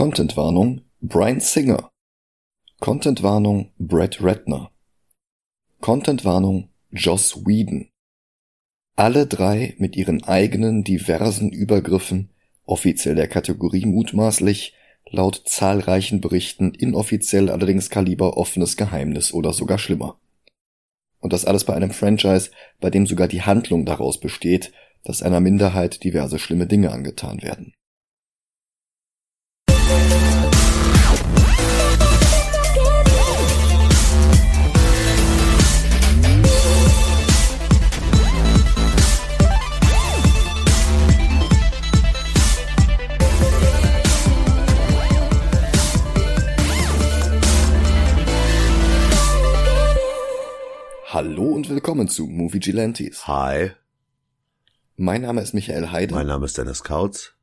Contentwarnung 0.00 0.80
Brian 1.02 1.40
Singer. 1.40 1.90
Contentwarnung 2.80 3.72
Brett 3.76 4.22
Ratner. 4.22 4.70
Contentwarnung 5.82 6.70
Joss 6.90 7.44
Whedon. 7.44 7.90
Alle 8.96 9.26
drei 9.26 9.74
mit 9.76 9.96
ihren 9.96 10.24
eigenen 10.24 10.84
diversen 10.84 11.50
Übergriffen, 11.50 12.30
offiziell 12.64 13.14
der 13.14 13.28
Kategorie 13.28 13.84
mutmaßlich, 13.84 14.74
laut 15.10 15.42
zahlreichen 15.44 16.22
Berichten 16.22 16.72
inoffiziell 16.72 17.50
allerdings 17.50 17.90
Kaliber 17.90 18.38
offenes 18.38 18.78
Geheimnis 18.78 19.34
oder 19.34 19.52
sogar 19.52 19.76
schlimmer. 19.76 20.18
Und 21.18 21.34
das 21.34 21.44
alles 21.44 21.64
bei 21.64 21.74
einem 21.74 21.90
Franchise, 21.90 22.52
bei 22.80 22.88
dem 22.88 23.06
sogar 23.06 23.28
die 23.28 23.42
Handlung 23.42 23.84
daraus 23.84 24.18
besteht, 24.18 24.72
dass 25.04 25.22
einer 25.22 25.40
Minderheit 25.40 26.02
diverse 26.04 26.38
schlimme 26.38 26.66
Dinge 26.66 26.90
angetan 26.90 27.42
werden. 27.42 27.74
Hallo 51.12 51.48
und 51.48 51.68
willkommen 51.68 52.06
zu 52.06 52.28
Movie 52.28 52.60
Gilantes. 52.60 53.26
Hi. 53.26 53.72
Mein 54.96 55.22
Name 55.22 55.40
ist 55.40 55.52
Michael 55.52 55.90
Heide. 55.90 56.14
Mein 56.14 56.28
Name 56.28 56.46
ist 56.46 56.56
Dennis 56.56 56.84
Kautz. 56.84 57.34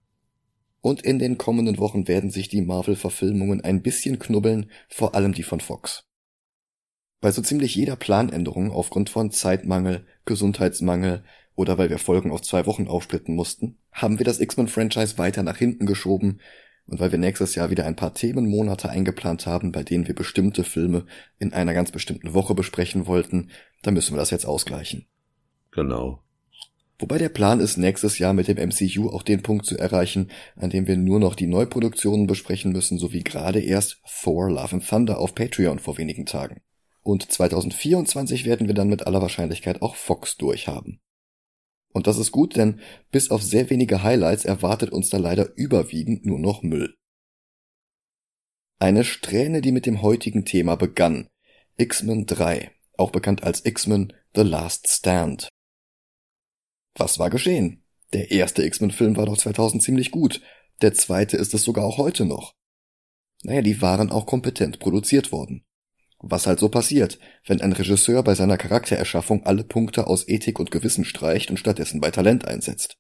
Und 0.87 1.01
in 1.01 1.19
den 1.19 1.37
kommenden 1.37 1.79
Wochen 1.79 2.07
werden 2.07 2.29
sich 2.29 2.47
die 2.47 2.61
Marvel-Verfilmungen 2.61 3.59
ein 3.59 3.81
bisschen 3.81 4.19
knubbeln, 4.19 4.71
vor 4.87 5.15
allem 5.15 5.33
die 5.33 5.43
von 5.43 5.59
Fox. 5.59 6.05
Bei 7.19 7.29
so 7.29 7.41
ziemlich 7.41 7.75
jeder 7.75 7.97
Planänderung 7.97 8.71
aufgrund 8.71 9.09
von 9.09 9.29
Zeitmangel, 9.29 10.05
Gesundheitsmangel 10.23 11.25
oder 11.55 11.77
weil 11.77 11.89
wir 11.89 11.97
Folgen 11.97 12.31
auf 12.31 12.41
zwei 12.41 12.65
Wochen 12.65 12.87
aufsplitten 12.87 13.35
mussten, 13.35 13.79
haben 13.91 14.17
wir 14.17 14.23
das 14.23 14.39
X-Men-Franchise 14.39 15.17
weiter 15.17 15.43
nach 15.43 15.57
hinten 15.57 15.87
geschoben 15.87 16.39
und 16.85 17.01
weil 17.01 17.11
wir 17.11 17.19
nächstes 17.19 17.55
Jahr 17.55 17.69
wieder 17.69 17.85
ein 17.85 17.97
paar 17.97 18.13
Themenmonate 18.13 18.87
eingeplant 18.87 19.45
haben, 19.45 19.73
bei 19.73 19.83
denen 19.83 20.07
wir 20.07 20.15
bestimmte 20.15 20.63
Filme 20.63 21.05
in 21.37 21.51
einer 21.51 21.73
ganz 21.73 21.91
bestimmten 21.91 22.33
Woche 22.33 22.55
besprechen 22.55 23.07
wollten, 23.07 23.49
dann 23.81 23.93
müssen 23.93 24.13
wir 24.13 24.19
das 24.19 24.31
jetzt 24.31 24.45
ausgleichen. 24.45 25.05
Genau. 25.71 26.23
Wobei 26.99 27.19
der 27.19 27.29
Plan 27.29 27.59
ist, 27.59 27.77
nächstes 27.77 28.17
Jahr 28.17 28.33
mit 28.33 28.47
dem 28.47 28.57
MCU 28.57 29.09
auch 29.09 29.21
den 29.21 29.43
Punkt 29.43 29.67
zu 29.67 29.77
erreichen, 29.77 30.31
an 30.55 30.71
dem 30.71 30.87
wir 30.87 30.97
nur 30.97 31.19
noch 31.19 31.35
die 31.35 31.45
Neuproduktionen 31.45 32.25
besprechen 32.25 32.71
müssen, 32.71 32.97
so 32.97 33.13
wie 33.13 33.23
gerade 33.23 33.59
erst 33.59 34.01
Thor 34.23 34.49
Love 34.49 34.77
and 34.77 34.87
Thunder 34.87 35.19
auf 35.19 35.35
Patreon 35.35 35.77
vor 35.77 35.97
wenigen 35.99 36.25
Tagen. 36.25 36.61
Und 37.03 37.31
2024 37.31 38.45
werden 38.45 38.67
wir 38.67 38.73
dann 38.73 38.89
mit 38.89 39.05
aller 39.05 39.21
Wahrscheinlichkeit 39.21 39.81
auch 39.83 39.95
Fox 39.95 40.37
durchhaben. 40.37 40.99
Und 41.93 42.07
das 42.07 42.17
ist 42.17 42.31
gut, 42.31 42.55
denn 42.55 42.79
bis 43.11 43.31
auf 43.31 43.43
sehr 43.43 43.69
wenige 43.69 44.03
Highlights 44.03 44.45
erwartet 44.45 44.91
uns 44.91 45.09
da 45.09 45.17
leider 45.17 45.55
überwiegend 45.55 46.25
nur 46.25 46.39
noch 46.39 46.63
Müll. 46.63 46.95
Eine 48.79 49.03
Strähne, 49.03 49.61
die 49.61 49.71
mit 49.71 49.85
dem 49.85 50.01
heutigen 50.01 50.45
Thema 50.45 50.75
begann. 50.75 51.29
X-Men 51.77 52.25
3, 52.25 52.71
auch 52.97 53.11
bekannt 53.11 53.43
als 53.43 53.65
X-Men 53.65 54.13
The 54.35 54.41
Last 54.41 54.87
Stand. 54.87 55.49
Was 56.97 57.19
war 57.19 57.29
geschehen? 57.29 57.83
Der 58.13 58.31
erste 58.31 58.63
X-Men-Film 58.63 59.17
war 59.17 59.27
doch 59.27 59.37
2000 59.37 59.83
ziemlich 59.83 60.11
gut. 60.11 60.41
Der 60.81 60.93
zweite 60.93 61.37
ist 61.37 61.53
es 61.53 61.63
sogar 61.63 61.85
auch 61.85 61.97
heute 61.97 62.25
noch. 62.25 62.53
Naja, 63.43 63.61
die 63.61 63.81
waren 63.81 64.09
auch 64.09 64.25
kompetent 64.25 64.79
produziert 64.79 65.31
worden. 65.31 65.63
Was 66.19 66.47
halt 66.47 66.59
so 66.59 66.69
passiert, 66.69 67.19
wenn 67.45 67.61
ein 67.61 67.73
Regisseur 67.73 68.23
bei 68.23 68.33
seiner 68.33 68.57
Charaktererschaffung 68.57 69.45
alle 69.45 69.63
Punkte 69.63 70.07
aus 70.07 70.27
Ethik 70.27 70.59
und 70.59 70.71
Gewissen 70.71 71.05
streicht 71.05 71.51
und 71.51 71.57
stattdessen 71.57 72.01
bei 72.01 72.09
Talent 72.09 72.47
einsetzt. 72.47 72.97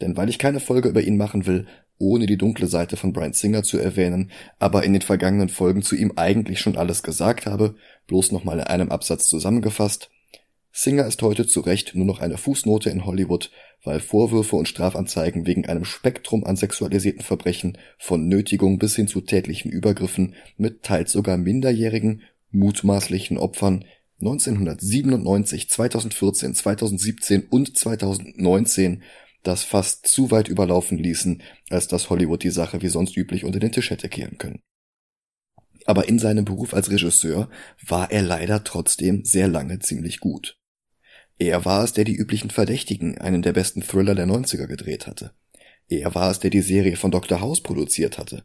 Denn 0.00 0.16
weil 0.16 0.28
ich 0.28 0.38
keine 0.38 0.60
Folge 0.60 0.88
über 0.88 1.02
ihn 1.02 1.16
machen 1.16 1.46
will, 1.46 1.66
ohne 1.98 2.26
die 2.26 2.36
dunkle 2.36 2.68
Seite 2.68 2.96
von 2.96 3.12
Brian 3.12 3.32
Singer 3.32 3.64
zu 3.64 3.78
erwähnen, 3.78 4.30
aber 4.58 4.84
in 4.84 4.92
den 4.92 5.02
vergangenen 5.02 5.48
Folgen 5.48 5.82
zu 5.82 5.96
ihm 5.96 6.12
eigentlich 6.14 6.60
schon 6.60 6.76
alles 6.76 7.02
gesagt 7.02 7.46
habe, 7.46 7.74
bloß 8.06 8.30
nochmal 8.30 8.58
in 8.60 8.66
einem 8.66 8.90
Absatz 8.90 9.26
zusammengefasst, 9.26 10.10
Singer 10.78 11.06
ist 11.06 11.22
heute 11.22 11.46
zu 11.46 11.60
Recht 11.60 11.94
nur 11.94 12.04
noch 12.04 12.20
eine 12.20 12.36
Fußnote 12.36 12.90
in 12.90 13.06
Hollywood, 13.06 13.50
weil 13.82 13.98
Vorwürfe 13.98 14.56
und 14.56 14.68
Strafanzeigen 14.68 15.46
wegen 15.46 15.64
einem 15.64 15.86
Spektrum 15.86 16.44
an 16.44 16.56
sexualisierten 16.56 17.22
Verbrechen 17.22 17.78
von 17.96 18.28
Nötigung 18.28 18.78
bis 18.78 18.94
hin 18.94 19.08
zu 19.08 19.22
tätlichen 19.22 19.70
Übergriffen 19.70 20.34
mit 20.58 20.82
teils 20.82 21.12
sogar 21.12 21.38
minderjährigen, 21.38 22.24
mutmaßlichen 22.50 23.38
Opfern 23.38 23.86
1997, 24.20 25.70
2014, 25.70 26.54
2017 26.54 27.46
und 27.48 27.74
2019 27.74 29.02
das 29.44 29.62
fast 29.62 30.06
zu 30.06 30.30
weit 30.30 30.48
überlaufen 30.48 30.98
ließen, 30.98 31.42
als 31.70 31.88
dass 31.88 32.10
Hollywood 32.10 32.42
die 32.42 32.50
Sache 32.50 32.82
wie 32.82 32.88
sonst 32.88 33.16
üblich 33.16 33.46
unter 33.46 33.60
den 33.60 33.72
Tisch 33.72 33.88
hätte 33.88 34.10
kehren 34.10 34.36
können. 34.36 34.60
Aber 35.86 36.06
in 36.06 36.18
seinem 36.18 36.44
Beruf 36.44 36.74
als 36.74 36.90
Regisseur 36.90 37.48
war 37.80 38.10
er 38.10 38.20
leider 38.20 38.62
trotzdem 38.62 39.24
sehr 39.24 39.48
lange 39.48 39.78
ziemlich 39.78 40.20
gut. 40.20 40.58
Er 41.38 41.64
war 41.64 41.84
es, 41.84 41.92
der 41.92 42.04
die 42.04 42.16
üblichen 42.16 42.50
Verdächtigen, 42.50 43.18
einen 43.18 43.42
der 43.42 43.52
besten 43.52 43.82
Thriller 43.82 44.14
der 44.14 44.26
90er 44.26 44.66
gedreht 44.66 45.06
hatte. 45.06 45.32
Er 45.88 46.14
war 46.14 46.30
es, 46.30 46.40
der 46.40 46.50
die 46.50 46.62
Serie 46.62 46.96
von 46.96 47.10
Dr. 47.10 47.40
House 47.40 47.62
produziert 47.62 48.18
hatte. 48.18 48.44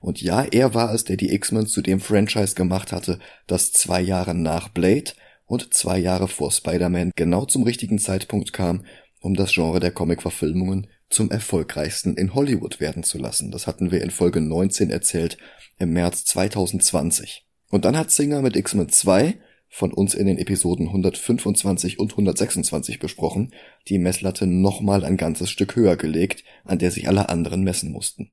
Und 0.00 0.20
ja, 0.20 0.44
er 0.44 0.74
war 0.74 0.94
es, 0.94 1.04
der 1.04 1.16
die 1.16 1.32
X-Men 1.32 1.66
zu 1.66 1.80
dem 1.80 2.00
Franchise 2.00 2.54
gemacht 2.54 2.92
hatte, 2.92 3.18
das 3.46 3.72
zwei 3.72 4.00
Jahre 4.00 4.34
nach 4.34 4.68
Blade 4.68 5.12
und 5.46 5.72
zwei 5.72 5.98
Jahre 5.98 6.28
vor 6.28 6.52
Spider-Man 6.52 7.12
genau 7.16 7.46
zum 7.46 7.62
richtigen 7.62 7.98
Zeitpunkt 7.98 8.52
kam, 8.52 8.84
um 9.20 9.34
das 9.34 9.52
Genre 9.52 9.80
der 9.80 9.92
Comic-Verfilmungen 9.92 10.88
zum 11.08 11.30
erfolgreichsten 11.30 12.16
in 12.16 12.34
Hollywood 12.34 12.80
werden 12.80 13.02
zu 13.02 13.18
lassen. 13.18 13.50
Das 13.50 13.66
hatten 13.66 13.90
wir 13.90 14.02
in 14.02 14.10
Folge 14.10 14.40
19 14.40 14.90
erzählt, 14.90 15.38
im 15.78 15.92
März 15.92 16.24
2020. 16.26 17.46
Und 17.70 17.84
dann 17.84 17.96
hat 17.96 18.10
Singer 18.10 18.42
mit 18.42 18.56
X-Men 18.56 18.88
2 18.88 19.38
von 19.68 19.92
uns 19.92 20.14
in 20.14 20.26
den 20.26 20.38
Episoden 20.38 20.88
125 20.88 21.98
und 21.98 22.12
126 22.12 22.98
besprochen, 22.98 23.52
die 23.88 23.98
Messlatte 23.98 24.46
nochmal 24.46 25.04
ein 25.04 25.16
ganzes 25.16 25.50
Stück 25.50 25.76
höher 25.76 25.96
gelegt, 25.96 26.44
an 26.64 26.78
der 26.78 26.90
sich 26.90 27.08
alle 27.08 27.28
anderen 27.28 27.62
messen 27.62 27.92
mussten. 27.92 28.30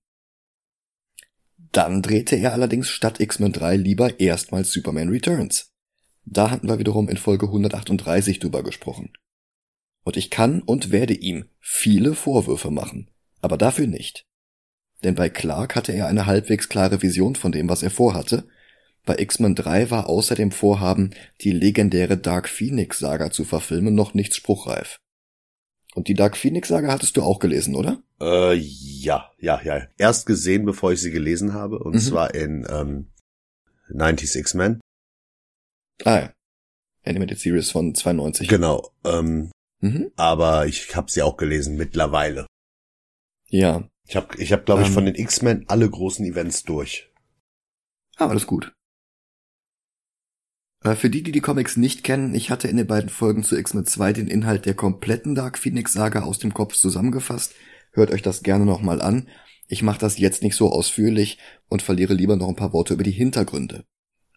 Dann 1.58 2.02
drehte 2.02 2.36
er 2.36 2.54
allerdings 2.54 2.90
statt 2.90 3.20
X-Men 3.20 3.52
3 3.52 3.78
lieber 3.78 4.20
erstmals 4.20 4.72
Superman 4.72 5.10
Returns. 5.10 5.74
Da 6.26 6.52
hatten 6.52 6.68
wir 6.68 6.80
wiederum 6.80 7.10
in 7.10 7.18
Folge 7.18 7.48
138 7.48 8.40
drüber 8.40 8.64
gesprochen. 8.64 9.12
Und 10.04 10.18
ich 10.18 10.30
kann 10.30 10.62
und 10.62 10.92
werde 10.92 11.14
ihm 11.14 11.46
viele 11.60 12.14
Vorwürfe 12.14 12.72
machen, 12.72 13.10
aber 13.42 13.58
dafür 13.58 13.88
nicht. 13.88 14.28
Denn 15.04 15.16
bei 15.16 15.30
Clark 15.30 15.76
hatte 15.76 15.92
er 15.92 16.08
eine 16.08 16.26
halbwegs 16.26 16.70
klare 16.70 17.02
Vision 17.02 17.36
von 17.36 17.52
dem, 17.52 17.70
was 17.70 17.84
er 17.84 17.90
vorhatte, 17.90 18.48
bei 19.06 19.18
X-Men 19.18 19.56
3 19.56 19.92
war 19.92 20.08
außer 20.08 20.36
dem 20.36 20.52
Vorhaben, 20.52 21.12
die 21.42 21.52
legendäre 21.52 22.18
Dark 22.18 22.48
Phoenix 22.48 23.00
Saga 23.00 23.32
zu 23.32 23.44
verfilmen, 23.44 23.96
noch 23.96 24.14
nichts 24.14 24.38
spruchreif. 24.38 24.98
Und 25.94 26.08
die 26.08 26.14
Dark 26.14 26.38
Phoenix 26.38 26.70
Saga 26.70 26.92
hattest 26.92 27.18
du 27.18 27.24
auch 27.24 27.40
gelesen, 27.40 27.76
oder? 27.76 28.02
Äh, 28.20 28.54
ja, 28.56 29.32
ja, 29.40 29.62
ja. 29.62 29.88
Erst 29.98 30.26
gesehen, 30.26 30.66
bevor 30.66 30.92
ich 30.92 31.02
sie 31.02 31.12
gelesen 31.12 31.54
habe, 31.54 31.80
und 31.80 31.96
mhm. 31.96 32.00
zwar 32.00 32.34
in 32.34 32.66
ähm, 32.70 33.08
90s 33.90 34.38
X-Men. 34.38 34.80
Ah 36.04 36.20
ja. 36.20 36.34
Animated 37.06 37.40
Series 37.40 37.70
von 37.70 37.94
92. 37.94 38.48
Genau. 38.48 38.92
Ähm, 39.04 39.52
mhm. 39.82 40.12
Aber 40.16 40.66
ich 40.66 40.96
habe 40.96 41.12
sie 41.12 41.22
auch 41.22 41.38
gelesen 41.38 41.76
mittlerweile. 41.76 42.48
Ja. 43.50 43.88
Ich 44.08 44.16
habe, 44.16 44.36
ich 44.42 44.52
hab, 44.52 44.66
glaube 44.66 44.82
ich, 44.82 44.88
ähm, 44.88 44.94
von 44.94 45.06
den 45.06 45.16
X-Men 45.16 45.66
alle 45.68 45.90
großen 45.90 46.26
Events 46.26 46.64
durch. 46.64 47.12
Ah, 48.18 48.28
alles 48.28 48.48
gut. 48.48 48.74
Äh, 50.84 50.96
für 50.96 51.10
die, 51.10 51.24
die 51.24 51.32
die 51.32 51.42
Comics 51.42 51.78
nicht 51.78 52.04
kennen, 52.04 52.36
ich 52.36 52.50
hatte 52.50 52.68
in 52.68 52.78
den 52.78 52.88
beiden 52.88 53.10
Folgen 53.10 53.44
zu 53.44 53.58
X-Men 53.58 53.86
2 53.86 54.14
den 54.14 54.28
Inhalt 54.28 54.66
der 54.66 54.76
kompletten 54.76 55.36
Dark 55.36 55.58
Phoenix 55.58 55.94
Saga 55.94 56.24
aus 56.24 56.40
dem 56.40 56.54
Kopf 56.54 56.76
zusammengefasst. 56.76 57.54
Hört 57.92 58.12
euch 58.12 58.22
das 58.22 58.44
gerne 58.44 58.66
nochmal 58.66 59.02
an. 59.02 59.28
Ich 59.68 59.82
mache 59.82 60.00
das 60.00 60.18
jetzt 60.18 60.44
nicht 60.44 60.56
so 60.56 60.72
ausführlich 60.72 61.38
und 61.70 61.82
verliere 61.82 62.14
lieber 62.14 62.36
noch 62.36 62.50
ein 62.50 62.56
paar 62.56 62.74
Worte 62.74 62.94
über 62.94 63.04
die 63.04 63.12
Hintergründe. 63.12 63.86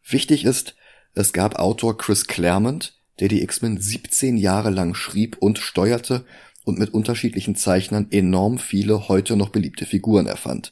Wichtig 0.09 0.45
ist, 0.45 0.77
es 1.15 1.33
gab 1.33 1.59
Autor 1.59 1.99
Chris 1.99 2.27
Claremont, 2.27 3.01
der 3.19 3.29
die 3.29 3.43
X-Men 3.43 3.81
17 3.81 4.37
Jahre 4.37 4.71
lang 4.71 4.95
schrieb 4.95 5.39
und 5.41 5.59
steuerte 5.59 6.25
und 6.65 6.79
mit 6.79 6.93
unterschiedlichen 6.93 7.57
Zeichnern 7.57 8.09
enorm 8.11 8.59
viele 8.59 9.09
heute 9.09 9.37
noch 9.37 9.49
beliebte 9.49 9.87
Figuren 9.87 10.27
erfand. 10.27 10.71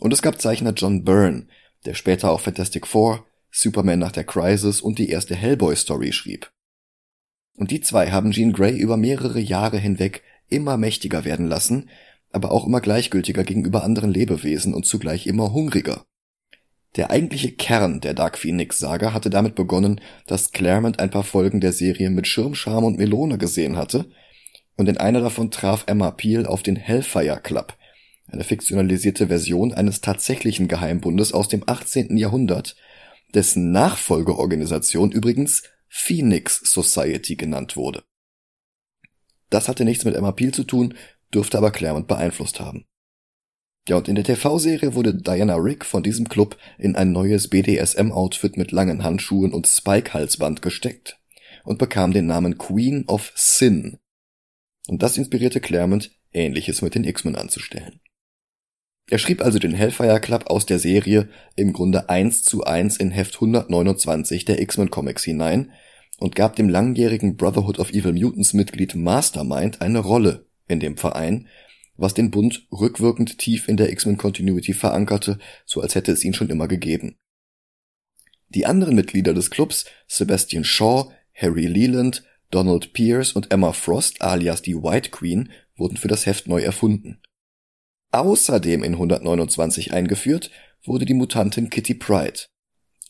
Und 0.00 0.12
es 0.12 0.22
gab 0.22 0.40
Zeichner 0.40 0.72
John 0.72 1.04
Byrne, 1.04 1.46
der 1.86 1.94
später 1.94 2.30
auch 2.30 2.40
Fantastic 2.40 2.86
Four, 2.86 3.24
Superman 3.56 4.00
nach 4.00 4.10
der 4.10 4.24
Crisis 4.24 4.80
und 4.80 4.98
die 4.98 5.10
erste 5.10 5.36
Hellboy-Story 5.36 6.12
schrieb. 6.12 6.50
Und 7.56 7.70
die 7.70 7.80
zwei 7.80 8.10
haben 8.10 8.32
Jean 8.32 8.52
Grey 8.52 8.76
über 8.76 8.96
mehrere 8.96 9.38
Jahre 9.38 9.78
hinweg 9.78 10.22
immer 10.48 10.76
mächtiger 10.76 11.24
werden 11.24 11.46
lassen, 11.46 11.88
aber 12.32 12.50
auch 12.50 12.66
immer 12.66 12.80
gleichgültiger 12.80 13.44
gegenüber 13.44 13.84
anderen 13.84 14.10
Lebewesen 14.10 14.74
und 14.74 14.86
zugleich 14.86 15.28
immer 15.28 15.52
hungriger. 15.52 16.04
Der 16.96 17.12
eigentliche 17.12 17.52
Kern 17.52 18.00
der 18.00 18.14
Dark 18.14 18.38
Phoenix 18.38 18.80
Saga 18.80 19.12
hatte 19.12 19.30
damit 19.30 19.54
begonnen, 19.54 20.00
dass 20.26 20.50
Claremont 20.50 20.98
ein 20.98 21.10
paar 21.10 21.24
Folgen 21.24 21.60
der 21.60 21.72
Serie 21.72 22.10
mit 22.10 22.26
Schirmscham 22.26 22.82
und 22.82 22.98
Melone 22.98 23.38
gesehen 23.38 23.76
hatte, 23.76 24.10
und 24.76 24.88
in 24.88 24.96
einer 24.96 25.20
davon 25.20 25.52
traf 25.52 25.84
Emma 25.86 26.10
Peel 26.10 26.46
auf 26.46 26.64
den 26.64 26.74
Hellfire 26.74 27.40
Club, 27.40 27.76
eine 28.26 28.42
fiktionalisierte 28.42 29.28
Version 29.28 29.72
eines 29.72 30.00
tatsächlichen 30.00 30.66
Geheimbundes 30.66 31.32
aus 31.32 31.46
dem 31.46 31.62
18. 31.64 32.16
Jahrhundert, 32.16 32.74
dessen 33.34 33.72
Nachfolgeorganisation 33.72 35.12
übrigens 35.12 35.62
Phoenix 35.88 36.60
Society 36.64 37.36
genannt 37.36 37.76
wurde. 37.76 38.04
Das 39.50 39.68
hatte 39.68 39.84
nichts 39.84 40.04
mit 40.04 40.16
Emma 40.16 40.32
Peel 40.32 40.52
zu 40.52 40.64
tun, 40.64 40.94
dürfte 41.32 41.58
aber 41.58 41.70
Claremont 41.70 42.08
beeinflusst 42.08 42.60
haben. 42.60 42.86
Ja, 43.88 43.96
und 43.96 44.08
in 44.08 44.14
der 44.14 44.24
TV-Serie 44.24 44.94
wurde 44.94 45.14
Diana 45.14 45.56
Rick 45.56 45.84
von 45.84 46.02
diesem 46.02 46.28
Club 46.28 46.56
in 46.78 46.96
ein 46.96 47.12
neues 47.12 47.48
BDSM-Outfit 47.48 48.56
mit 48.56 48.72
langen 48.72 49.04
Handschuhen 49.04 49.52
und 49.52 49.66
Spike-Halsband 49.66 50.62
gesteckt 50.62 51.20
und 51.64 51.78
bekam 51.78 52.12
den 52.12 52.26
Namen 52.26 52.56
Queen 52.56 53.04
of 53.06 53.32
Sin. 53.34 53.98
Und 54.88 55.02
das 55.02 55.18
inspirierte 55.18 55.60
Claremont, 55.60 56.10
Ähnliches 56.32 56.80
mit 56.82 56.94
den 56.94 57.04
X-Men 57.04 57.36
anzustellen. 57.36 58.00
Er 59.10 59.18
schrieb 59.18 59.42
also 59.42 59.58
den 59.58 59.74
Hellfire 59.74 60.20
Club 60.20 60.46
aus 60.46 60.64
der 60.64 60.78
Serie 60.78 61.28
im 61.56 61.72
Grunde 61.72 62.08
eins 62.08 62.42
zu 62.42 62.64
eins 62.64 62.96
in 62.96 63.10
Heft 63.10 63.34
129 63.34 64.44
der 64.46 64.60
X-Men 64.62 64.90
Comics 64.90 65.24
hinein 65.24 65.72
und 66.18 66.34
gab 66.34 66.56
dem 66.56 66.68
langjährigen 66.68 67.36
Brotherhood 67.36 67.78
of 67.78 67.90
Evil 67.90 68.14
Mutants 68.14 68.54
Mitglied 68.54 68.94
Mastermind 68.94 69.82
eine 69.82 69.98
Rolle 69.98 70.46
in 70.68 70.80
dem 70.80 70.96
Verein, 70.96 71.48
was 71.96 72.14
den 72.14 72.30
Bund 72.30 72.66
rückwirkend 72.72 73.38
tief 73.38 73.68
in 73.68 73.76
der 73.76 73.92
X-Men 73.92 74.16
Continuity 74.16 74.72
verankerte, 74.72 75.38
so 75.66 75.80
als 75.82 75.94
hätte 75.94 76.12
es 76.12 76.24
ihn 76.24 76.34
schon 76.34 76.48
immer 76.48 76.66
gegeben. 76.66 77.16
Die 78.48 78.66
anderen 78.66 78.94
Mitglieder 78.94 79.34
des 79.34 79.50
Clubs, 79.50 79.84
Sebastian 80.06 80.64
Shaw, 80.64 81.10
Harry 81.34 81.66
Leland, 81.66 82.24
Donald 82.50 82.92
Pierce 82.92 83.32
und 83.32 83.52
Emma 83.52 83.72
Frost 83.72 84.22
alias 84.22 84.62
die 84.62 84.76
White 84.76 85.10
Queen 85.10 85.50
wurden 85.76 85.96
für 85.96 86.08
das 86.08 86.24
Heft 86.24 86.46
neu 86.46 86.62
erfunden. 86.62 87.20
Außerdem 88.14 88.84
in 88.84 88.92
129 88.92 89.92
eingeführt 89.92 90.52
wurde 90.84 91.04
die 91.04 91.14
Mutantin 91.14 91.68
Kitty 91.68 91.94
Pride. 91.94 92.42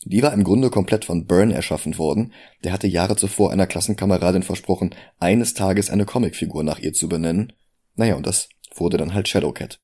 Die 0.03 0.23
war 0.23 0.33
im 0.33 0.43
Grunde 0.43 0.71
komplett 0.71 1.05
von 1.05 1.27
Byrne 1.27 1.53
erschaffen 1.53 1.99
worden, 1.99 2.33
der 2.63 2.71
hatte 2.71 2.87
Jahre 2.87 3.15
zuvor 3.15 3.51
einer 3.51 3.67
Klassenkameradin 3.67 4.41
versprochen, 4.41 4.95
eines 5.19 5.53
Tages 5.53 5.91
eine 5.91 6.05
Comicfigur 6.05 6.63
nach 6.63 6.79
ihr 6.79 6.91
zu 6.91 7.07
benennen. 7.07 7.53
Naja, 7.93 8.15
und 8.15 8.25
das 8.25 8.49
wurde 8.73 8.97
dann 8.97 9.13
halt 9.13 9.27
Shadowcat. 9.27 9.79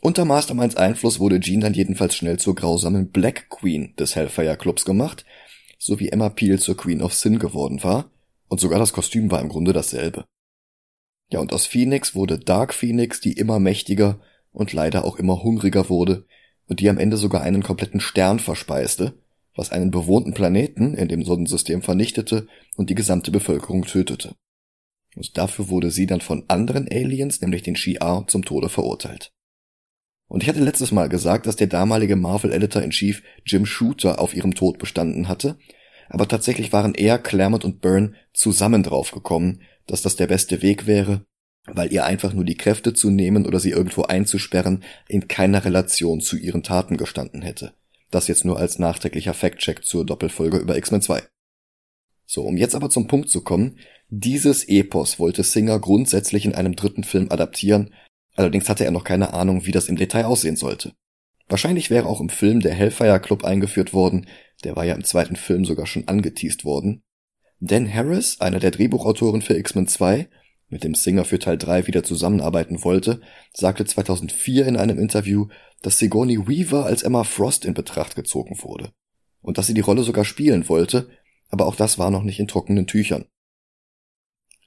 Unter 0.00 0.24
Masterminds 0.24 0.76
Einfluss 0.76 1.18
wurde 1.18 1.40
Jean 1.40 1.60
dann 1.60 1.74
jedenfalls 1.74 2.14
schnell 2.14 2.38
zur 2.38 2.54
grausamen 2.54 3.10
Black 3.10 3.50
Queen 3.50 3.96
des 3.96 4.14
Hellfire 4.14 4.58
Clubs 4.58 4.84
gemacht, 4.84 5.24
so 5.76 5.98
wie 5.98 6.10
Emma 6.10 6.28
Peel 6.28 6.60
zur 6.60 6.76
Queen 6.76 7.02
of 7.02 7.14
Sin 7.14 7.40
geworden 7.40 7.82
war, 7.82 8.12
und 8.46 8.60
sogar 8.60 8.78
das 8.78 8.92
Kostüm 8.92 9.32
war 9.32 9.40
im 9.40 9.48
Grunde 9.48 9.72
dasselbe. 9.72 10.24
Ja, 11.30 11.40
und 11.40 11.52
aus 11.52 11.66
Phoenix 11.66 12.14
wurde 12.14 12.38
Dark 12.38 12.74
Phoenix, 12.74 13.20
die 13.20 13.32
immer 13.32 13.58
mächtiger 13.60 14.20
und 14.52 14.72
leider 14.72 15.04
auch 15.04 15.16
immer 15.16 15.42
hungriger 15.42 15.88
wurde 15.88 16.26
und 16.66 16.80
die 16.80 16.88
am 16.88 16.98
Ende 16.98 17.16
sogar 17.16 17.42
einen 17.42 17.62
kompletten 17.62 18.00
Stern 18.00 18.38
verspeiste, 18.38 19.14
was 19.54 19.70
einen 19.70 19.90
bewohnten 19.90 20.34
Planeten 20.34 20.94
in 20.94 21.08
dem 21.08 21.24
Sonnensystem 21.24 21.82
vernichtete 21.82 22.48
und 22.76 22.90
die 22.90 22.94
gesamte 22.94 23.30
Bevölkerung 23.30 23.84
tötete. 23.84 24.34
Und 25.16 25.36
dafür 25.38 25.68
wurde 25.68 25.90
sie 25.90 26.06
dann 26.06 26.20
von 26.20 26.44
anderen 26.48 26.88
Aliens, 26.88 27.40
nämlich 27.40 27.62
den 27.62 27.76
Shi'ar, 27.76 28.26
zum 28.28 28.44
Tode 28.44 28.68
verurteilt. 28.68 29.32
Und 30.28 30.44
ich 30.44 30.48
hatte 30.48 30.62
letztes 30.62 30.92
Mal 30.92 31.08
gesagt, 31.08 31.46
dass 31.46 31.56
der 31.56 31.66
damalige 31.66 32.14
Marvel-Editor-in-Chief 32.14 33.22
Jim 33.44 33.66
Shooter 33.66 34.20
auf 34.20 34.34
ihrem 34.34 34.54
Tod 34.54 34.78
bestanden 34.78 35.26
hatte, 35.26 35.58
aber 36.08 36.28
tatsächlich 36.28 36.72
waren 36.72 36.94
er, 36.94 37.18
Claremont 37.18 37.64
und 37.64 37.80
Byrne 37.80 38.14
zusammen 38.32 38.84
draufgekommen, 38.84 39.62
dass 39.90 40.02
das 40.02 40.16
der 40.16 40.26
beste 40.26 40.62
Weg 40.62 40.86
wäre, 40.86 41.24
weil 41.66 41.92
ihr 41.92 42.04
einfach 42.04 42.32
nur 42.32 42.44
die 42.44 42.56
Kräfte 42.56 42.94
zu 42.94 43.10
nehmen 43.10 43.46
oder 43.46 43.60
sie 43.60 43.70
irgendwo 43.70 44.02
einzusperren 44.02 44.84
in 45.08 45.28
keiner 45.28 45.64
Relation 45.64 46.20
zu 46.20 46.36
ihren 46.36 46.62
Taten 46.62 46.96
gestanden 46.96 47.42
hätte. 47.42 47.74
Das 48.10 48.28
jetzt 48.28 48.44
nur 48.44 48.58
als 48.58 48.78
nachträglicher 48.78 49.34
Fact-Check 49.34 49.84
zur 49.84 50.04
Doppelfolge 50.04 50.58
über 50.58 50.76
X-Men 50.76 51.02
2. 51.02 51.22
So, 52.26 52.44
um 52.44 52.56
jetzt 52.56 52.74
aber 52.74 52.90
zum 52.90 53.08
Punkt 53.08 53.28
zu 53.28 53.42
kommen, 53.42 53.78
dieses 54.08 54.64
Epos 54.68 55.18
wollte 55.18 55.42
Singer 55.42 55.78
grundsätzlich 55.78 56.44
in 56.44 56.54
einem 56.54 56.76
dritten 56.76 57.04
Film 57.04 57.30
adaptieren, 57.30 57.92
allerdings 58.34 58.68
hatte 58.68 58.84
er 58.84 58.90
noch 58.90 59.04
keine 59.04 59.34
Ahnung, 59.34 59.66
wie 59.66 59.72
das 59.72 59.88
im 59.88 59.96
Detail 59.96 60.24
aussehen 60.24 60.56
sollte. 60.56 60.92
Wahrscheinlich 61.48 61.90
wäre 61.90 62.06
auch 62.06 62.20
im 62.20 62.28
Film 62.28 62.60
der 62.60 62.74
Hellfire 62.74 63.20
Club 63.20 63.44
eingeführt 63.44 63.92
worden, 63.92 64.26
der 64.62 64.76
war 64.76 64.84
ja 64.84 64.94
im 64.94 65.04
zweiten 65.04 65.36
Film 65.36 65.64
sogar 65.64 65.86
schon 65.86 66.06
angeteased 66.06 66.64
worden, 66.64 67.02
Dan 67.60 67.92
Harris, 67.92 68.40
einer 68.40 68.58
der 68.58 68.70
Drehbuchautoren 68.70 69.42
für 69.42 69.56
X-Men 69.56 69.86
2, 69.86 70.28
mit 70.70 70.82
dem 70.82 70.94
Singer 70.94 71.26
für 71.26 71.38
Teil 71.38 71.58
3 71.58 71.86
wieder 71.86 72.02
zusammenarbeiten 72.02 72.82
wollte, 72.84 73.20
sagte 73.52 73.84
2004 73.84 74.66
in 74.66 74.76
einem 74.76 74.98
Interview, 74.98 75.48
dass 75.82 75.98
Sigourney 75.98 76.48
Weaver 76.48 76.86
als 76.86 77.02
Emma 77.02 77.24
Frost 77.24 77.66
in 77.66 77.74
Betracht 77.74 78.14
gezogen 78.14 78.62
wurde. 78.62 78.92
Und 79.42 79.58
dass 79.58 79.66
sie 79.66 79.74
die 79.74 79.80
Rolle 79.80 80.02
sogar 80.02 80.24
spielen 80.24 80.68
wollte, 80.68 81.10
aber 81.48 81.66
auch 81.66 81.76
das 81.76 81.98
war 81.98 82.10
noch 82.10 82.22
nicht 82.22 82.40
in 82.40 82.48
trockenen 82.48 82.86
Tüchern. 82.86 83.26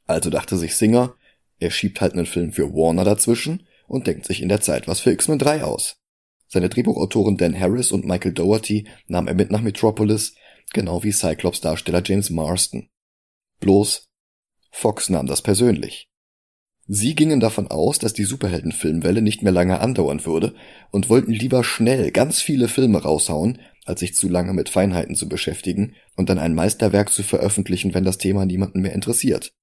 Also 0.05 0.29
dachte 0.29 0.57
sich 0.57 0.75
Singer, 0.75 1.15
er 1.59 1.71
schiebt 1.71 2.01
halt 2.01 2.13
einen 2.13 2.25
Film 2.25 2.51
für 2.51 2.73
Warner 2.73 3.05
dazwischen 3.05 3.65
und 3.87 4.05
denkt 4.05 4.25
sich 4.25 4.41
in 4.41 4.49
der 4.49 4.61
Zeit 4.61 4.87
was 4.87 4.99
für 4.99 5.11
X-Men 5.11 5.39
3 5.39 5.63
aus. 5.63 5.97
Seine 6.47 6.69
Drehbuchautoren 6.69 7.37
Dan 7.37 7.59
Harris 7.59 7.91
und 7.91 8.05
Michael 8.05 8.33
Dougherty 8.33 8.85
nahm 9.07 9.27
er 9.27 9.33
mit 9.33 9.49
nach 9.49 9.61
Metropolis, 9.61 10.35
genau 10.73 11.03
wie 11.03 11.11
Cyclops 11.11 11.61
Darsteller 11.61 12.01
James 12.03 12.29
Marston. 12.29 12.89
Bloß 13.59 14.09
Fox 14.71 15.09
nahm 15.09 15.27
das 15.27 15.41
persönlich. 15.41 16.09
Sie 16.85 17.15
gingen 17.15 17.39
davon 17.39 17.67
aus, 17.67 17.97
dass 17.97 18.13
die 18.13 18.25
Superheldenfilmwelle 18.25 19.21
nicht 19.21 19.41
mehr 19.41 19.53
lange 19.53 19.79
andauern 19.79 20.25
würde 20.25 20.53
und 20.91 21.09
wollten 21.09 21.31
lieber 21.31 21.63
schnell 21.63 22.11
ganz 22.11 22.41
viele 22.41 22.67
Filme 22.67 23.01
raushauen, 23.01 23.59
als 23.85 24.01
sich 24.01 24.15
zu 24.15 24.27
lange 24.27 24.53
mit 24.53 24.67
Feinheiten 24.67 25.15
zu 25.15 25.29
beschäftigen 25.29 25.95
und 26.17 26.29
dann 26.29 26.39
ein 26.39 26.55
Meisterwerk 26.55 27.09
zu 27.09 27.23
veröffentlichen, 27.23 27.93
wenn 27.93 28.03
das 28.03 28.17
Thema 28.17 28.45
niemanden 28.45 28.81
mehr 28.81 28.93
interessiert. 28.93 29.53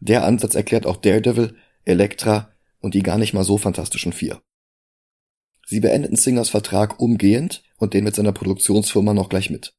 Der 0.00 0.24
Ansatz 0.24 0.54
erklärt 0.54 0.86
auch 0.86 0.96
Daredevil, 0.96 1.56
Elektra 1.84 2.52
und 2.78 2.94
die 2.94 3.02
gar 3.02 3.18
nicht 3.18 3.32
mal 3.32 3.44
so 3.44 3.58
fantastischen 3.58 4.12
Vier. 4.12 4.40
Sie 5.66 5.80
beendeten 5.80 6.16
Singers 6.16 6.48
Vertrag 6.48 7.00
umgehend 7.00 7.62
und 7.76 7.94
den 7.94 8.04
mit 8.04 8.14
seiner 8.14 8.32
Produktionsfirma 8.32 9.14
noch 9.14 9.28
gleich 9.28 9.50
mit. 9.50 9.74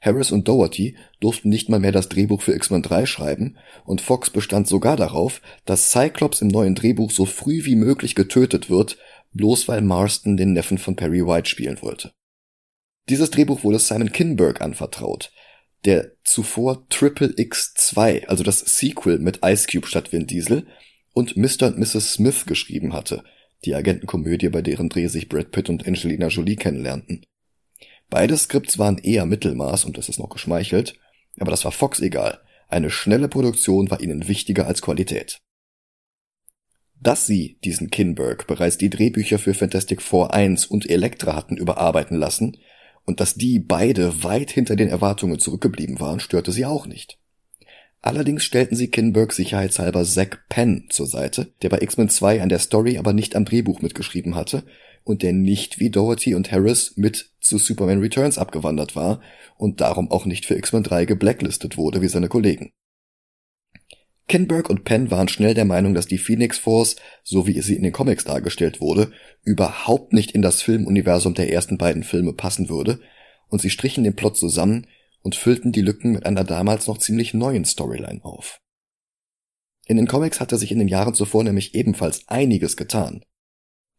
Harris 0.00 0.30
und 0.30 0.46
Doherty 0.46 0.96
durften 1.20 1.48
nicht 1.48 1.68
mal 1.68 1.80
mehr 1.80 1.92
das 1.92 2.08
Drehbuch 2.08 2.42
für 2.42 2.54
X-Men 2.54 2.82
3 2.82 3.06
schreiben 3.06 3.56
und 3.84 4.00
Fox 4.00 4.30
bestand 4.30 4.68
sogar 4.68 4.96
darauf, 4.96 5.40
dass 5.64 5.90
Cyclops 5.90 6.42
im 6.42 6.48
neuen 6.48 6.74
Drehbuch 6.74 7.10
so 7.10 7.24
früh 7.24 7.64
wie 7.64 7.76
möglich 7.76 8.14
getötet 8.14 8.68
wird, 8.70 8.98
bloß 9.32 9.68
weil 9.68 9.80
Marston 9.82 10.36
den 10.36 10.52
Neffen 10.52 10.78
von 10.78 10.96
Perry 10.96 11.26
White 11.26 11.48
spielen 11.48 11.80
wollte. 11.82 12.12
Dieses 13.08 13.30
Drehbuch 13.30 13.64
wurde 13.64 13.78
Simon 13.78 14.12
Kinberg 14.12 14.60
anvertraut, 14.60 15.32
der 15.84 16.12
zuvor 16.24 16.88
Triple 16.88 17.28
X2, 17.28 18.26
also 18.26 18.42
das 18.42 18.60
Sequel 18.60 19.18
mit 19.18 19.40
Ice 19.44 19.66
Cube 19.70 19.86
statt 19.86 20.12
Vin 20.12 20.26
Diesel, 20.26 20.66
und 21.12 21.36
Mr. 21.36 21.68
und 21.68 21.78
Mrs. 21.78 22.14
Smith 22.14 22.44
geschrieben 22.44 22.92
hatte, 22.92 23.24
die 23.64 23.74
Agentenkomödie, 23.74 24.50
bei 24.50 24.60
deren 24.60 24.88
Dreh 24.88 25.06
sich 25.06 25.28
Brad 25.28 25.50
Pitt 25.50 25.70
und 25.70 25.86
Angelina 25.86 26.28
Jolie 26.28 26.56
kennenlernten. 26.56 27.24
Beide 28.08 28.36
Skripts 28.36 28.78
waren 28.78 28.98
eher 28.98 29.26
Mittelmaß 29.26 29.84
und 29.84 29.98
es 29.98 30.08
ist 30.08 30.18
noch 30.18 30.28
geschmeichelt, 30.28 30.98
aber 31.38 31.50
das 31.50 31.64
war 31.64 31.72
Fox 31.72 32.00
egal. 32.00 32.40
Eine 32.68 32.90
schnelle 32.90 33.28
Produktion 33.28 33.90
war 33.90 34.00
ihnen 34.00 34.28
wichtiger 34.28 34.66
als 34.66 34.82
Qualität. 34.82 35.40
Dass 37.00 37.26
sie, 37.26 37.58
diesen 37.62 37.90
Kinberg, 37.90 38.46
bereits 38.46 38.78
die 38.78 38.90
Drehbücher 38.90 39.38
für 39.38 39.54
Fantastic 39.54 40.00
Four 40.00 40.32
1 40.32 40.66
und 40.66 40.88
Elektra 40.88 41.36
hatten 41.36 41.56
überarbeiten 41.56 42.16
lassen 42.16 42.56
und 43.04 43.20
dass 43.20 43.34
die 43.34 43.58
beide 43.58 44.24
weit 44.24 44.50
hinter 44.50 44.76
den 44.76 44.88
Erwartungen 44.88 45.38
zurückgeblieben 45.38 46.00
waren, 46.00 46.20
störte 46.20 46.52
sie 46.52 46.64
auch 46.64 46.86
nicht. 46.86 47.18
Allerdings 48.00 48.44
stellten 48.44 48.76
sie 48.76 48.88
Kinberg 48.88 49.32
sicherheitshalber 49.32 50.04
Zack 50.04 50.48
Penn 50.48 50.86
zur 50.90 51.06
Seite, 51.06 51.52
der 51.62 51.68
bei 51.70 51.80
X-Men 51.80 52.08
2 52.08 52.40
an 52.40 52.48
der 52.48 52.60
Story 52.60 52.98
aber 52.98 53.12
nicht 53.12 53.34
am 53.34 53.44
Drehbuch 53.44 53.82
mitgeschrieben 53.82 54.34
hatte 54.34 54.64
und 55.04 55.22
der 55.22 55.32
nicht 55.32 55.78
wie 55.80 55.90
Doherty 55.90 56.34
und 56.34 56.50
Harris 56.50 56.96
mit 56.96 57.30
zu 57.46 57.58
Superman 57.58 58.00
Returns 58.00 58.38
abgewandert 58.38 58.96
war 58.96 59.20
und 59.56 59.80
darum 59.80 60.10
auch 60.10 60.26
nicht 60.26 60.46
für 60.46 60.56
X-Men 60.56 60.82
3 60.82 61.04
geblacklistet 61.04 61.76
wurde 61.76 62.02
wie 62.02 62.08
seine 62.08 62.28
Kollegen. 62.28 62.72
Kinberg 64.28 64.68
und 64.68 64.84
Penn 64.84 65.10
waren 65.10 65.28
schnell 65.28 65.54
der 65.54 65.64
Meinung, 65.64 65.94
dass 65.94 66.06
die 66.06 66.18
Phoenix 66.18 66.58
Force, 66.58 66.96
so 67.22 67.46
wie 67.46 67.60
sie 67.60 67.76
in 67.76 67.84
den 67.84 67.92
Comics 67.92 68.24
dargestellt 68.24 68.80
wurde, 68.80 69.12
überhaupt 69.42 70.12
nicht 70.12 70.32
in 70.32 70.42
das 70.42 70.62
Filmuniversum 70.62 71.34
der 71.34 71.52
ersten 71.52 71.78
beiden 71.78 72.02
Filme 72.02 72.32
passen 72.32 72.68
würde, 72.68 73.00
und 73.48 73.60
sie 73.60 73.70
strichen 73.70 74.02
den 74.02 74.16
Plot 74.16 74.36
zusammen 74.36 74.88
und 75.22 75.36
füllten 75.36 75.70
die 75.70 75.80
Lücken 75.80 76.12
mit 76.12 76.26
einer 76.26 76.42
damals 76.42 76.88
noch 76.88 76.98
ziemlich 76.98 77.34
neuen 77.34 77.64
Storyline 77.64 78.24
auf. 78.24 78.60
In 79.86 79.96
den 79.96 80.08
Comics 80.08 80.40
hatte 80.40 80.58
sich 80.58 80.72
in 80.72 80.80
den 80.80 80.88
Jahren 80.88 81.14
zuvor 81.14 81.44
nämlich 81.44 81.76
ebenfalls 81.76 82.26
einiges 82.26 82.76
getan. 82.76 83.24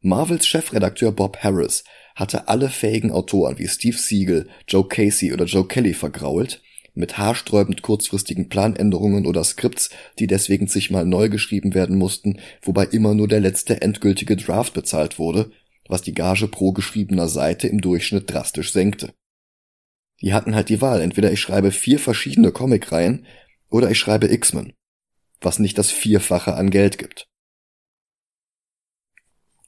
Marvels 0.02 0.46
Chefredakteur 0.46 1.14
Bob 1.14 1.38
Harris 1.38 1.86
hatte 2.18 2.48
alle 2.48 2.70
fähigen 2.70 3.12
Autoren 3.12 3.60
wie 3.60 3.68
Steve 3.68 3.96
Siegel, 3.96 4.50
Joe 4.68 4.88
Casey 4.88 5.32
oder 5.32 5.46
Joe 5.46 5.68
Kelly 5.68 5.94
vergrault, 5.94 6.64
mit 6.96 7.20
haarsträubend 7.20 7.84
kurzfristigen 7.84 8.50
Planänderungen 8.50 9.28
oder 9.28 9.44
Skripts, 9.44 9.92
die 10.18 10.26
deswegen 10.26 10.68
zigmal 10.68 11.06
neu 11.06 11.30
geschrieben 11.30 11.76
werden 11.76 11.96
mussten, 11.96 12.40
wobei 12.64 12.86
immer 12.86 13.14
nur 13.14 13.28
der 13.28 13.40
letzte 13.40 13.82
endgültige 13.84 14.36
Draft 14.36 14.74
bezahlt 14.74 15.20
wurde, 15.20 15.52
was 15.88 16.02
die 16.02 16.16
Gage 16.16 16.48
pro 16.48 16.72
geschriebener 16.72 17.30
Seite 17.30 17.68
im 17.68 17.82
Durchschnitt 17.82 18.32
drastisch 18.32 18.74
senkte. 18.74 19.14
Die 20.22 20.34
hatten 20.34 20.56
halt 20.56 20.70
die 20.70 20.82
Wahl, 20.82 21.02
entweder 21.02 21.32
ich 21.32 21.40
schreibe 21.40 21.70
vier 21.72 22.00
verschiedene 22.00 22.52
Comicreihen 22.52 23.28
oder 23.70 23.92
ich 23.92 24.00
schreibe 24.00 24.34
X-Men, 24.34 24.74
was 25.40 25.60
nicht 25.60 25.78
das 25.78 25.92
Vierfache 25.92 26.56
an 26.56 26.72
Geld 26.72 26.98
gibt. 26.98 27.28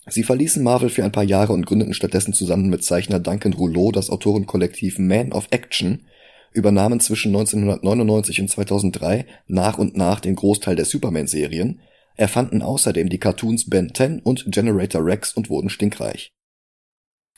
Sie 0.09 0.23
verließen 0.23 0.63
Marvel 0.63 0.89
für 0.89 1.03
ein 1.03 1.11
paar 1.11 1.23
Jahre 1.23 1.53
und 1.53 1.65
gründeten 1.65 1.93
stattdessen 1.93 2.33
zusammen 2.33 2.69
mit 2.69 2.83
Zeichner 2.83 3.19
Duncan 3.19 3.53
Rouleau 3.53 3.91
das 3.91 4.09
Autorenkollektiv 4.09 4.97
Man 4.97 5.31
of 5.31 5.47
Action, 5.51 6.05
übernahmen 6.51 6.99
zwischen 6.99 7.29
1999 7.29 8.41
und 8.41 8.49
2003 8.49 9.25
nach 9.47 9.77
und 9.77 9.95
nach 9.95 10.19
den 10.19 10.35
Großteil 10.35 10.75
der 10.75 10.85
Superman-Serien, 10.85 11.81
erfanden 12.15 12.61
außerdem 12.61 13.09
die 13.09 13.19
Cartoons 13.19 13.69
Ben 13.69 13.93
10 13.93 14.19
und 14.19 14.45
Generator 14.51 15.05
Rex 15.05 15.33
und 15.33 15.49
wurden 15.49 15.69
stinkreich. 15.69 16.31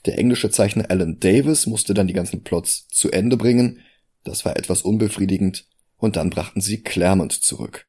Der 0.05 0.17
englische 0.17 0.49
Zeichner 0.49 0.89
Alan 0.89 1.19
Davis 1.19 1.67
musste 1.67 1.93
dann 1.93 2.07
die 2.07 2.13
ganzen 2.13 2.43
Plots 2.43 2.87
zu 2.87 3.11
Ende 3.11 3.37
bringen, 3.37 3.81
das 4.23 4.45
war 4.45 4.55
etwas 4.55 4.81
unbefriedigend, 4.81 5.67
und 5.97 6.15
dann 6.15 6.31
brachten 6.31 6.61
sie 6.61 6.81
Claremont 6.81 7.33
zurück. 7.33 7.85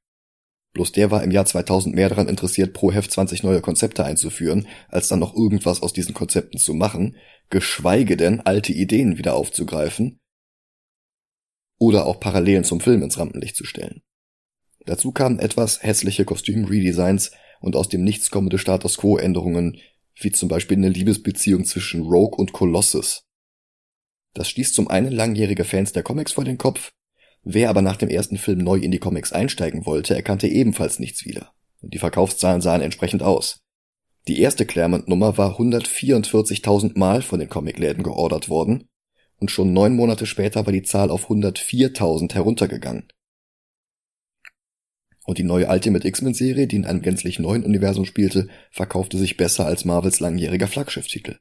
Bloß 0.73 0.93
der 0.93 1.11
war 1.11 1.23
im 1.23 1.31
Jahr 1.31 1.45
2000 1.45 1.95
mehr 1.95 2.09
daran 2.09 2.29
interessiert, 2.29 2.73
pro 2.73 2.93
Heft 2.93 3.11
20 3.11 3.43
neue 3.43 3.61
Konzepte 3.61 4.05
einzuführen, 4.05 4.67
als 4.88 5.09
dann 5.09 5.19
noch 5.19 5.35
irgendwas 5.35 5.83
aus 5.83 5.93
diesen 5.93 6.14
Konzepten 6.14 6.59
zu 6.59 6.73
machen, 6.73 7.17
geschweige 7.50 8.17
denn 8.17 8.41
alte 8.41 8.73
Ideen 8.73 9.19
wieder 9.19 9.35
aufzugreifen 9.35 10.19
oder 11.79 12.07
auch 12.07 12.21
Parallelen 12.21 12.64
zum 12.64 12.81
Film 12.81 13.02
ins 13.02 13.19
Rampenlicht 13.19 13.57
zu 13.57 13.64
stellen. 13.64 14.02
Dazu 14.87 15.12
kamen 15.12 15.38
etwas 15.38 15.83
hässliche 15.83 16.25
Kostüm-Redesigns 16.25 17.33
und 17.61 17.76
aus 17.76 17.88
dem 17.88 18.02
Nichts 18.02 18.31
kommende 18.31 18.59
Status 18.59 18.97
Quo-Änderungen, 18.97 19.79
wie 20.14 20.33
zum 20.33 20.49
Beispiel 20.49 20.76
eine 20.76 20.88
Liebesbeziehung 20.88 21.64
zwischen 21.64 22.02
Rogue 22.02 22.38
und 22.38 22.52
Colossus. 22.52 23.25
Das 24.35 24.49
stieß 24.49 24.73
zum 24.73 24.88
einen 24.88 25.12
langjährige 25.12 25.64
Fans 25.64 25.93
der 25.93 26.02
Comics 26.02 26.33
vor 26.33 26.45
den 26.45 26.59
Kopf, 26.59 26.93
wer 27.43 27.71
aber 27.71 27.83
nach 27.83 27.97
dem 27.97 28.09
ersten 28.09 28.39
Film 28.39 28.59
neu 28.59 28.77
in 28.77 28.91
die 28.91 28.99
Comics 28.99 29.33
einsteigen 29.33 29.87
wollte, 29.87 30.15
erkannte 30.15 30.49
ebenfalls 30.49 30.99
nichts 30.99 31.25
wieder. 31.25 31.53
Und 31.81 31.95
die 31.95 31.99
Verkaufszahlen 31.99 32.61
sahen 32.61 32.81
entsprechend 32.81 33.23
aus. 33.23 33.61
Die 34.29 34.41
erste 34.41 34.67
Claremont-Nummer 34.67 35.37
war 35.37 35.59
144.000 35.59 36.97
Mal 36.97 37.23
von 37.23 37.41
den 37.41 37.49
Comicläden 37.49 38.05
geordert 38.05 38.49
worden 38.49 38.89
und 39.43 39.51
schon 39.51 39.73
neun 39.73 39.97
Monate 39.97 40.27
später 40.27 40.65
war 40.65 40.73
die 40.73 40.85
Zahl 40.85 41.11
auf 41.11 41.29
104.000 41.29 42.33
heruntergegangen. 42.35 43.09
Und 45.25 45.39
die 45.39 45.45
neue 45.45 45.69
Ultimate 45.69 46.07
X-Men-Serie, 46.07 46.69
die 46.69 46.77
in 46.77 46.85
einem 46.85 47.03
gänzlich 47.03 47.41
neuen 47.41 47.65
Universum 47.65 48.05
spielte, 48.05 48.49
verkaufte 48.71 49.19
sich 49.19 49.37
besser 49.37 49.67
als 49.67 49.85
Marvels 49.85 50.21
langjähriger 50.21 50.69
Flaggschifftitel. 50.69 51.39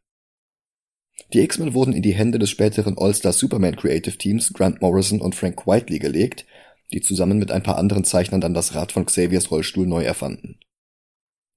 Die 1.34 1.40
X-Men 1.40 1.74
wurden 1.74 1.94
in 1.94 2.02
die 2.02 2.14
Hände 2.14 2.40
des 2.40 2.50
späteren 2.50 2.98
All-Star 2.98 3.34
Superman 3.34 3.76
Creative 3.76 4.18
Teams 4.18 4.54
Grant 4.54 4.82
Morrison 4.82 5.22
und 5.22 5.36
Frank 5.36 5.66
Whiteley 5.66 6.00
gelegt, 6.00 6.46
die 6.92 7.02
zusammen 7.02 7.38
mit 7.38 7.52
ein 7.52 7.64
paar 7.64 7.78
anderen 7.78 8.04
Zeichnern 8.04 8.42
dann 8.42 8.54
das 8.54 8.76
Rad 8.76 8.92
von 8.92 9.06
Xaviers 9.06 9.50
Rollstuhl 9.52 9.88
neu 9.88 10.04
erfanden. 10.04 10.60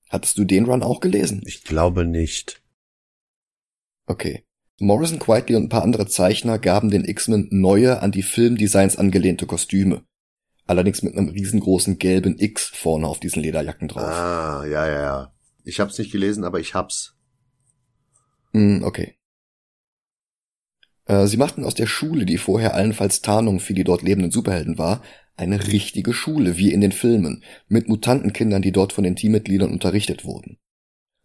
Hattest 0.08 0.38
du 0.38 0.44
den 0.44 0.66
Run 0.66 0.82
auch 0.82 1.00
gelesen? 1.00 1.42
Ich 1.44 1.64
glaube 1.64 2.04
nicht. 2.04 2.62
Okay. 4.06 4.44
Morrison, 4.78 5.20
Whiteley 5.20 5.56
und 5.56 5.64
ein 5.64 5.68
paar 5.68 5.82
andere 5.82 6.06
Zeichner 6.06 6.58
gaben 6.58 6.90
den 6.90 7.04
X-Men 7.04 7.48
neue, 7.50 8.00
an 8.00 8.12
die 8.12 8.22
Filmdesigns 8.22 8.96
angelehnte 8.96 9.46
Kostüme. 9.46 10.04
Allerdings 10.66 11.02
mit 11.02 11.16
einem 11.16 11.28
riesengroßen 11.28 11.98
gelben 11.98 12.38
X 12.38 12.66
vorne 12.68 13.06
auf 13.06 13.20
diesen 13.20 13.42
Lederjacken 13.42 13.88
drauf. 13.88 14.02
Ah, 14.02 14.64
ja, 14.66 14.86
ja, 14.86 15.02
ja. 15.02 15.34
Ich 15.64 15.80
hab's 15.80 15.98
nicht 15.98 16.12
gelesen, 16.12 16.44
aber 16.44 16.60
ich 16.60 16.74
hab's. 16.74 17.16
Mm, 18.52 18.82
okay. 18.82 19.16
Äh, 21.06 21.26
sie 21.26 21.36
machten 21.36 21.64
aus 21.64 21.74
der 21.74 21.86
Schule, 21.86 22.26
die 22.26 22.38
vorher 22.38 22.74
allenfalls 22.74 23.22
Tarnung 23.22 23.60
für 23.60 23.74
die 23.74 23.84
dort 23.84 24.02
lebenden 24.02 24.30
Superhelden 24.30 24.78
war, 24.78 25.02
eine 25.36 25.66
richtige 25.66 26.12
Schule, 26.12 26.56
wie 26.56 26.72
in 26.72 26.80
den 26.80 26.92
Filmen, 26.92 27.42
mit 27.68 27.88
Mutantenkindern, 27.88 28.62
die 28.62 28.72
dort 28.72 28.92
von 28.92 29.04
den 29.04 29.16
Teammitgliedern 29.16 29.72
unterrichtet 29.72 30.24
wurden. 30.24 30.58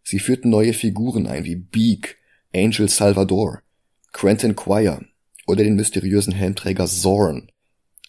Sie 0.03 0.19
führten 0.19 0.49
neue 0.49 0.73
Figuren 0.73 1.27
ein, 1.27 1.45
wie 1.45 1.55
Beak, 1.55 2.17
Angel 2.53 2.89
Salvador, 2.89 3.61
Quentin 4.11 4.55
Quire 4.55 5.05
oder 5.45 5.63
den 5.63 5.75
mysteriösen 5.75 6.33
Helmträger 6.33 6.87
Zorn, 6.87 7.51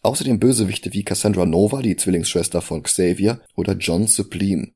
Außerdem 0.02 0.40
Bösewichte 0.40 0.92
wie 0.94 1.04
Cassandra 1.04 1.44
Nova, 1.44 1.82
die 1.82 1.96
Zwillingsschwester 1.96 2.62
von 2.62 2.82
Xavier, 2.82 3.40
oder 3.54 3.74
John 3.74 4.06
Sublime. 4.06 4.72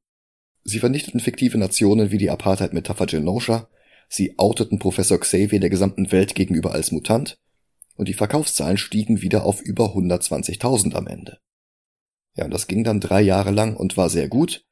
Sie 0.64 0.78
vernichteten 0.78 1.20
fiktive 1.20 1.56
Nationen 1.56 2.10
wie 2.10 2.18
die 2.18 2.30
Apartheid-Metapher 2.30 3.06
Genosha, 3.06 3.68
sie 4.14 4.38
outeten 4.38 4.78
Professor 4.78 5.18
Xavier 5.18 5.60
der 5.60 5.70
gesamten 5.70 6.12
Welt 6.12 6.34
gegenüber 6.34 6.72
als 6.72 6.92
Mutant, 6.92 7.38
und 7.96 8.08
die 8.08 8.14
Verkaufszahlen 8.14 8.76
stiegen 8.76 9.22
wieder 9.22 9.44
auf 9.44 9.60
über 9.60 9.94
120.000 9.94 10.94
am 10.94 11.06
Ende. 11.06 11.38
Ja, 12.36 12.44
und 12.44 12.50
das 12.52 12.66
ging 12.66 12.82
dann 12.82 13.00
drei 13.00 13.22
Jahre 13.22 13.52
lang 13.52 13.76
und 13.76 13.96
war 13.96 14.08
sehr 14.08 14.28
gut, 14.28 14.64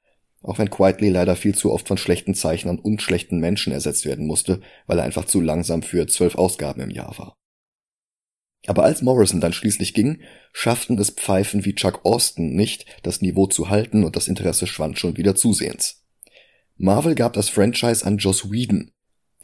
auch 0.42 0.58
wenn 0.58 0.70
Quietly 0.70 1.08
leider 1.08 1.37
viel 1.37 1.54
zu 1.54 1.72
oft 1.72 1.87
von 1.87 1.96
schlechten 1.96 2.34
Zeichnern 2.34 2.80
und 2.80 3.00
schlechten 3.00 3.38
Menschen 3.38 3.72
ersetzt 3.72 4.04
werden 4.04 4.26
musste, 4.26 4.61
weil 4.87 4.99
er 4.99 5.04
einfach 5.04 5.25
zu 5.25 5.40
langsam 5.40 5.82
für 5.82 6.06
zwölf 6.08 6.34
Ausgaben 6.34 6.80
im 6.80 6.90
Jahr 6.90 7.16
war. 7.18 7.37
Aber 8.66 8.84
als 8.84 9.02
Morrison 9.02 9.40
dann 9.40 9.52
schließlich 9.52 9.94
ging, 9.94 10.22
schafften 10.52 10.99
es 10.99 11.11
Pfeifen 11.11 11.64
wie 11.64 11.75
Chuck 11.75 12.04
Austin 12.04 12.54
nicht, 12.54 12.87
das 13.02 13.20
Niveau 13.20 13.46
zu 13.46 13.70
halten 13.70 14.04
und 14.04 14.14
das 14.16 14.28
Interesse 14.28 14.66
schwand 14.66 14.99
schon 14.99 15.16
wieder 15.16 15.34
zusehends. 15.34 16.04
Marvel 16.76 17.14
gab 17.14 17.32
das 17.32 17.49
Franchise 17.49 18.04
an 18.06 18.18
Joss 18.18 18.50
Whedon, 18.50 18.92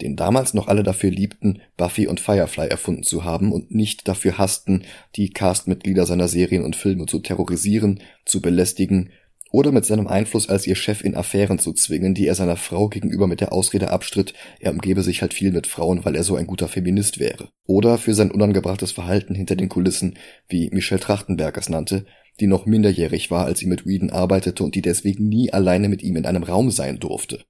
den 0.00 0.16
damals 0.16 0.54
noch 0.54 0.68
alle 0.68 0.82
dafür 0.82 1.10
liebten, 1.10 1.60
Buffy 1.76 2.06
und 2.06 2.20
Firefly 2.20 2.68
erfunden 2.68 3.02
zu 3.02 3.24
haben 3.24 3.52
und 3.52 3.74
nicht 3.74 4.06
dafür 4.08 4.38
hassten, 4.38 4.84
die 5.16 5.30
Castmitglieder 5.30 6.06
seiner 6.06 6.28
Serien 6.28 6.64
und 6.64 6.76
Filme 6.76 7.06
zu 7.06 7.18
terrorisieren, 7.18 8.00
zu 8.24 8.40
belästigen 8.40 9.10
oder 9.50 9.72
mit 9.72 9.84
seinem 9.84 10.06
Einfluss 10.06 10.48
als 10.48 10.66
ihr 10.66 10.76
Chef 10.76 11.02
in 11.02 11.16
Affären 11.16 11.58
zu 11.58 11.72
zwingen, 11.72 12.14
die 12.14 12.26
er 12.26 12.34
seiner 12.34 12.56
Frau 12.56 12.88
gegenüber 12.88 13.26
mit 13.26 13.40
der 13.40 13.52
Ausrede 13.52 13.90
abstritt, 13.90 14.34
er 14.60 14.72
umgebe 14.72 15.02
sich 15.02 15.22
halt 15.22 15.32
viel 15.32 15.52
mit 15.52 15.66
Frauen, 15.66 16.04
weil 16.04 16.16
er 16.16 16.22
so 16.22 16.36
ein 16.36 16.46
guter 16.46 16.68
Feminist 16.68 17.18
wäre. 17.18 17.48
Oder 17.66 17.96
für 17.96 18.14
sein 18.14 18.30
unangebrachtes 18.30 18.92
Verhalten 18.92 19.34
hinter 19.34 19.56
den 19.56 19.68
Kulissen, 19.68 20.18
wie 20.48 20.68
Michelle 20.70 21.00
Trachtenberg 21.00 21.56
es 21.56 21.68
nannte, 21.68 22.04
die 22.40 22.46
noch 22.46 22.66
minderjährig 22.66 23.30
war, 23.30 23.46
als 23.46 23.60
sie 23.60 23.66
mit 23.66 23.86
Whedon 23.86 24.10
arbeitete 24.10 24.62
und 24.62 24.74
die 24.74 24.82
deswegen 24.82 25.28
nie 25.28 25.52
alleine 25.52 25.88
mit 25.88 26.02
ihm 26.02 26.16
in 26.16 26.26
einem 26.26 26.42
Raum 26.42 26.70
sein 26.70 27.00
durfte. 27.00 27.44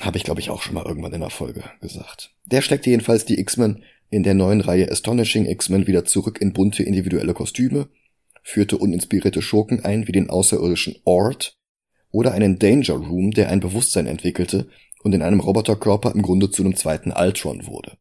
Habe 0.00 0.18
ich, 0.18 0.24
glaube 0.24 0.40
ich, 0.40 0.50
auch 0.50 0.62
schon 0.62 0.74
mal 0.74 0.84
irgendwann 0.84 1.12
in 1.12 1.20
der 1.20 1.30
Folge 1.30 1.64
gesagt. 1.80 2.30
Der 2.44 2.62
steckte 2.62 2.90
jedenfalls 2.90 3.24
die 3.24 3.40
X-Men 3.40 3.82
in 4.10 4.22
der 4.22 4.34
neuen 4.34 4.60
Reihe 4.60 4.90
Astonishing 4.90 5.46
X-Men 5.46 5.86
wieder 5.86 6.04
zurück 6.04 6.40
in 6.40 6.52
bunte 6.52 6.82
individuelle 6.82 7.34
Kostüme, 7.34 7.88
führte 8.42 8.78
uninspirierte 8.78 9.42
Schurken 9.42 9.84
ein 9.84 10.06
wie 10.06 10.12
den 10.12 10.30
außerirdischen 10.30 10.96
Ort 11.04 11.56
oder 12.12 12.32
einen 12.32 12.58
Danger 12.58 12.94
Room, 12.94 13.32
der 13.32 13.50
ein 13.50 13.60
Bewusstsein 13.60 14.06
entwickelte 14.06 14.68
und 15.02 15.14
in 15.14 15.22
einem 15.22 15.40
Roboterkörper 15.40 16.12
im 16.14 16.22
Grunde 16.22 16.50
zu 16.50 16.62
einem 16.62 16.76
zweiten 16.76 17.12
Ultron 17.12 17.66
wurde. 17.66 17.96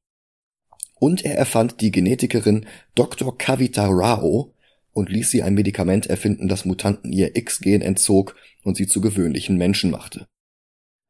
Und 0.95 1.25
er 1.25 1.37
erfand 1.37 1.81
die 1.81 1.91
Genetikerin 1.91 2.65
Dr. 2.95 3.37
Kavita 3.37 3.87
Rao 3.87 4.53
und 4.93 5.09
ließ 5.09 5.31
sie 5.31 5.43
ein 5.43 5.53
Medikament 5.53 6.07
erfinden, 6.07 6.47
das 6.47 6.65
Mutanten 6.65 7.11
ihr 7.11 7.35
X-Gen 7.35 7.81
entzog 7.81 8.35
und 8.63 8.77
sie 8.77 8.87
zu 8.87 9.01
gewöhnlichen 9.01 9.57
Menschen 9.57 9.91
machte. 9.91 10.27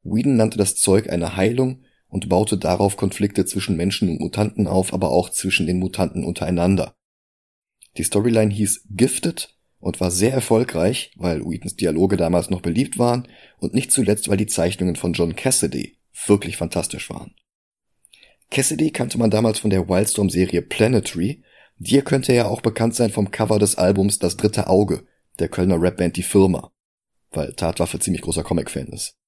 Whedon 0.08 0.36
nannte 0.36 0.58
das 0.58 0.76
Zeug 0.76 1.10
eine 1.10 1.36
Heilung 1.36 1.84
und 2.08 2.28
baute 2.28 2.56
darauf 2.56 2.96
Konflikte 2.96 3.44
zwischen 3.44 3.76
Menschen 3.76 4.08
und 4.08 4.20
Mutanten 4.20 4.66
auf, 4.66 4.92
aber 4.92 5.10
auch 5.10 5.30
zwischen 5.30 5.66
den 5.66 5.78
Mutanten 5.78 6.24
untereinander. 6.24 6.94
Die 7.96 8.04
Storyline 8.04 8.52
hieß 8.52 8.86
Gifted 8.90 9.56
und 9.78 10.00
war 10.00 10.10
sehr 10.10 10.32
erfolgreich, 10.32 11.12
weil 11.16 11.44
Wheatons 11.44 11.76
Dialoge 11.76 12.16
damals 12.16 12.50
noch 12.50 12.60
beliebt 12.60 12.98
waren 12.98 13.28
und 13.58 13.74
nicht 13.74 13.90
zuletzt, 13.90 14.28
weil 14.28 14.36
die 14.36 14.46
Zeichnungen 14.46 14.96
von 14.96 15.12
John 15.12 15.36
Cassidy 15.36 15.98
wirklich 16.26 16.56
fantastisch 16.56 17.10
waren. 17.10 17.34
Cassidy 18.50 18.90
kannte 18.90 19.18
man 19.18 19.30
damals 19.30 19.58
von 19.58 19.70
der 19.70 19.88
Wildstorm-Serie 19.88 20.62
Planetary, 20.62 21.42
dir 21.78 22.02
könnte 22.02 22.32
er 22.32 22.50
auch 22.50 22.60
bekannt 22.60 22.94
sein 22.94 23.10
vom 23.10 23.30
Cover 23.30 23.58
des 23.58 23.76
Albums 23.76 24.18
Das 24.18 24.36
dritte 24.36 24.68
Auge, 24.68 25.06
der 25.38 25.48
Kölner 25.48 25.76
Rapband 25.78 26.16
Die 26.16 26.22
Firma, 26.22 26.72
weil 27.30 27.52
Tatwaffe 27.54 27.98
ziemlich 27.98 28.22
großer 28.22 28.44
Comic-Fan 28.44 28.88
ist. 28.88 29.18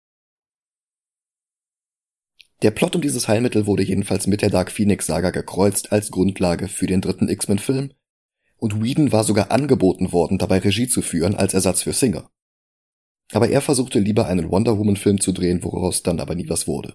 Der 2.63 2.73
Plot 2.73 2.97
um 2.97 3.03
dieses 3.03 3.29
Heilmittel 3.29 3.67
wurde 3.67 3.85
jedenfalls 3.85 4.27
mit 4.27 4.43
der 4.43 4.51
Dark 4.51 4.73
Phoenix 4.73 5.07
Saga 5.07 5.31
gekreuzt 5.31 5.93
als 5.93 6.11
Grundlage 6.11 6.67
für 6.67 6.87
den 6.87 7.01
dritten 7.01 7.29
X-Men-Film 7.29 7.93
und 8.57 8.83
Whedon 8.83 9.13
war 9.13 9.23
sogar 9.23 9.53
angeboten 9.53 10.13
worden, 10.13 10.39
dabei 10.39 10.59
Regie 10.59 10.89
zu 10.89 11.01
führen 11.01 11.37
als 11.37 11.55
Ersatz 11.55 11.83
für 11.83 11.93
Singer. 11.93 12.29
Aber 13.33 13.49
er 13.49 13.61
versuchte 13.61 14.01
lieber 14.01 14.27
einen 14.27 14.51
Wonder 14.51 14.79
Woman 14.79 14.97
Film 14.97 15.21
zu 15.21 15.33
drehen, 15.33 15.63
woraus 15.63 16.03
dann 16.03 16.19
aber 16.19 16.35
nie 16.35 16.49
was 16.49 16.67
wurde. 16.67 16.95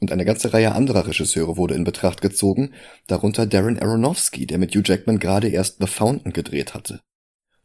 Und 0.00 0.12
eine 0.12 0.24
ganze 0.24 0.52
Reihe 0.52 0.72
anderer 0.72 1.06
Regisseure 1.06 1.56
wurde 1.56 1.74
in 1.74 1.84
Betracht 1.84 2.20
gezogen, 2.20 2.74
darunter 3.06 3.46
Darren 3.46 3.78
Aronofsky, 3.78 4.46
der 4.46 4.58
mit 4.58 4.74
Hugh 4.74 4.82
Jackman 4.84 5.18
gerade 5.18 5.48
erst 5.48 5.78
The 5.80 5.86
Fountain 5.86 6.32
gedreht 6.32 6.74
hatte. 6.74 7.00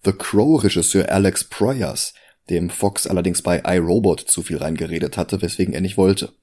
The 0.05 0.13
Crow-Regisseur 0.13 1.12
Alex 1.12 1.43
Proyas, 1.43 2.13
dem 2.50 2.69
Fox 2.69 3.07
allerdings 3.07 3.41
bei 3.41 3.62
iRobot 3.65 4.22
zu 4.22 4.41
viel 4.41 4.57
reingeredet 4.57 5.17
hatte, 5.17 5.41
weswegen 5.41 5.74
er 5.74 5.81
nicht 5.81 5.98
wollte. 5.98 6.33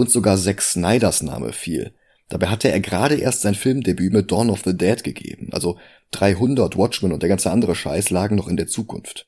Und 0.00 0.10
sogar 0.10 0.38
Zack 0.38 0.62
Snyders 0.62 1.22
Name 1.22 1.52
fiel. 1.52 1.92
Dabei 2.30 2.46
hatte 2.46 2.70
er 2.70 2.80
gerade 2.80 3.16
erst 3.16 3.42
sein 3.42 3.54
Filmdebüt 3.54 4.14
mit 4.14 4.32
Dawn 4.32 4.48
of 4.48 4.62
the 4.64 4.74
Dead 4.74 5.04
gegeben, 5.04 5.50
also 5.52 5.78
300, 6.12 6.74
Watchmen 6.78 7.12
und 7.12 7.20
der 7.20 7.28
ganze 7.28 7.50
andere 7.50 7.74
Scheiß 7.74 8.08
lagen 8.08 8.36
noch 8.36 8.48
in 8.48 8.56
der 8.56 8.66
Zukunft. 8.66 9.26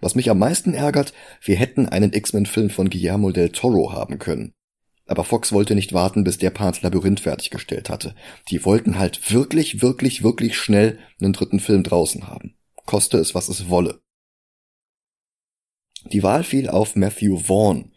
Was 0.00 0.14
mich 0.14 0.30
am 0.30 0.38
meisten 0.38 0.72
ärgert, 0.72 1.12
wir 1.42 1.56
hätten 1.56 1.88
einen 1.88 2.12
X-Men-Film 2.12 2.70
von 2.70 2.90
Guillermo 2.90 3.32
del 3.32 3.48
Toro 3.48 3.92
haben 3.92 4.20
können. 4.20 4.54
Aber 5.08 5.24
Fox 5.24 5.50
wollte 5.50 5.74
nicht 5.74 5.92
warten, 5.92 6.22
bis 6.22 6.38
der 6.38 6.50
Part 6.50 6.82
Labyrinth 6.82 7.18
fertiggestellt 7.18 7.90
hatte. 7.90 8.14
Die 8.50 8.64
wollten 8.64 9.00
halt 9.00 9.32
wirklich, 9.32 9.82
wirklich, 9.82 10.22
wirklich 10.22 10.56
schnell 10.56 11.00
einen 11.20 11.32
dritten 11.32 11.58
Film 11.58 11.82
draußen 11.82 12.28
haben. 12.28 12.54
Koste 12.86 13.18
es, 13.18 13.34
was 13.34 13.48
es 13.48 13.68
wolle. 13.68 14.00
Die 16.04 16.22
Wahl 16.22 16.44
fiel 16.44 16.68
auf 16.68 16.94
Matthew 16.94 17.38
Vaughn. 17.38 17.91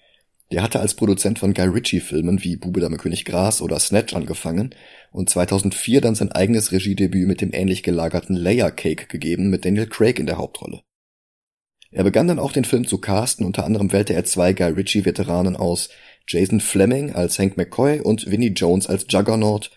Der 0.55 0.63
hatte 0.63 0.79
als 0.79 0.93
Produzent 0.93 1.37
von 1.37 1.53
Guy 1.53 1.67
Ritchie-Filmen 1.67 2.41
wie 2.41 2.55
Bube 2.55 2.79
Dame 2.79 2.95
König 2.95 3.25
Gras 3.25 3.61
oder 3.61 3.77
Snatch 3.77 4.13
angefangen 4.13 4.73
und 5.11 5.29
2004 5.29 5.99
dann 5.99 6.15
sein 6.15 6.31
eigenes 6.31 6.71
Regiedebüt 6.71 7.27
mit 7.27 7.41
dem 7.41 7.51
ähnlich 7.51 7.83
gelagerten 7.83 8.37
Layer 8.37 8.71
Cake 8.71 9.07
gegeben 9.07 9.49
mit 9.49 9.65
Daniel 9.65 9.87
Craig 9.87 10.17
in 10.17 10.27
der 10.27 10.37
Hauptrolle. 10.37 10.81
Er 11.91 12.05
begann 12.05 12.29
dann 12.29 12.39
auch 12.39 12.53
den 12.53 12.63
Film 12.63 12.87
zu 12.87 12.99
casten, 12.99 13.45
unter 13.45 13.65
anderem 13.65 13.91
wählte 13.91 14.13
er 14.13 14.23
zwei 14.23 14.53
Guy 14.53 14.71
Ritchie-Veteranen 14.71 15.57
aus, 15.57 15.89
Jason 16.25 16.61
Fleming 16.61 17.11
als 17.11 17.37
Hank 17.37 17.57
McCoy 17.57 17.99
und 17.99 18.31
Vinnie 18.31 18.53
Jones 18.55 18.87
als 18.87 19.07
Juggernaut, 19.09 19.71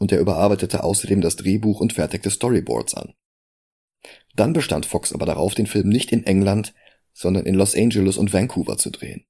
und 0.00 0.10
er 0.10 0.18
überarbeitete 0.18 0.82
außerdem 0.82 1.20
das 1.20 1.36
Drehbuch 1.36 1.78
und 1.78 1.92
fertigte 1.92 2.30
Storyboards 2.30 2.94
an. 2.94 3.14
Dann 4.34 4.52
bestand 4.52 4.84
Fox 4.84 5.12
aber 5.12 5.26
darauf, 5.26 5.54
den 5.54 5.68
Film 5.68 5.90
nicht 5.90 6.10
in 6.10 6.26
England, 6.26 6.74
sondern 7.12 7.46
in 7.46 7.54
Los 7.54 7.76
Angeles 7.76 8.16
und 8.16 8.32
Vancouver 8.32 8.76
zu 8.78 8.90
drehen. 8.90 9.24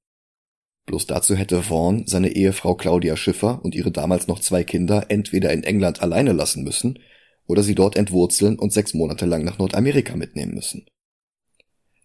Bloß 0.85 1.07
dazu 1.07 1.35
hätte 1.35 1.63
Vaughn 1.63 2.05
seine 2.05 2.29
Ehefrau 2.29 2.75
Claudia 2.75 3.17
Schiffer 3.17 3.63
und 3.63 3.73
ihre 3.73 3.91
damals 3.91 4.27
noch 4.27 4.39
zwei 4.39 4.63
Kinder 4.63 5.05
entweder 5.09 5.51
in 5.51 5.63
England 5.63 6.01
alleine 6.01 6.31
lassen 6.31 6.63
müssen 6.63 6.99
oder 7.47 7.63
sie 7.63 7.75
dort 7.75 7.95
entwurzeln 7.95 8.57
und 8.59 8.71
sechs 8.71 8.93
Monate 8.93 9.25
lang 9.25 9.43
nach 9.43 9.57
Nordamerika 9.57 10.15
mitnehmen 10.15 10.53
müssen. 10.53 10.85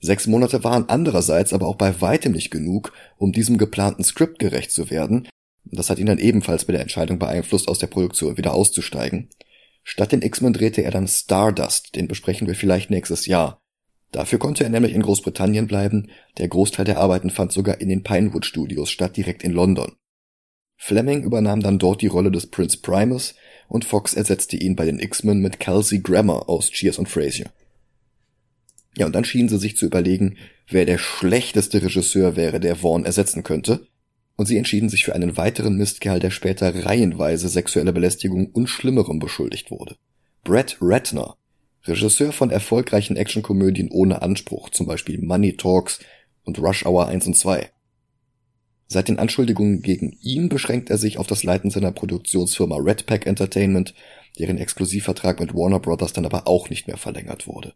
Sechs 0.00 0.26
Monate 0.26 0.64
waren 0.64 0.88
andererseits 0.88 1.52
aber 1.52 1.66
auch 1.66 1.76
bei 1.76 2.00
weitem 2.00 2.32
nicht 2.32 2.50
genug, 2.50 2.92
um 3.18 3.32
diesem 3.32 3.58
geplanten 3.58 4.02
Skript 4.02 4.38
gerecht 4.38 4.70
zu 4.70 4.88
werden. 4.90 5.28
Das 5.64 5.90
hat 5.90 5.98
ihn 5.98 6.06
dann 6.06 6.18
ebenfalls 6.18 6.64
bei 6.64 6.72
der 6.72 6.80
Entscheidung 6.80 7.18
beeinflusst, 7.18 7.68
aus 7.68 7.78
der 7.78 7.86
Produktion 7.86 8.38
wieder 8.38 8.54
auszusteigen. 8.54 9.28
Statt 9.82 10.12
den 10.12 10.22
X-Men 10.22 10.54
drehte 10.54 10.82
er 10.82 10.90
dann 10.90 11.06
Stardust, 11.06 11.96
den 11.96 12.08
besprechen 12.08 12.46
wir 12.46 12.54
vielleicht 12.54 12.90
nächstes 12.90 13.26
Jahr. 13.26 13.59
Dafür 14.12 14.38
konnte 14.38 14.64
er 14.64 14.70
nämlich 14.70 14.92
in 14.92 15.02
Großbritannien 15.02 15.66
bleiben, 15.66 16.08
der 16.38 16.48
Großteil 16.48 16.84
der 16.84 16.98
Arbeiten 16.98 17.30
fand 17.30 17.52
sogar 17.52 17.80
in 17.80 17.88
den 17.88 18.02
Pinewood 18.02 18.44
Studios 18.44 18.90
statt, 18.90 19.16
direkt 19.16 19.44
in 19.44 19.52
London. 19.52 19.92
Fleming 20.76 21.22
übernahm 21.22 21.60
dann 21.60 21.78
dort 21.78 22.02
die 22.02 22.06
Rolle 22.06 22.30
des 22.30 22.46
Prince 22.46 22.78
Primus 22.78 23.34
und 23.68 23.84
Fox 23.84 24.14
ersetzte 24.14 24.56
ihn 24.56 24.76
bei 24.76 24.86
den 24.86 24.98
X-Men 24.98 25.40
mit 25.40 25.60
Kelsey 25.60 26.00
Grammer 26.00 26.48
aus 26.48 26.70
Cheers 26.70 26.98
und 26.98 27.08
Frasier. 27.08 27.50
Ja, 28.96 29.06
und 29.06 29.14
dann 29.14 29.24
schienen 29.24 29.48
sie 29.48 29.58
sich 29.58 29.76
zu 29.76 29.86
überlegen, 29.86 30.38
wer 30.68 30.86
der 30.86 30.98
schlechteste 30.98 31.82
Regisseur 31.82 32.34
wäre, 32.34 32.58
der 32.58 32.76
Vaughn 32.76 33.04
ersetzen 33.04 33.42
könnte, 33.42 33.86
und 34.36 34.46
sie 34.46 34.56
entschieden 34.56 34.88
sich 34.88 35.04
für 35.04 35.14
einen 35.14 35.36
weiteren 35.36 35.76
Mistkerl, 35.76 36.18
der 36.18 36.30
später 36.30 36.86
reihenweise 36.86 37.48
sexuelle 37.48 37.92
Belästigung 37.92 38.46
und 38.46 38.68
Schlimmerem 38.68 39.18
beschuldigt 39.18 39.70
wurde. 39.70 39.96
Brett 40.44 40.78
Ratner, 40.80 41.36
Regisseur 41.84 42.32
von 42.32 42.50
erfolgreichen 42.50 43.16
Actionkomödien 43.16 43.90
ohne 43.90 44.22
Anspruch, 44.22 44.70
zum 44.70 44.86
Beispiel 44.86 45.20
Money 45.20 45.56
Talks 45.56 46.00
und 46.44 46.58
Rush 46.58 46.84
Hour 46.84 47.06
1 47.06 47.26
und 47.26 47.36
2. 47.36 47.70
Seit 48.86 49.08
den 49.08 49.18
Anschuldigungen 49.18 49.82
gegen 49.82 50.18
ihn 50.20 50.48
beschränkt 50.48 50.90
er 50.90 50.98
sich 50.98 51.16
auf 51.16 51.26
das 51.26 51.44
Leiten 51.44 51.70
seiner 51.70 51.92
Produktionsfirma 51.92 52.76
Red 52.76 53.06
Pack 53.06 53.26
Entertainment, 53.26 53.94
deren 54.38 54.58
Exklusivvertrag 54.58 55.38
mit 55.38 55.54
Warner 55.54 55.78
Brothers 55.78 56.12
dann 56.12 56.26
aber 56.26 56.46
auch 56.48 56.70
nicht 56.70 56.86
mehr 56.86 56.96
verlängert 56.96 57.46
wurde. 57.46 57.74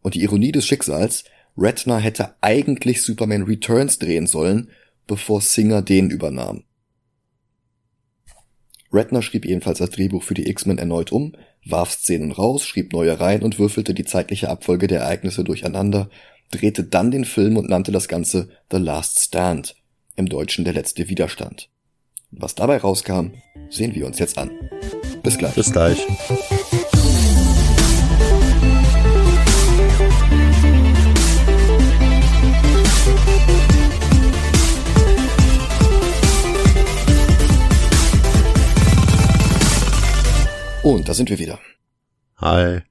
Und 0.00 0.14
die 0.14 0.22
Ironie 0.22 0.52
des 0.52 0.66
Schicksals, 0.66 1.24
Ratner 1.56 1.98
hätte 1.98 2.34
eigentlich 2.40 3.02
Superman 3.02 3.42
Returns 3.42 3.98
drehen 3.98 4.26
sollen, 4.26 4.70
bevor 5.06 5.40
Singer 5.40 5.82
den 5.82 6.10
übernahm. 6.10 6.64
Ratner 8.92 9.22
schrieb 9.22 9.44
ebenfalls 9.44 9.78
das 9.78 9.90
Drehbuch 9.90 10.22
für 10.22 10.34
die 10.34 10.48
X-Men 10.48 10.78
erneut 10.78 11.12
um, 11.12 11.34
warf 11.68 11.92
Szenen 11.92 12.32
raus, 12.32 12.64
schrieb 12.64 12.92
neue 12.92 13.18
rein 13.18 13.42
und 13.42 13.58
würfelte 13.58 13.94
die 13.94 14.04
zeitliche 14.04 14.48
Abfolge 14.48 14.86
der 14.86 15.00
Ereignisse 15.00 15.44
durcheinander, 15.44 16.08
drehte 16.50 16.84
dann 16.84 17.10
den 17.10 17.24
Film 17.24 17.56
und 17.56 17.68
nannte 17.68 17.92
das 17.92 18.08
Ganze 18.08 18.48
The 18.70 18.78
Last 18.78 19.20
Stand, 19.20 19.74
im 20.14 20.28
Deutschen 20.28 20.64
der 20.64 20.74
letzte 20.74 21.08
Widerstand. 21.08 21.68
Was 22.30 22.54
dabei 22.54 22.78
rauskam, 22.78 23.34
sehen 23.70 23.94
wir 23.94 24.06
uns 24.06 24.18
jetzt 24.18 24.38
an. 24.38 24.50
Bis 25.22 25.38
gleich. 25.38 25.54
Bis 25.54 25.72
gleich. 25.72 25.98
Und 40.86 41.08
da 41.08 41.14
sind 41.14 41.30
wir 41.30 41.40
wieder. 41.40 41.58
Hi. 42.36 42.82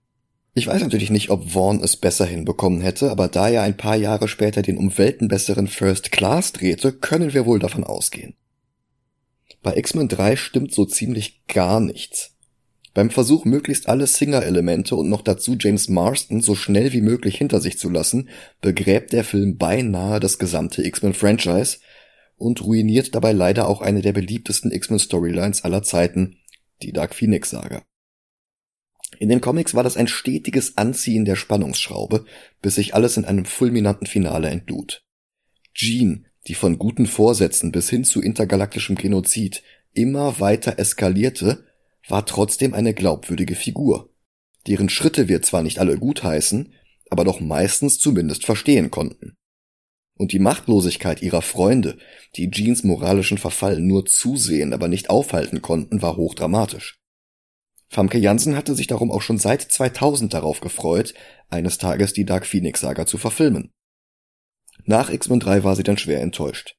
Ich 0.53 0.67
weiß 0.67 0.81
natürlich 0.81 1.11
nicht, 1.11 1.29
ob 1.29 1.51
Vaughn 1.51 1.81
es 1.81 1.95
besser 1.95 2.25
hinbekommen 2.25 2.81
hätte, 2.81 3.09
aber 3.09 3.29
da 3.29 3.47
er 3.47 3.61
ein 3.61 3.77
paar 3.77 3.95
Jahre 3.95 4.27
später 4.27 4.61
den 4.61 4.75
um 4.75 4.97
Welten 4.97 5.29
besseren 5.29 5.67
First 5.67 6.11
Class 6.11 6.51
drehte, 6.51 6.91
können 6.91 7.33
wir 7.33 7.45
wohl 7.45 7.57
davon 7.57 7.85
ausgehen. 7.85 8.35
Bei 9.63 9.77
X-Men 9.77 10.09
3 10.09 10.35
stimmt 10.35 10.73
so 10.73 10.83
ziemlich 10.83 11.47
gar 11.47 11.79
nichts. 11.79 12.35
Beim 12.93 13.11
Versuch, 13.11 13.45
möglichst 13.45 13.87
alle 13.87 14.07
Singer-Elemente 14.07 14.97
und 14.97 15.07
noch 15.07 15.21
dazu 15.21 15.55
James 15.57 15.87
Marston 15.87 16.41
so 16.41 16.53
schnell 16.53 16.91
wie 16.91 16.99
möglich 16.99 17.37
hinter 17.37 17.61
sich 17.61 17.79
zu 17.79 17.89
lassen, 17.89 18.27
begräbt 18.59 19.13
der 19.13 19.23
Film 19.23 19.57
beinahe 19.57 20.19
das 20.19 20.37
gesamte 20.37 20.85
X-Men-Franchise 20.85 21.77
und 22.35 22.61
ruiniert 22.61 23.15
dabei 23.15 23.31
leider 23.31 23.69
auch 23.69 23.79
eine 23.79 24.01
der 24.01 24.11
beliebtesten 24.11 24.73
X-Men-Storylines 24.73 25.63
aller 25.63 25.81
Zeiten, 25.81 26.35
die 26.81 26.91
Dark 26.91 27.15
Phoenix 27.15 27.49
Saga. 27.49 27.83
In 29.19 29.29
den 29.29 29.41
Comics 29.41 29.73
war 29.73 29.83
das 29.83 29.97
ein 29.97 30.07
stetiges 30.07 30.77
Anziehen 30.77 31.25
der 31.25 31.35
Spannungsschraube, 31.35 32.25
bis 32.61 32.75
sich 32.75 32.93
alles 32.93 33.17
in 33.17 33.25
einem 33.25 33.45
fulminanten 33.45 34.07
Finale 34.07 34.49
entlud. 34.49 35.03
Jean, 35.73 36.27
die 36.47 36.55
von 36.55 36.77
guten 36.77 37.05
Vorsätzen 37.05 37.71
bis 37.71 37.89
hin 37.89 38.03
zu 38.03 38.21
intergalaktischem 38.21 38.95
Genozid 38.95 39.63
immer 39.93 40.39
weiter 40.39 40.77
eskalierte, 40.79 41.65
war 42.07 42.25
trotzdem 42.25 42.73
eine 42.73 42.93
glaubwürdige 42.93 43.55
Figur, 43.55 44.13
deren 44.67 44.89
Schritte 44.89 45.27
wir 45.27 45.41
zwar 45.41 45.63
nicht 45.63 45.79
alle 45.79 45.97
gutheißen, 45.97 46.73
aber 47.09 47.23
doch 47.23 47.39
meistens 47.39 47.99
zumindest 47.99 48.45
verstehen 48.45 48.91
konnten. 48.91 49.37
Und 50.17 50.31
die 50.31 50.39
Machtlosigkeit 50.39 51.21
ihrer 51.21 51.41
Freunde, 51.41 51.97
die 52.35 52.49
Jeans 52.49 52.83
moralischen 52.83 53.37
Verfall 53.37 53.79
nur 53.81 54.05
zusehen, 54.05 54.73
aber 54.73 54.87
nicht 54.87 55.09
aufhalten 55.09 55.61
konnten, 55.61 56.01
war 56.01 56.15
hochdramatisch. 56.15 56.99
Famke 57.89 58.17
Janssen 58.17 58.55
hatte 58.55 58.75
sich 58.75 58.87
darum 58.87 59.11
auch 59.11 59.21
schon 59.21 59.37
seit 59.37 59.61
2000 59.61 60.33
darauf 60.33 60.61
gefreut, 60.61 61.13
eines 61.49 61.77
Tages 61.77 62.13
die 62.13 62.25
Dark 62.25 62.45
Phoenix 62.45 62.79
Saga 62.79 63.05
zu 63.05 63.17
verfilmen. 63.17 63.73
Nach 64.85 65.09
X-Men 65.09 65.39
3 65.39 65.63
war 65.63 65.75
sie 65.75 65.83
dann 65.83 65.97
schwer 65.97 66.21
enttäuscht. 66.21 66.77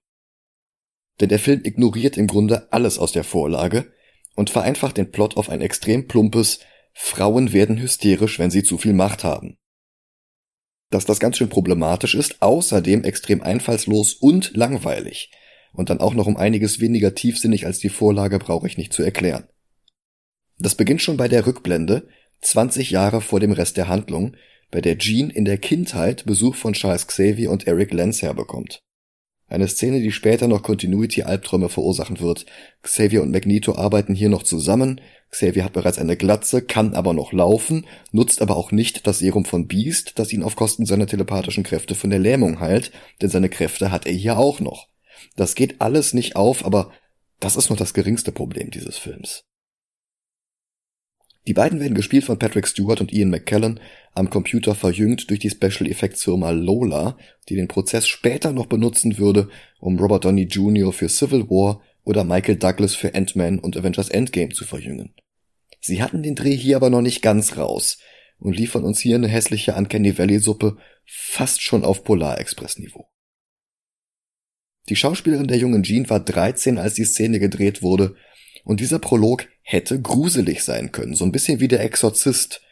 Denn 1.20 1.28
der 1.28 1.38
Film 1.38 1.60
ignoriert 1.64 2.16
im 2.16 2.26
Grunde 2.26 2.72
alles 2.72 2.98
aus 2.98 3.12
der 3.12 3.24
Vorlage 3.24 3.92
und 4.34 4.50
vereinfacht 4.50 4.96
den 4.96 5.10
Plot 5.10 5.36
auf 5.36 5.50
ein 5.50 5.60
extrem 5.60 6.06
plumpes 6.08 6.60
Frauen 6.92 7.52
werden 7.52 7.78
hysterisch, 7.78 8.38
wenn 8.38 8.50
sie 8.50 8.62
zu 8.62 8.78
viel 8.78 8.94
Macht 8.94 9.24
haben 9.24 9.58
dass 10.90 11.04
das 11.04 11.20
ganz 11.20 11.36
schön 11.36 11.48
problematisch 11.48 12.14
ist, 12.14 12.42
außerdem 12.42 13.04
extrem 13.04 13.42
einfallslos 13.42 14.14
und 14.14 14.56
langweilig. 14.56 15.30
Und 15.72 15.90
dann 15.90 16.00
auch 16.00 16.14
noch 16.14 16.26
um 16.26 16.36
einiges 16.36 16.80
weniger 16.80 17.14
tiefsinnig 17.14 17.66
als 17.66 17.78
die 17.78 17.88
Vorlage 17.88 18.38
brauche 18.38 18.66
ich 18.66 18.78
nicht 18.78 18.92
zu 18.92 19.02
erklären. 19.02 19.48
Das 20.58 20.74
beginnt 20.74 21.02
schon 21.02 21.16
bei 21.16 21.28
der 21.28 21.46
Rückblende, 21.46 22.08
20 22.40 22.90
Jahre 22.90 23.20
vor 23.20 23.40
dem 23.40 23.52
Rest 23.52 23.76
der 23.76 23.88
Handlung, 23.88 24.36
bei 24.70 24.80
der 24.80 24.98
Jean 24.98 25.30
in 25.30 25.44
der 25.44 25.58
Kindheit 25.58 26.24
Besuch 26.24 26.54
von 26.54 26.72
Charles 26.72 27.06
Xavier 27.06 27.50
und 27.50 27.66
Eric 27.66 27.92
Lenz 27.92 28.22
herbekommt. 28.22 28.80
Eine 29.48 29.68
Szene, 29.68 30.00
die 30.00 30.10
später 30.10 30.48
noch 30.48 30.62
Continuity-Albträume 30.62 31.68
verursachen 31.68 32.18
wird. 32.18 32.46
Xavier 32.82 33.22
und 33.22 33.30
Magneto 33.30 33.76
arbeiten 33.76 34.14
hier 34.14 34.28
noch 34.28 34.42
zusammen. 34.42 35.00
Xavier 35.30 35.64
hat 35.64 35.72
bereits 35.72 35.98
eine 35.98 36.16
Glatze, 36.16 36.62
kann 36.62 36.94
aber 36.94 37.12
noch 37.12 37.32
laufen, 37.32 37.86
nutzt 38.10 38.42
aber 38.42 38.56
auch 38.56 38.72
nicht 38.72 39.06
das 39.06 39.20
Serum 39.20 39.44
von 39.44 39.68
Beast, 39.68 40.18
das 40.18 40.32
ihn 40.32 40.42
auf 40.42 40.56
Kosten 40.56 40.84
seiner 40.84 41.06
telepathischen 41.06 41.62
Kräfte 41.62 41.94
von 41.94 42.10
der 42.10 42.18
Lähmung 42.18 42.58
heilt, 42.58 42.90
denn 43.22 43.30
seine 43.30 43.48
Kräfte 43.48 43.92
hat 43.92 44.06
er 44.06 44.12
hier 44.12 44.36
auch 44.36 44.58
noch. 44.58 44.88
Das 45.36 45.54
geht 45.54 45.80
alles 45.80 46.12
nicht 46.12 46.34
auf, 46.34 46.64
aber 46.64 46.90
das 47.38 47.56
ist 47.56 47.70
noch 47.70 47.76
das 47.76 47.94
geringste 47.94 48.32
Problem 48.32 48.70
dieses 48.70 48.98
Films. 48.98 49.45
Die 51.46 51.54
beiden 51.54 51.78
werden 51.78 51.94
gespielt 51.94 52.24
von 52.24 52.38
Patrick 52.38 52.66
Stewart 52.66 53.00
und 53.00 53.12
Ian 53.12 53.30
McKellen, 53.30 53.78
am 54.14 54.30
Computer 54.30 54.74
verjüngt 54.74 55.30
durch 55.30 55.38
die 55.38 55.50
Special 55.50 55.88
Effects 55.88 56.24
Firma 56.24 56.50
Lola, 56.50 57.16
die 57.48 57.54
den 57.54 57.68
Prozess 57.68 58.08
später 58.08 58.52
noch 58.52 58.66
benutzen 58.66 59.18
würde, 59.18 59.48
um 59.78 59.98
Robert 59.98 60.24
Downey 60.24 60.44
Jr. 60.44 60.92
für 60.92 61.08
Civil 61.08 61.48
War 61.48 61.82
oder 62.02 62.24
Michael 62.24 62.56
Douglas 62.56 62.94
für 62.94 63.14
Ant-Man 63.14 63.60
und 63.60 63.76
Avengers 63.76 64.08
Endgame 64.08 64.48
zu 64.48 64.64
verjüngen. 64.64 65.14
Sie 65.80 66.02
hatten 66.02 66.22
den 66.22 66.34
Dreh 66.34 66.56
hier 66.56 66.76
aber 66.76 66.90
noch 66.90 67.02
nicht 67.02 67.22
ganz 67.22 67.56
raus 67.56 67.98
und 68.38 68.56
liefern 68.56 68.82
uns 68.82 68.98
hier 68.98 69.14
eine 69.14 69.28
hässliche 69.28 69.74
Uncanny 69.74 70.18
Valley 70.18 70.40
Suppe 70.40 70.78
fast 71.04 71.62
schon 71.62 71.84
auf 71.84 72.02
Polar 72.02 72.40
Express 72.40 72.78
Niveau. 72.78 73.08
Die 74.88 74.96
Schauspielerin 74.96 75.48
der 75.48 75.58
jungen 75.58 75.84
Jean 75.84 76.08
war 76.10 76.20
13, 76.20 76.78
als 76.78 76.94
die 76.94 77.04
Szene 77.04 77.38
gedreht 77.38 77.82
wurde 77.82 78.16
und 78.64 78.80
dieser 78.80 78.98
Prolog 78.98 79.46
hätte 79.68 80.00
gruselig 80.00 80.62
sein 80.62 80.92
können, 80.92 81.16
so 81.16 81.24
ein 81.24 81.32
bisschen 81.32 81.58
wie 81.58 81.66
der 81.66 81.80
Exorzist, 81.80 82.62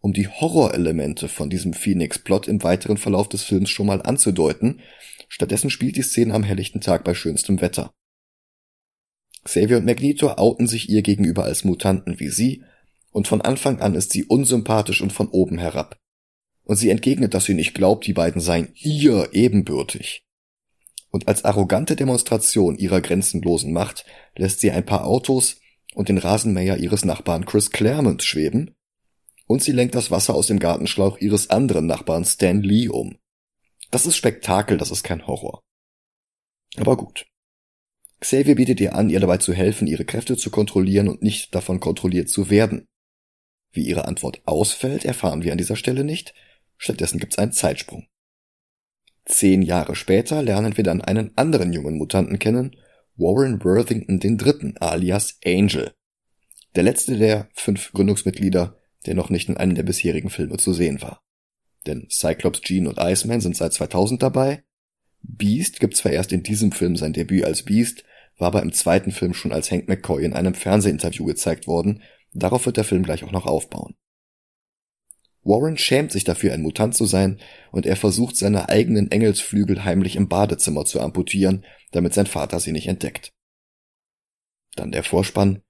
um 0.00 0.12
die 0.12 0.28
Horrorelemente 0.28 1.28
von 1.28 1.50
diesem 1.50 1.72
Phoenix-Plot 1.72 2.46
im 2.46 2.62
weiteren 2.62 2.96
Verlauf 2.96 3.28
des 3.28 3.42
Films 3.42 3.70
schon 3.70 3.86
mal 3.86 4.00
anzudeuten. 4.00 4.80
Stattdessen 5.28 5.68
spielt 5.68 5.96
die 5.96 6.02
Szene 6.02 6.32
am 6.32 6.44
helllichten 6.44 6.80
Tag 6.80 7.02
bei 7.02 7.12
schönstem 7.12 7.60
Wetter. 7.60 7.92
Xavier 9.42 9.78
und 9.78 9.84
Magneto 9.84 10.28
outen 10.30 10.68
sich 10.68 10.88
ihr 10.88 11.02
gegenüber 11.02 11.42
als 11.42 11.64
Mutanten 11.64 12.20
wie 12.20 12.28
sie, 12.28 12.62
und 13.10 13.26
von 13.26 13.40
Anfang 13.40 13.80
an 13.80 13.94
ist 13.94 14.12
sie 14.12 14.24
unsympathisch 14.24 15.00
und 15.00 15.12
von 15.12 15.28
oben 15.28 15.58
herab. 15.58 15.98
Und 16.62 16.76
sie 16.76 16.90
entgegnet, 16.90 17.34
dass 17.34 17.46
sie 17.46 17.54
nicht 17.54 17.74
glaubt, 17.74 18.06
die 18.06 18.12
beiden 18.12 18.40
seien 18.40 18.70
ihr 18.74 19.28
ebenbürtig 19.32 20.24
und 21.14 21.28
als 21.28 21.44
arrogante 21.44 21.94
Demonstration 21.94 22.76
ihrer 22.76 23.00
grenzenlosen 23.00 23.72
Macht 23.72 24.04
lässt 24.34 24.58
sie 24.58 24.72
ein 24.72 24.84
paar 24.84 25.06
Autos 25.06 25.60
und 25.94 26.08
den 26.08 26.18
Rasenmäher 26.18 26.76
ihres 26.76 27.04
Nachbarn 27.04 27.46
Chris 27.46 27.70
Claremont 27.70 28.22
schweben, 28.22 28.74
und 29.46 29.62
sie 29.62 29.72
lenkt 29.72 29.94
das 29.94 30.10
Wasser 30.10 30.34
aus 30.34 30.46
dem 30.46 30.58
Gartenschlauch 30.58 31.18
ihres 31.18 31.50
anderen 31.50 31.86
Nachbarn 31.86 32.24
Stan 32.24 32.60
Lee 32.60 32.88
um. 32.88 33.18
Das 33.90 34.06
ist 34.06 34.16
Spektakel, 34.16 34.78
das 34.78 34.90
ist 34.90 35.02
kein 35.02 35.26
Horror. 35.26 35.62
Aber 36.76 36.96
gut. 36.96 37.26
Xavier 38.20 38.54
bietet 38.54 38.80
ihr 38.80 38.94
an, 38.94 39.10
ihr 39.10 39.20
dabei 39.20 39.36
zu 39.36 39.52
helfen, 39.52 39.86
ihre 39.86 40.04
Kräfte 40.04 40.36
zu 40.36 40.50
kontrollieren 40.50 41.08
und 41.08 41.22
nicht 41.22 41.54
davon 41.54 41.78
kontrolliert 41.78 42.30
zu 42.30 42.48
werden. 42.48 42.86
Wie 43.70 43.86
ihre 43.86 44.06
Antwort 44.06 44.40
ausfällt, 44.46 45.04
erfahren 45.04 45.42
wir 45.42 45.52
an 45.52 45.58
dieser 45.58 45.76
Stelle 45.76 46.04
nicht, 46.04 46.34
stattdessen 46.78 47.18
gibt's 47.18 47.38
einen 47.38 47.52
Zeitsprung. 47.52 48.06
Zehn 49.26 49.62
Jahre 49.62 49.94
später 49.94 50.42
lernen 50.42 50.76
wir 50.76 50.84
dann 50.84 51.02
einen 51.02 51.36
anderen 51.36 51.72
jungen 51.72 51.96
Mutanten 51.96 52.38
kennen, 52.38 52.76
Warren 53.16 53.62
Worthington 53.62 54.18
III. 54.20 54.74
alias 54.80 55.38
Angel. 55.44 55.92
Der 56.74 56.82
letzte 56.82 57.16
der 57.16 57.48
fünf 57.54 57.92
Gründungsmitglieder, 57.92 58.76
der 59.06 59.14
noch 59.14 59.30
nicht 59.30 59.48
in 59.48 59.56
einem 59.56 59.76
der 59.76 59.84
bisherigen 59.84 60.30
Filme 60.30 60.56
zu 60.56 60.72
sehen 60.72 61.00
war. 61.00 61.22
Denn 61.86 62.08
Cyclops, 62.10 62.62
Jean 62.62 62.88
und 62.88 62.98
Iceman 62.98 63.40
sind 63.40 63.56
seit 63.56 63.72
2000 63.72 64.20
dabei. 64.20 64.64
Beast 65.22 65.78
gibt 65.78 65.96
zwar 65.96 66.10
erst 66.10 66.32
in 66.32 66.42
diesem 66.42 66.72
Film 66.72 66.96
sein 66.96 67.12
Debüt 67.12 67.44
als 67.44 67.62
Beast, 67.62 68.02
war 68.36 68.48
aber 68.48 68.62
im 68.62 68.72
zweiten 68.72 69.12
Film 69.12 69.32
schon 69.32 69.52
als 69.52 69.70
Hank 69.70 69.86
McCoy 69.86 70.24
in 70.24 70.32
einem 70.32 70.54
Fernsehinterview 70.54 71.24
gezeigt 71.24 71.68
worden. 71.68 72.02
Darauf 72.32 72.66
wird 72.66 72.78
der 72.78 72.84
Film 72.84 73.04
gleich 73.04 73.22
auch 73.22 73.30
noch 73.30 73.46
aufbauen. 73.46 73.94
Warren 75.44 75.76
schämt 75.76 76.10
sich 76.10 76.24
dafür, 76.24 76.52
ein 76.52 76.62
Mutant 76.62 76.94
zu 76.94 77.04
sein, 77.04 77.38
und 77.70 77.86
er 77.86 77.96
versucht 77.96 78.36
seine 78.36 78.70
eigenen 78.70 79.10
Engelsflügel 79.10 79.84
heimlich 79.84 80.16
im 80.16 80.28
Badezimmer 80.28 80.84
zu 80.86 81.00
amputieren, 81.00 81.64
damit 81.94 82.14
sein 82.14 82.26
Vater 82.26 82.60
sie 82.60 82.72
nicht 82.72 82.88
entdeckt. 82.88 83.32
Dann 84.76 84.92
der 84.92 85.04
Vorspann. 85.04 85.62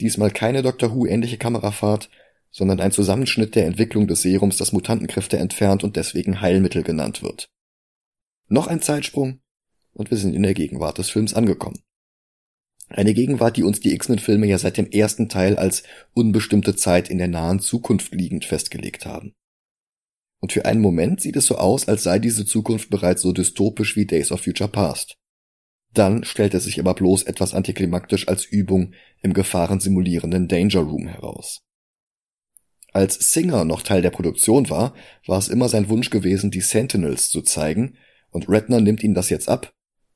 Diesmal 0.00 0.30
keine 0.30 0.62
Doctor 0.62 0.94
Who 0.94 1.06
ähnliche 1.06 1.36
Kamerafahrt, 1.36 2.08
sondern 2.50 2.80
ein 2.80 2.92
Zusammenschnitt 2.92 3.54
der 3.54 3.66
Entwicklung 3.66 4.06
des 4.06 4.22
Serums, 4.22 4.56
das 4.56 4.72
Mutantenkräfte 4.72 5.38
entfernt 5.38 5.84
und 5.84 5.96
deswegen 5.96 6.40
Heilmittel 6.40 6.82
genannt 6.82 7.22
wird. 7.22 7.48
Noch 8.48 8.66
ein 8.66 8.82
Zeitsprung, 8.82 9.40
und 9.92 10.10
wir 10.10 10.18
sind 10.18 10.34
in 10.34 10.42
der 10.42 10.54
Gegenwart 10.54 10.98
des 10.98 11.10
Films 11.10 11.34
angekommen. 11.34 11.82
Eine 12.88 13.14
Gegenwart, 13.14 13.56
die 13.56 13.62
uns 13.62 13.80
die 13.80 13.94
X-Men-Filme 13.94 14.46
ja 14.46 14.58
seit 14.58 14.76
dem 14.76 14.90
ersten 14.90 15.28
Teil 15.28 15.56
als 15.56 15.82
unbestimmte 16.12 16.76
Zeit 16.76 17.08
in 17.08 17.18
der 17.18 17.28
nahen 17.28 17.60
Zukunft 17.60 18.14
liegend 18.14 18.44
festgelegt 18.44 19.06
haben. 19.06 19.34
Und 20.40 20.52
für 20.52 20.66
einen 20.66 20.80
Moment 20.80 21.20
sieht 21.20 21.36
es 21.36 21.46
so 21.46 21.56
aus, 21.56 21.88
als 21.88 22.02
sei 22.02 22.18
diese 22.18 22.44
Zukunft 22.44 22.90
bereits 22.90 23.22
so 23.22 23.32
dystopisch 23.32 23.96
wie 23.96 24.06
Days 24.06 24.32
of 24.32 24.42
Future 24.42 24.68
Past. 24.68 25.16
Dann 25.94 26.24
stellt 26.24 26.54
es 26.54 26.64
sich 26.64 26.80
aber 26.80 26.94
bloß 26.94 27.24
etwas 27.24 27.54
antiklimaktisch 27.54 28.28
als 28.28 28.44
Übung 28.44 28.94
im 29.20 29.34
gefahrensimulierenden 29.34 30.48
Danger 30.48 30.80
Room 30.80 31.06
heraus. 31.06 31.62
Als 32.92 33.32
Singer 33.32 33.64
noch 33.64 33.82
Teil 33.82 34.02
der 34.02 34.10
Produktion 34.10 34.68
war, 34.70 34.94
war 35.26 35.38
es 35.38 35.48
immer 35.48 35.68
sein 35.68 35.88
Wunsch 35.88 36.10
gewesen, 36.10 36.50
die 36.50 36.60
Sentinels 36.60 37.30
zu 37.30 37.42
zeigen, 37.42 37.96
und 38.30 38.48
Redner 38.48 38.80
nimmt 38.80 39.02
ihn 39.02 39.14
das 39.14 39.28
jetzt 39.28 39.48
ab 39.48 39.72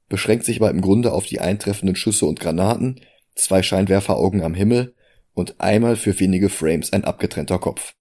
beschränkt 0.08 0.44
sich 0.44 0.58
aber 0.58 0.70
im 0.70 0.80
Grunde 0.80 1.12
auf 1.12 1.26
die 1.26 1.40
eintreffenden 1.40 1.96
Schüsse 1.96 2.26
und 2.26 2.40
Granaten, 2.40 3.00
zwei 3.34 3.62
Scheinwerferaugen 3.62 4.42
am 4.42 4.54
Himmel 4.54 4.94
und 5.34 5.60
einmal 5.60 5.96
für 5.96 6.18
wenige 6.18 6.48
Frames 6.48 6.92
ein 6.92 7.04
abgetrennter 7.04 7.58
Kopf. 7.58 7.92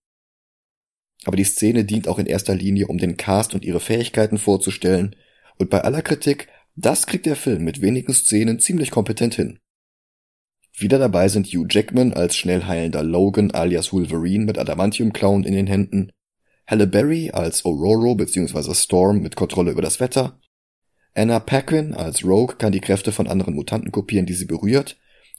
Aber 1.26 1.38
die 1.38 1.44
Szene 1.44 1.86
dient 1.86 2.08
auch 2.08 2.20
in 2.20 2.28
erster 2.28 2.56
Linie, 2.56 2.88
um 2.88 2.98
den 2.98 3.18
Cast 3.18 3.54
und 3.56 3.66
ihre 3.66 3.80
Fähigkeiten 3.80 4.38
vorzustellen, 4.38 5.16
und 5.58 5.70
bei 5.70 5.82
aller 5.82 6.02
Kritik, 6.02 6.50
das 6.76 7.08
kriegt 7.08 7.26
der 7.26 7.36
Film 7.36 7.64
mit 7.64 7.82
wenigen 7.82 8.14
Szenen 8.14 8.60
ziemlich 8.60 8.92
kompetent 8.92 9.36
hin. 9.36 9.60
Wieder 10.78 11.00
dabei 11.00 11.30
sind 11.30 11.48
Hugh 11.48 11.68
Jackman 11.70 12.14
als 12.14 12.36
schnell 12.36 12.66
heilender 12.66 13.04
Logan 13.04 13.52
alias 13.52 13.94
Wolverine 13.94 14.46
mit 14.46 14.58
Adamantium-Klauen 14.58 15.44
in 15.44 15.54
den 15.54 15.68
Händen, 15.68 16.12
Halle 16.68 16.88
Berry 16.88 17.32
als 17.32 17.64
Aurora 17.64 18.16
bzw. 18.16 18.74
Storm 18.74 19.22
mit 19.22 19.36
Kontrolle 19.36 19.72
über 19.72 19.84
das 19.84 20.00
Wetter 20.00 20.40
Anna 21.18 21.40
Paquin 21.40 21.94
als 21.94 22.26
Rogue 22.26 22.58
kann 22.58 22.74
die 22.74 22.82
Kräfte 22.82 23.14
von 23.14 23.28
anderen 23.28 23.56
Mutanten 23.56 23.92
kopieren, 23.92 24.26
die 24.26 24.34
sie 24.34 24.46
berührt, 24.46 24.98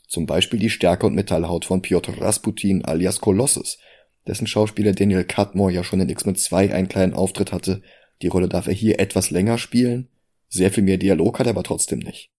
zum 0.09 0.25
Beispiel 0.25 0.59
die 0.59 0.71
Stärke 0.71 1.07
und 1.07 1.15
Metallhaut 1.15 1.67
von 1.67 1.83
Piotr 1.83 2.19
Rasputin 2.19 2.83
alias 2.85 3.21
Colossus, 3.21 3.79
dessen 4.27 4.47
Schauspieler 4.47 4.93
Daniel 4.93 5.25
Cutmore 5.25 5.73
ja 5.73 5.85
schon 5.85 6.01
in 6.01 6.09
X-Men 6.09 6.37
2 6.37 6.73
einen 6.73 6.89
kleinen 6.89 7.13
Auftritt 7.13 7.53
hatte. 7.53 7.83
Die 8.23 8.29
Rolle 8.29 8.49
darf 8.49 8.69
er 8.69 8.73
hier 8.73 8.99
etwas 8.99 9.31
länger 9.31 9.59
spielen. 9.59 10.09
Sehr 10.49 10.71
viel 10.71 10.85
mehr 10.85 10.99
Dialog 10.99 11.39
hat 11.39 11.47
er 11.47 11.51
aber 11.51 11.63
trotzdem 11.63 11.99
nicht. 11.99 12.31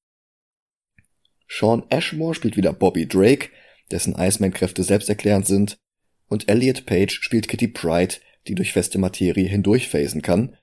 Sean 1.48 1.84
Ashmore 1.90 2.36
spielt 2.36 2.58
wieder 2.58 2.74
Bobby 2.74 3.08
Drake, 3.08 3.50
dessen 3.92 4.16
Iceman-Kräfte 4.16 4.84
selbsterklärend 4.84 5.48
sind, 5.48 5.78
und 6.28 6.50
Elliot 6.50 6.86
Page 6.86 7.20
spielt 7.22 7.48
Kitty 7.48 7.70
Pride, 7.70 8.16
die 8.48 8.56
durch 8.56 8.74
feste 8.74 8.98
Materie 8.98 9.48
hindurchphasen 9.48 10.22
kann, 10.22 10.58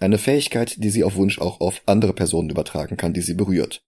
eine 0.00 0.18
Fähigkeit, 0.18 0.82
die 0.82 0.90
sie 0.90 1.04
auf 1.04 1.16
Wunsch 1.16 1.38
auch 1.38 1.60
auf 1.60 1.82
andere 1.86 2.14
Personen 2.14 2.50
übertragen 2.50 2.96
kann, 2.96 3.12
die 3.12 3.20
sie 3.20 3.34
berührt. 3.34 3.82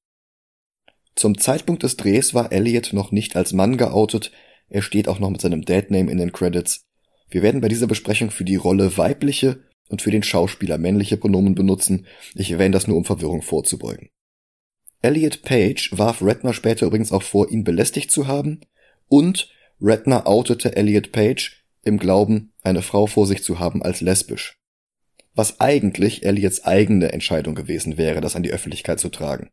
Zum 1.15 1.39
Zeitpunkt 1.39 1.83
des 1.83 1.97
Drehs 1.97 2.35
war 2.35 2.53
Elliot 2.53 2.93
noch 2.93 3.11
nicht 3.11 3.37
als 3.37 3.53
Mann 3.53 3.77
geoutet, 3.79 4.31
er 4.69 4.83
steht 4.83 5.09
auch 5.09 5.19
noch 5.19 5.31
mit 5.31 5.41
seinem 5.41 5.65
Deadname 5.65 6.11
in 6.11 6.19
den 6.19 6.33
Credits. 6.33 6.85
Wir 7.29 7.43
werden 7.43 7.61
bei 7.61 7.69
dieser 7.69 7.87
Besprechung 7.87 8.31
für 8.31 8.45
die 8.45 8.57
Rolle 8.57 8.97
weibliche 8.99 9.65
und 9.89 10.03
für 10.03 10.11
den 10.11 10.23
Schauspieler 10.23 10.79
männliche 10.79 11.17
Pronomen 11.17 11.55
benutzen, 11.55 12.07
ich 12.35 12.51
erwähne 12.51 12.73
das 12.73 12.87
nur 12.87 12.97
um 12.97 13.05
Verwirrung 13.05 13.43
vorzubeugen. 13.43 14.11
Elliot 15.03 15.43
Page 15.43 15.91
warf 15.97 16.23
Redner 16.23 16.53
später 16.53 16.87
übrigens 16.87 17.13
auch 17.13 17.23
vor, 17.23 17.51
ihn 17.51 17.65
belästigt 17.65 18.11
zu 18.11 18.27
haben, 18.27 18.61
und 19.09 19.51
Redner 19.81 20.27
outete 20.27 20.75
Elliot 20.77 21.13
Page 21.13 21.65
im 21.83 21.99
Glauben, 21.99 22.53
eine 22.63 22.83
Frau 22.83 23.07
vor 23.07 23.27
sich 23.27 23.43
zu 23.43 23.61
haben 23.61 23.83
als 23.83 24.01
lesbisch 24.01 24.59
was 25.37 25.61
eigentlich 25.61 26.25
Elliots 26.25 26.65
eigene 26.65 27.13
Entscheidung 27.13 27.55
gewesen 27.55 27.99
wäre, 27.99 28.21
das 28.21 28.35
an 28.35 28.43
die 28.43 28.51
Öffentlichkeit 28.51 28.99
zu 28.99 29.11
tragen. 29.11 29.51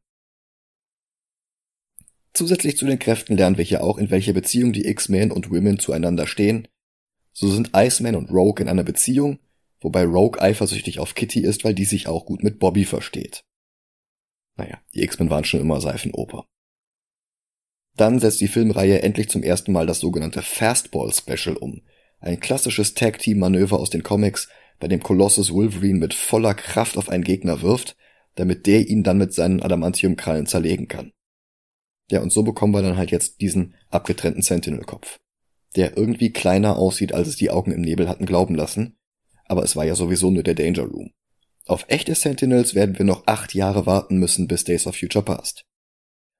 Zusätzlich 2.33 2.77
zu 2.77 2.85
den 2.85 2.97
Kräften 2.97 3.37
lernen 3.37 3.57
wir 3.57 3.65
hier 3.65 3.83
auch, 3.83 3.99
in 3.99 4.09
welcher 4.09 4.33
Beziehung 4.33 4.73
die 4.73 4.87
X-Men 4.87 5.29
und 5.29 5.51
Women 5.51 5.77
zueinander 5.77 6.25
stehen. 6.25 6.67
So 7.33 7.49
sind 7.49 7.71
Iceman 7.75 8.15
und 8.15 8.31
Rogue 8.31 8.63
in 8.63 8.69
einer 8.69 8.83
Beziehung, 8.83 9.39
wobei 9.83 10.05
Rogue 10.05 10.41
eifersüchtig 10.41 10.99
auf 10.99 11.15
Kitty 11.15 11.41
ist, 11.41 11.63
weil 11.63 11.75
die 11.75 11.85
sich 11.85 12.07
auch 12.07 12.25
gut 12.25 12.43
mit 12.43 12.59
Bobby 12.59 12.85
versteht. 12.85 13.43
Naja, 14.55 14.79
die 14.93 15.03
X-Men 15.03 15.29
waren 15.29 15.45
schon 15.45 15.61
immer 15.61 15.81
Seifenoper. 15.81 16.45
Dann 17.95 18.19
setzt 18.19 18.41
die 18.41 18.47
Filmreihe 18.47 19.01
endlich 19.01 19.29
zum 19.29 19.43
ersten 19.43 19.71
Mal 19.71 19.85
das 19.85 19.99
sogenannte 19.99 20.41
Fastball 20.41 21.11
Special 21.13 21.57
um. 21.57 21.81
Ein 22.19 22.39
klassisches 22.39 22.93
Tag-Team-Manöver 22.93 23.79
aus 23.79 23.89
den 23.89 24.03
Comics, 24.03 24.49
bei 24.79 24.87
dem 24.87 25.03
Colossus 25.03 25.51
Wolverine 25.51 25.99
mit 25.99 26.13
voller 26.13 26.55
Kraft 26.55 26.97
auf 26.97 27.09
einen 27.09 27.23
Gegner 27.23 27.61
wirft, 27.61 27.95
damit 28.35 28.65
der 28.65 28.87
ihn 28.87 29.03
dann 29.03 29.17
mit 29.17 29.33
seinen 29.33 29.61
Adamantium-Krallen 29.61 30.47
zerlegen 30.47 30.87
kann. 30.87 31.11
Ja, 32.09 32.21
und 32.21 32.31
so 32.31 32.43
bekommen 32.43 32.73
wir 32.73 32.81
dann 32.81 32.97
halt 32.97 33.11
jetzt 33.11 33.41
diesen 33.41 33.75
abgetrennten 33.89 34.41
Sentinel-Kopf, 34.41 35.19
der 35.75 35.97
irgendwie 35.97 36.31
kleiner 36.31 36.77
aussieht, 36.77 37.13
als 37.13 37.27
es 37.27 37.35
die 37.35 37.49
Augen 37.49 37.71
im 37.71 37.81
Nebel 37.81 38.09
hatten 38.09 38.25
glauben 38.25 38.55
lassen, 38.55 38.97
aber 39.45 39.63
es 39.63 39.75
war 39.75 39.85
ja 39.85 39.95
sowieso 39.95 40.31
nur 40.31 40.43
der 40.43 40.55
Danger 40.55 40.83
Room. 40.83 41.11
Auf 41.65 41.85
echte 41.87 42.13
Sentinels 42.15 42.75
werden 42.75 42.97
wir 42.97 43.05
noch 43.05 43.25
acht 43.27 43.53
Jahre 43.53 43.85
warten 43.85 44.17
müssen, 44.17 44.47
bis 44.47 44.63
Days 44.63 44.85
of 44.85 44.97
Future 44.97 45.23
passt. 45.23 45.65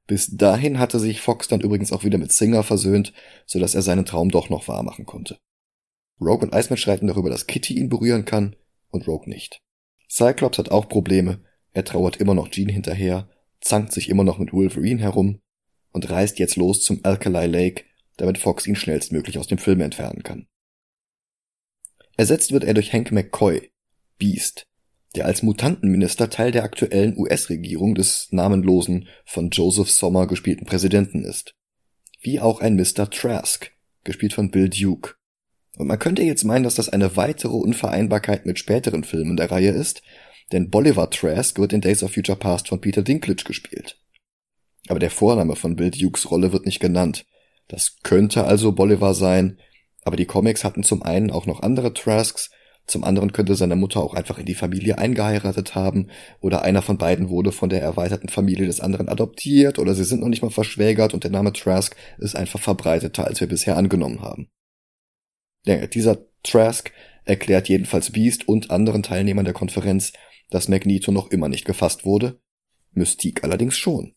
Bis 0.06 0.36
dahin 0.36 0.80
hatte 0.80 1.00
sich 1.00 1.22
Fox 1.22 1.48
dann 1.48 1.62
übrigens 1.62 1.94
auch 1.94 2.04
wieder 2.04 2.18
mit 2.18 2.34
Singer 2.34 2.64
versöhnt, 2.64 3.14
so 3.46 3.60
dass 3.60 3.74
er 3.74 3.82
seinen 3.82 4.06
Traum 4.06 4.30
doch 4.30 4.50
noch 4.50 4.68
wahr 4.68 4.84
machen 4.84 5.06
konnte. 5.06 5.38
Rogue 6.20 6.46
und 6.46 6.54
Iceman 6.54 6.78
streiten 6.78 7.08
darüber, 7.08 7.30
dass 7.30 7.48
Kitty 7.48 7.76
ihn 7.76 7.90
berühren 7.90 8.26
kann 8.26 8.56
und 8.90 9.08
Rogue 9.08 9.30
nicht. 9.30 9.62
Cyclops 10.10 10.58
hat 10.58 10.70
auch 10.70 10.90
Probleme, 10.90 11.42
er 11.72 11.86
trauert 11.86 12.18
immer 12.18 12.36
noch 12.36 12.50
Jean 12.50 12.70
hinterher, 12.70 13.30
zankt 13.62 13.94
sich 13.94 14.10
immer 14.10 14.24
noch 14.24 14.38
mit 14.38 14.54
Wolverine 14.54 15.02
herum 15.02 15.40
und 15.92 16.10
reist 16.10 16.38
jetzt 16.38 16.58
los 16.58 16.84
zum 16.84 17.00
Alkali 17.04 17.48
Lake, 17.48 17.86
damit 18.18 18.38
Fox 18.38 18.68
ihn 18.68 18.76
schnellstmöglich 18.76 19.40
aus 19.40 19.48
dem 19.48 19.58
Film 19.58 19.82
entfernen 19.82 20.24
kann. 20.24 20.48
Ersetzt 22.16 22.52
wird 22.52 22.64
er 22.64 22.74
durch 22.74 22.94
Hank 22.94 23.12
McCoy, 23.12 23.72
Beast, 24.18 24.68
der 25.16 25.26
als 25.26 25.44
Mutantenminister 25.44 26.30
Teil 26.30 26.52
der 26.52 26.64
aktuellen 26.64 27.18
US-Regierung 27.18 27.96
des 27.96 28.28
namenlosen, 28.32 29.08
von 29.26 29.50
Joseph 29.50 29.90
Sommer 29.90 30.28
gespielten 30.28 30.66
Präsidenten 30.66 31.24
ist. 31.24 31.56
Wie 32.22 32.40
auch 32.40 32.62
ein 32.62 32.76
Mr. 32.76 33.10
Trask, 33.10 33.72
gespielt 34.04 34.34
von 34.34 34.52
Bill 34.52 34.70
Duke. 34.70 35.16
Und 35.78 35.88
man 35.88 36.00
könnte 36.00 36.22
jetzt 36.22 36.44
meinen, 36.44 36.64
dass 36.64 36.76
das 36.76 36.90
eine 36.90 37.16
weitere 37.18 37.56
Unvereinbarkeit 37.56 38.46
mit 38.46 38.60
späteren 38.60 39.04
Filmen 39.04 39.36
der 39.36 39.50
Reihe 39.50 39.72
ist, 39.72 40.04
denn 40.52 40.70
Bolivar 40.70 41.10
Trask 41.10 41.58
wird 41.58 41.74
in 41.74 41.82
Days 41.82 42.04
of 42.04 42.14
Future 42.14 42.38
Past 42.38 42.68
von 42.68 42.80
Peter 42.80 43.02
Dinklage 43.02 43.44
gespielt. 43.44 44.00
Aber 44.88 45.00
der 45.00 45.10
Vorname 45.10 45.56
von 45.56 45.76
Bill 45.76 45.90
Dukes 45.90 46.30
Rolle 46.30 46.54
wird 46.54 46.66
nicht 46.66 46.80
genannt. 46.80 47.26
Das 47.68 47.98
könnte 48.04 48.44
also 48.44 48.74
Bolivar 48.74 49.14
sein, 49.14 49.58
aber 50.06 50.16
die 50.16 50.26
Comics 50.26 50.64
hatten 50.64 50.84
zum 50.84 51.04
einen 51.04 51.32
auch 51.32 51.46
noch 51.46 51.62
andere 51.62 51.94
Trasks, 51.94 52.50
zum 52.86 53.04
anderen 53.04 53.32
könnte 53.32 53.56
seine 53.56 53.78
Mutter 53.78 54.02
auch 54.02 54.14
einfach 54.14 54.38
in 54.38 54.46
die 54.46 54.56
Familie 54.56 54.98
eingeheiratet 54.98 55.74
haben. 55.74 56.08
Oder 56.42 56.64
einer 56.64 56.82
von 56.82 56.98
beiden 56.98 57.30
wurde 57.30 57.52
von 57.52 57.70
der 57.70 57.82
erweiterten 57.82 58.30
Familie 58.30 58.66
des 58.66 58.82
anderen 58.82 59.08
adoptiert. 59.08 59.80
Oder 59.80 59.96
sie 59.96 60.04
sind 60.04 60.22
noch 60.22 60.28
nicht 60.28 60.42
mal 60.42 60.52
verschwägert. 60.52 61.14
Und 61.14 61.24
der 61.24 61.32
Name 61.32 61.54
Trask 61.54 61.96
ist 62.18 62.36
einfach 62.36 62.60
verbreiteter, 62.60 63.26
als 63.26 63.40
wir 63.40 63.48
bisher 63.48 63.78
angenommen 63.78 64.22
haben. 64.22 64.50
Ja, 65.66 65.88
dieser 65.88 66.26
Trask 66.44 66.92
erklärt 67.24 67.70
jedenfalls 67.70 68.12
Beast 68.12 68.50
und 68.50 68.70
anderen 68.70 69.02
Teilnehmern 69.02 69.46
der 69.46 69.54
Konferenz, 69.54 70.12
dass 70.50 70.68
Magneto 70.68 71.14
noch 71.14 71.32
immer 71.32 71.48
nicht 71.48 71.64
gefasst 71.64 72.04
wurde, 72.04 72.42
Mystique 72.92 73.46
allerdings 73.46 73.78
schon. 73.78 74.14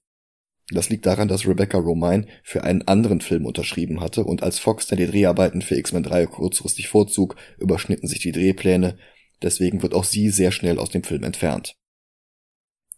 Das 0.71 0.89
liegt 0.89 1.07
daran, 1.07 1.29
dass 1.29 1.47
Rebecca 1.47 1.79
Romine 1.79 2.27
für 2.43 2.65
einen 2.65 2.83
anderen 2.83 3.21
Film 3.21 3.47
unterschrieben 3.47 4.01
hatte 4.01 4.25
und 4.25 4.43
als 4.43 4.59
Fox 4.59 4.87
dann 4.87 4.99
die 4.99 5.07
Dreharbeiten 5.07 5.63
für 5.63 5.77
X-Men 5.77 6.03
3 6.03 6.27
kurzfristig 6.27 6.89
vorzog, 6.89 7.37
überschnitten 7.59 8.09
sich 8.09 8.19
die 8.19 8.33
Drehpläne, 8.33 8.99
deswegen 9.43 9.83
wird 9.83 9.95
auch 9.95 10.05
sie 10.05 10.31
sehr 10.31 10.51
schnell 10.51 10.79
aus 10.79 10.91
dem 10.91 11.05
Film 11.05 11.23
entfernt. 11.23 11.77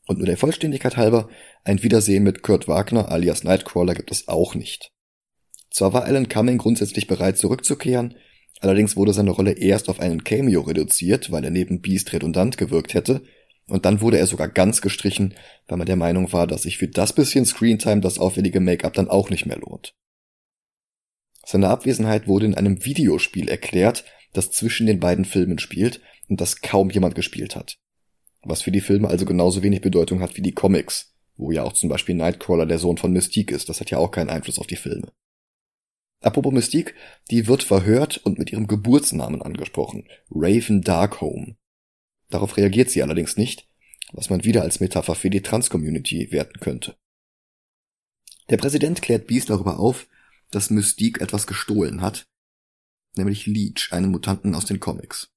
Und 0.06 0.16
nur 0.16 0.26
der 0.26 0.38
Vollständigkeit 0.38 0.96
halber, 0.96 1.28
ein 1.64 1.82
Wiedersehen 1.82 2.22
mit 2.22 2.42
Kurt 2.42 2.68
Wagner 2.68 3.10
alias 3.10 3.44
Nightcrawler 3.44 3.94
gibt 3.94 4.10
es 4.10 4.28
auch 4.28 4.54
nicht. 4.54 4.90
Zwar 5.70 5.92
war 5.92 6.04
Alan 6.04 6.30
Cumming 6.30 6.56
grundsätzlich 6.56 7.06
bereit 7.06 7.36
zurückzukehren, 7.36 8.16
allerdings 8.60 8.96
wurde 8.96 9.12
seine 9.12 9.30
Rolle 9.30 9.52
erst 9.52 9.90
auf 9.90 10.00
einen 10.00 10.24
Cameo 10.24 10.62
reduziert, 10.62 11.30
weil 11.30 11.44
er 11.44 11.50
neben 11.50 11.82
Beast 11.82 12.14
redundant 12.14 12.56
gewirkt 12.56 12.94
hätte, 12.94 13.22
und 13.68 13.84
dann 13.84 14.00
wurde 14.00 14.18
er 14.18 14.26
sogar 14.26 14.48
ganz 14.48 14.80
gestrichen, 14.80 15.34
weil 15.66 15.78
man 15.78 15.86
der 15.86 15.96
Meinung 15.96 16.32
war, 16.32 16.46
dass 16.46 16.62
sich 16.62 16.78
für 16.78 16.88
das 16.88 17.12
bisschen 17.12 17.44
Screentime 17.44 18.00
das 18.00 18.18
aufwendige 18.18 18.60
Make-up 18.60 18.94
dann 18.94 19.08
auch 19.08 19.30
nicht 19.30 19.46
mehr 19.46 19.58
lohnt. 19.58 19.94
Seine 21.44 21.68
Abwesenheit 21.68 22.26
wurde 22.26 22.46
in 22.46 22.54
einem 22.54 22.84
Videospiel 22.84 23.48
erklärt, 23.48 24.04
das 24.32 24.50
zwischen 24.50 24.86
den 24.86 25.00
beiden 25.00 25.24
Filmen 25.24 25.58
spielt 25.58 26.00
und 26.28 26.40
das 26.40 26.60
kaum 26.60 26.90
jemand 26.90 27.14
gespielt 27.14 27.56
hat. 27.56 27.78
Was 28.42 28.62
für 28.62 28.70
die 28.70 28.80
Filme 28.80 29.08
also 29.08 29.24
genauso 29.24 29.62
wenig 29.62 29.80
Bedeutung 29.80 30.20
hat 30.20 30.36
wie 30.36 30.42
die 30.42 30.52
Comics, 30.52 31.14
wo 31.36 31.50
ja 31.50 31.62
auch 31.62 31.72
zum 31.72 31.88
Beispiel 31.88 32.14
Nightcrawler 32.14 32.66
der 32.66 32.78
Sohn 32.78 32.98
von 32.98 33.12
Mystique 33.12 33.54
ist, 33.54 33.68
das 33.68 33.80
hat 33.80 33.90
ja 33.90 33.98
auch 33.98 34.10
keinen 34.10 34.30
Einfluss 34.30 34.58
auf 34.58 34.66
die 34.66 34.76
Filme. 34.76 35.12
Apropos 36.20 36.52
Mystique, 36.52 36.94
die 37.30 37.46
wird 37.46 37.62
verhört 37.62 38.18
und 38.18 38.38
mit 38.38 38.50
ihrem 38.52 38.66
Geburtsnamen 38.66 39.40
angesprochen, 39.40 40.08
Raven 40.30 40.82
Darkholme. 40.82 41.56
Darauf 42.28 42.56
reagiert 42.56 42.90
sie 42.90 43.02
allerdings 43.02 43.36
nicht, 43.36 43.68
was 44.12 44.30
man 44.30 44.44
wieder 44.44 44.62
als 44.62 44.80
Metapher 44.80 45.14
für 45.14 45.30
die 45.30 45.42
Trans-Community 45.42 46.30
werten 46.30 46.60
könnte. 46.60 46.96
Der 48.50 48.56
Präsident 48.56 49.02
klärt 49.02 49.26
Beast 49.26 49.50
darüber 49.50 49.78
auf, 49.78 50.08
dass 50.50 50.70
Mystique 50.70 51.20
etwas 51.20 51.46
gestohlen 51.46 52.00
hat, 52.00 52.26
nämlich 53.16 53.46
Leech, 53.46 53.88
einen 53.90 54.10
Mutanten 54.10 54.54
aus 54.54 54.64
den 54.64 54.80
Comics. 54.80 55.30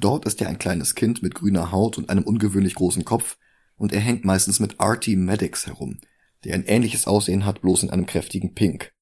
Dort 0.00 0.24
ist 0.24 0.40
er 0.40 0.48
ein 0.48 0.58
kleines 0.58 0.94
Kind 0.94 1.22
mit 1.22 1.34
grüner 1.34 1.70
Haut 1.70 1.98
und 1.98 2.08
einem 2.08 2.24
ungewöhnlich 2.24 2.74
großen 2.74 3.04
Kopf, 3.04 3.38
und 3.76 3.92
er 3.92 4.00
hängt 4.00 4.24
meistens 4.24 4.60
mit 4.60 4.80
Artie 4.80 5.16
Maddox 5.16 5.66
herum, 5.66 6.00
der 6.44 6.54
ein 6.54 6.64
ähnliches 6.64 7.06
Aussehen 7.06 7.44
hat, 7.44 7.60
bloß 7.60 7.82
in 7.82 7.90
einem 7.90 8.06
kräftigen 8.06 8.54
Pink. 8.54 8.92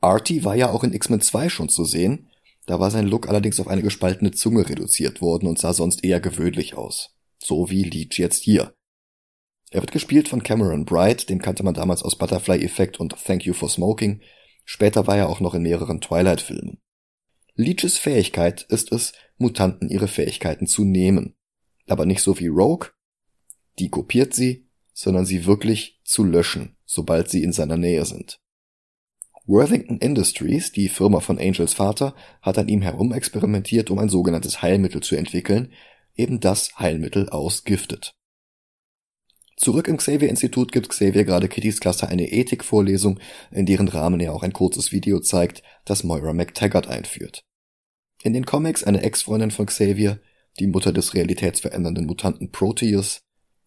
Artie 0.00 0.44
war 0.44 0.54
ja 0.54 0.70
auch 0.70 0.82
in 0.82 0.92
X-Men 0.92 1.20
2 1.20 1.48
schon 1.48 1.68
zu 1.68 1.84
sehen, 1.84 2.30
da 2.66 2.78
war 2.78 2.90
sein 2.90 3.06
Look 3.06 3.28
allerdings 3.28 3.58
auf 3.60 3.68
eine 3.68 3.82
gespaltene 3.82 4.30
Zunge 4.30 4.68
reduziert 4.68 5.20
worden 5.20 5.48
und 5.48 5.58
sah 5.58 5.72
sonst 5.72 6.04
eher 6.04 6.20
gewöhnlich 6.20 6.74
aus. 6.74 7.16
So 7.38 7.70
wie 7.70 7.82
Leech 7.82 8.18
jetzt 8.18 8.42
hier. 8.42 8.74
Er 9.70 9.80
wird 9.80 9.92
gespielt 9.92 10.28
von 10.28 10.42
Cameron 10.42 10.84
Bright, 10.84 11.28
den 11.28 11.40
kannte 11.40 11.64
man 11.64 11.74
damals 11.74 12.02
aus 12.02 12.16
Butterfly 12.16 12.62
Effect 12.62 13.00
und 13.00 13.16
Thank 13.24 13.46
You 13.46 13.54
for 13.54 13.70
Smoking. 13.70 14.20
Später 14.64 15.06
war 15.06 15.16
er 15.16 15.28
auch 15.28 15.40
noch 15.40 15.54
in 15.54 15.62
mehreren 15.62 16.00
Twilight-Filmen. 16.00 16.78
Leeches 17.54 17.98
Fähigkeit 17.98 18.62
ist 18.68 18.92
es, 18.92 19.12
Mutanten 19.38 19.88
ihre 19.88 20.08
Fähigkeiten 20.08 20.66
zu 20.66 20.84
nehmen. 20.84 21.34
Aber 21.86 22.06
nicht 22.06 22.22
so 22.22 22.38
wie 22.38 22.48
Rogue, 22.48 22.90
die 23.78 23.88
kopiert 23.88 24.34
sie, 24.34 24.68
sondern 24.92 25.24
sie 25.24 25.46
wirklich 25.46 26.00
zu 26.04 26.22
löschen, 26.22 26.76
sobald 26.84 27.30
sie 27.30 27.42
in 27.42 27.52
seiner 27.52 27.78
Nähe 27.78 28.04
sind. 28.04 28.41
Worthington 29.46 29.98
Industries, 29.98 30.70
die 30.70 30.88
Firma 30.88 31.18
von 31.20 31.38
Angels 31.38 31.74
Vater, 31.74 32.14
hat 32.42 32.58
an 32.58 32.68
ihm 32.68 32.80
herumexperimentiert, 32.80 33.90
um 33.90 33.98
ein 33.98 34.08
sogenanntes 34.08 34.62
Heilmittel 34.62 35.02
zu 35.02 35.16
entwickeln, 35.16 35.72
eben 36.14 36.38
das 36.38 36.78
Heilmittel 36.78 37.28
aus 37.28 37.64
Gifted. 37.64 38.14
Zurück 39.56 39.88
im 39.88 39.96
Xavier-Institut 39.96 40.72
gibt 40.72 40.88
Xavier 40.88 41.24
gerade 41.24 41.48
Kittys 41.48 41.80
Klasse 41.80 42.08
eine 42.08 42.30
Ethikvorlesung, 42.30 43.18
in 43.50 43.66
deren 43.66 43.88
Rahmen 43.88 44.20
er 44.20 44.32
auch 44.32 44.42
ein 44.42 44.52
kurzes 44.52 44.92
Video 44.92 45.20
zeigt, 45.20 45.62
das 45.84 46.04
Moira 46.04 46.32
McTaggart 46.32 46.88
einführt. 46.88 47.44
In 48.22 48.32
den 48.32 48.46
Comics 48.46 48.84
eine 48.84 49.02
Ex-Freundin 49.02 49.50
von 49.50 49.66
Xavier, 49.66 50.20
die 50.60 50.68
Mutter 50.68 50.92
des 50.92 51.14
realitätsverändernden 51.14 52.06
Mutanten 52.06 52.52
Proteus, 52.52 53.22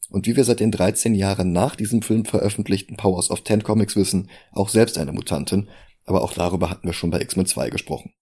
und 0.09 0.27
wie 0.27 0.35
wir 0.35 0.43
seit 0.43 0.59
den 0.59 0.71
13 0.71 1.15
Jahren 1.15 1.51
nach 1.51 1.75
diesem 1.75 2.01
Film 2.01 2.25
veröffentlichten 2.25 2.97
Powers 2.97 3.31
of 3.31 3.43
Ten 3.43 3.63
Comics 3.63 3.95
wissen, 3.95 4.29
auch 4.51 4.69
selbst 4.69 4.97
eine 4.97 5.11
Mutantin, 5.11 5.69
aber 6.05 6.21
auch 6.21 6.33
darüber 6.33 6.69
hatten 6.69 6.87
wir 6.87 6.93
schon 6.93 7.09
bei 7.09 7.21
X-Men 7.21 7.45
2 7.45 7.69
gesprochen. 7.69 8.13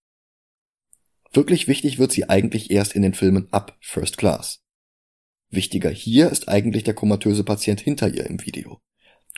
Wirklich 1.31 1.67
wichtig 1.67 1.97
wird 1.97 2.11
sie 2.11 2.29
eigentlich 2.29 2.71
erst 2.71 2.93
in 2.93 3.01
den 3.01 3.13
Filmen 3.13 3.47
ab 3.51 3.75
First 3.81 4.17
Class. 4.17 4.61
Wichtiger 5.49 5.89
hier 5.89 6.29
ist 6.29 6.47
eigentlich 6.47 6.83
der 6.83 6.93
komatöse 6.93 7.43
Patient 7.43 7.79
hinter 7.79 8.07
ihr 8.07 8.25
im 8.27 8.45
Video. 8.45 8.79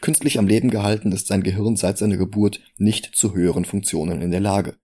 Künstlich 0.02 0.38
am 0.38 0.48
Leben 0.48 0.70
gehalten 0.70 1.12
ist 1.12 1.28
sein 1.28 1.44
Gehirn 1.44 1.78
seit 1.78 1.98
seiner 1.98 2.18
Geburt 2.18 2.60
nicht 2.78 3.16
zu 3.16 3.34
höheren 3.34 3.66
Funktionen 3.66 4.22
in 4.22 4.32
der 4.32 4.42
Lage. 4.42 4.78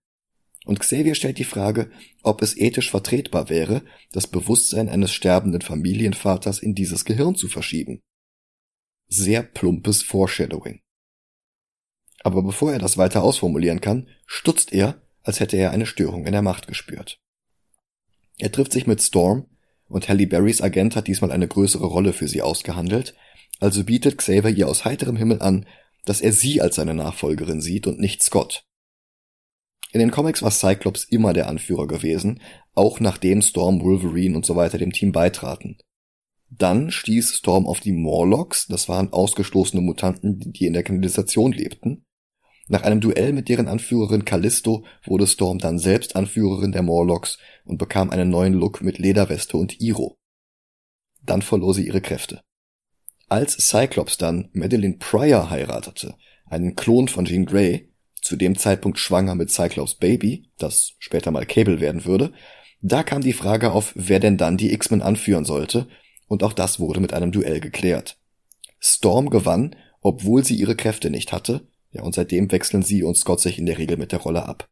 Und 0.64 0.78
Xavier 0.78 1.14
stellt 1.14 1.38
die 1.38 1.44
Frage, 1.44 1.90
ob 2.22 2.40
es 2.40 2.56
ethisch 2.56 2.90
vertretbar 2.90 3.48
wäre, 3.48 3.82
das 4.12 4.26
Bewusstsein 4.26 4.88
eines 4.88 5.12
sterbenden 5.12 5.60
Familienvaters 5.60 6.60
in 6.60 6.74
dieses 6.74 7.04
Gehirn 7.04 7.34
zu 7.34 7.48
verschieben. 7.48 8.00
Sehr 9.08 9.42
plumpes 9.42 10.02
Foreshadowing. 10.02 10.80
Aber 12.22 12.42
bevor 12.42 12.72
er 12.72 12.78
das 12.78 12.96
weiter 12.96 13.22
ausformulieren 13.22 13.80
kann, 13.80 14.08
stutzt 14.26 14.72
er, 14.72 15.02
als 15.22 15.40
hätte 15.40 15.56
er 15.56 15.72
eine 15.72 15.86
Störung 15.86 16.26
in 16.26 16.32
der 16.32 16.42
Macht 16.42 16.68
gespürt. 16.68 17.18
Er 18.38 18.52
trifft 18.52 18.72
sich 18.72 18.86
mit 18.86 19.02
Storm, 19.02 19.46
und 19.88 20.08
Halle 20.08 20.26
Berrys 20.26 20.62
Agent 20.62 20.96
hat 20.96 21.06
diesmal 21.06 21.32
eine 21.32 21.48
größere 21.48 21.84
Rolle 21.84 22.12
für 22.12 22.26
sie 22.26 22.40
ausgehandelt, 22.40 23.14
also 23.60 23.84
bietet 23.84 24.18
Xavier 24.18 24.50
ihr 24.50 24.68
aus 24.68 24.84
heiterem 24.84 25.16
Himmel 25.16 25.42
an, 25.42 25.66
dass 26.04 26.20
er 26.20 26.32
sie 26.32 26.60
als 26.60 26.76
seine 26.76 26.94
Nachfolgerin 26.94 27.60
sieht 27.60 27.86
und 27.86 28.00
nicht 28.00 28.22
Scott. 28.22 28.64
In 29.92 30.00
den 30.00 30.10
Comics 30.10 30.42
war 30.42 30.50
Cyclops 30.50 31.04
immer 31.04 31.34
der 31.34 31.48
Anführer 31.48 31.86
gewesen, 31.86 32.40
auch 32.74 32.98
nachdem 32.98 33.42
Storm, 33.42 33.82
Wolverine 33.82 34.34
und 34.34 34.46
so 34.46 34.56
weiter 34.56 34.78
dem 34.78 34.92
Team 34.92 35.12
beitraten. 35.12 35.76
Dann 36.48 36.90
stieß 36.90 37.34
Storm 37.34 37.66
auf 37.66 37.80
die 37.80 37.92
Morlocks, 37.92 38.66
das 38.66 38.88
waren 38.88 39.12
ausgestoßene 39.12 39.82
Mutanten, 39.82 40.52
die 40.52 40.66
in 40.66 40.72
der 40.72 40.82
Kanalisation 40.82 41.52
lebten. 41.52 42.04
Nach 42.68 42.82
einem 42.82 43.00
Duell 43.00 43.34
mit 43.34 43.50
deren 43.50 43.68
Anführerin 43.68 44.24
Callisto 44.24 44.84
wurde 45.04 45.26
Storm 45.26 45.58
dann 45.58 45.78
selbst 45.78 46.16
Anführerin 46.16 46.72
der 46.72 46.82
Morlocks 46.82 47.38
und 47.64 47.76
bekam 47.78 48.10
einen 48.10 48.30
neuen 48.30 48.54
Look 48.54 48.82
mit 48.82 48.98
Lederweste 48.98 49.58
und 49.58 49.80
Iro. 49.80 50.16
Dann 51.22 51.42
verlor 51.42 51.74
sie 51.74 51.86
ihre 51.86 52.00
Kräfte. 52.00 52.42
Als 53.28 53.54
Cyclops 53.68 54.16
dann 54.16 54.48
Madeline 54.52 54.96
Pryor 54.98 55.50
heiratete, 55.50 56.16
einen 56.46 56.76
Klon 56.76 57.08
von 57.08 57.24
Jean 57.24 57.46
Grey, 57.46 57.91
zu 58.22 58.36
dem 58.36 58.56
Zeitpunkt 58.56 58.98
schwanger 58.98 59.34
mit 59.34 59.50
Cyclops 59.50 59.96
Baby, 59.96 60.48
das 60.56 60.94
später 60.98 61.30
mal 61.30 61.44
Cable 61.44 61.80
werden 61.80 62.04
würde, 62.04 62.32
da 62.80 63.02
kam 63.02 63.22
die 63.22 63.32
Frage 63.32 63.72
auf, 63.72 63.92
wer 63.94 64.20
denn 64.20 64.38
dann 64.38 64.56
die 64.56 64.72
X-Men 64.72 65.02
anführen 65.02 65.44
sollte, 65.44 65.88
und 66.28 66.42
auch 66.42 66.52
das 66.52 66.80
wurde 66.80 67.00
mit 67.00 67.12
einem 67.12 67.30
Duell 67.32 67.60
geklärt. 67.60 68.16
Storm 68.80 69.28
gewann, 69.28 69.76
obwohl 70.00 70.44
sie 70.44 70.56
ihre 70.56 70.76
Kräfte 70.76 71.10
nicht 71.10 71.32
hatte, 71.32 71.68
ja, 71.92 72.02
und 72.02 72.14
seitdem 72.14 72.50
wechseln 72.50 72.82
sie 72.82 73.02
und 73.02 73.16
Scott 73.16 73.40
sich 73.40 73.58
in 73.58 73.66
der 73.66 73.78
Regel 73.78 73.98
mit 73.98 74.12
der 74.12 74.20
Rolle 74.20 74.46
ab. 74.46 74.68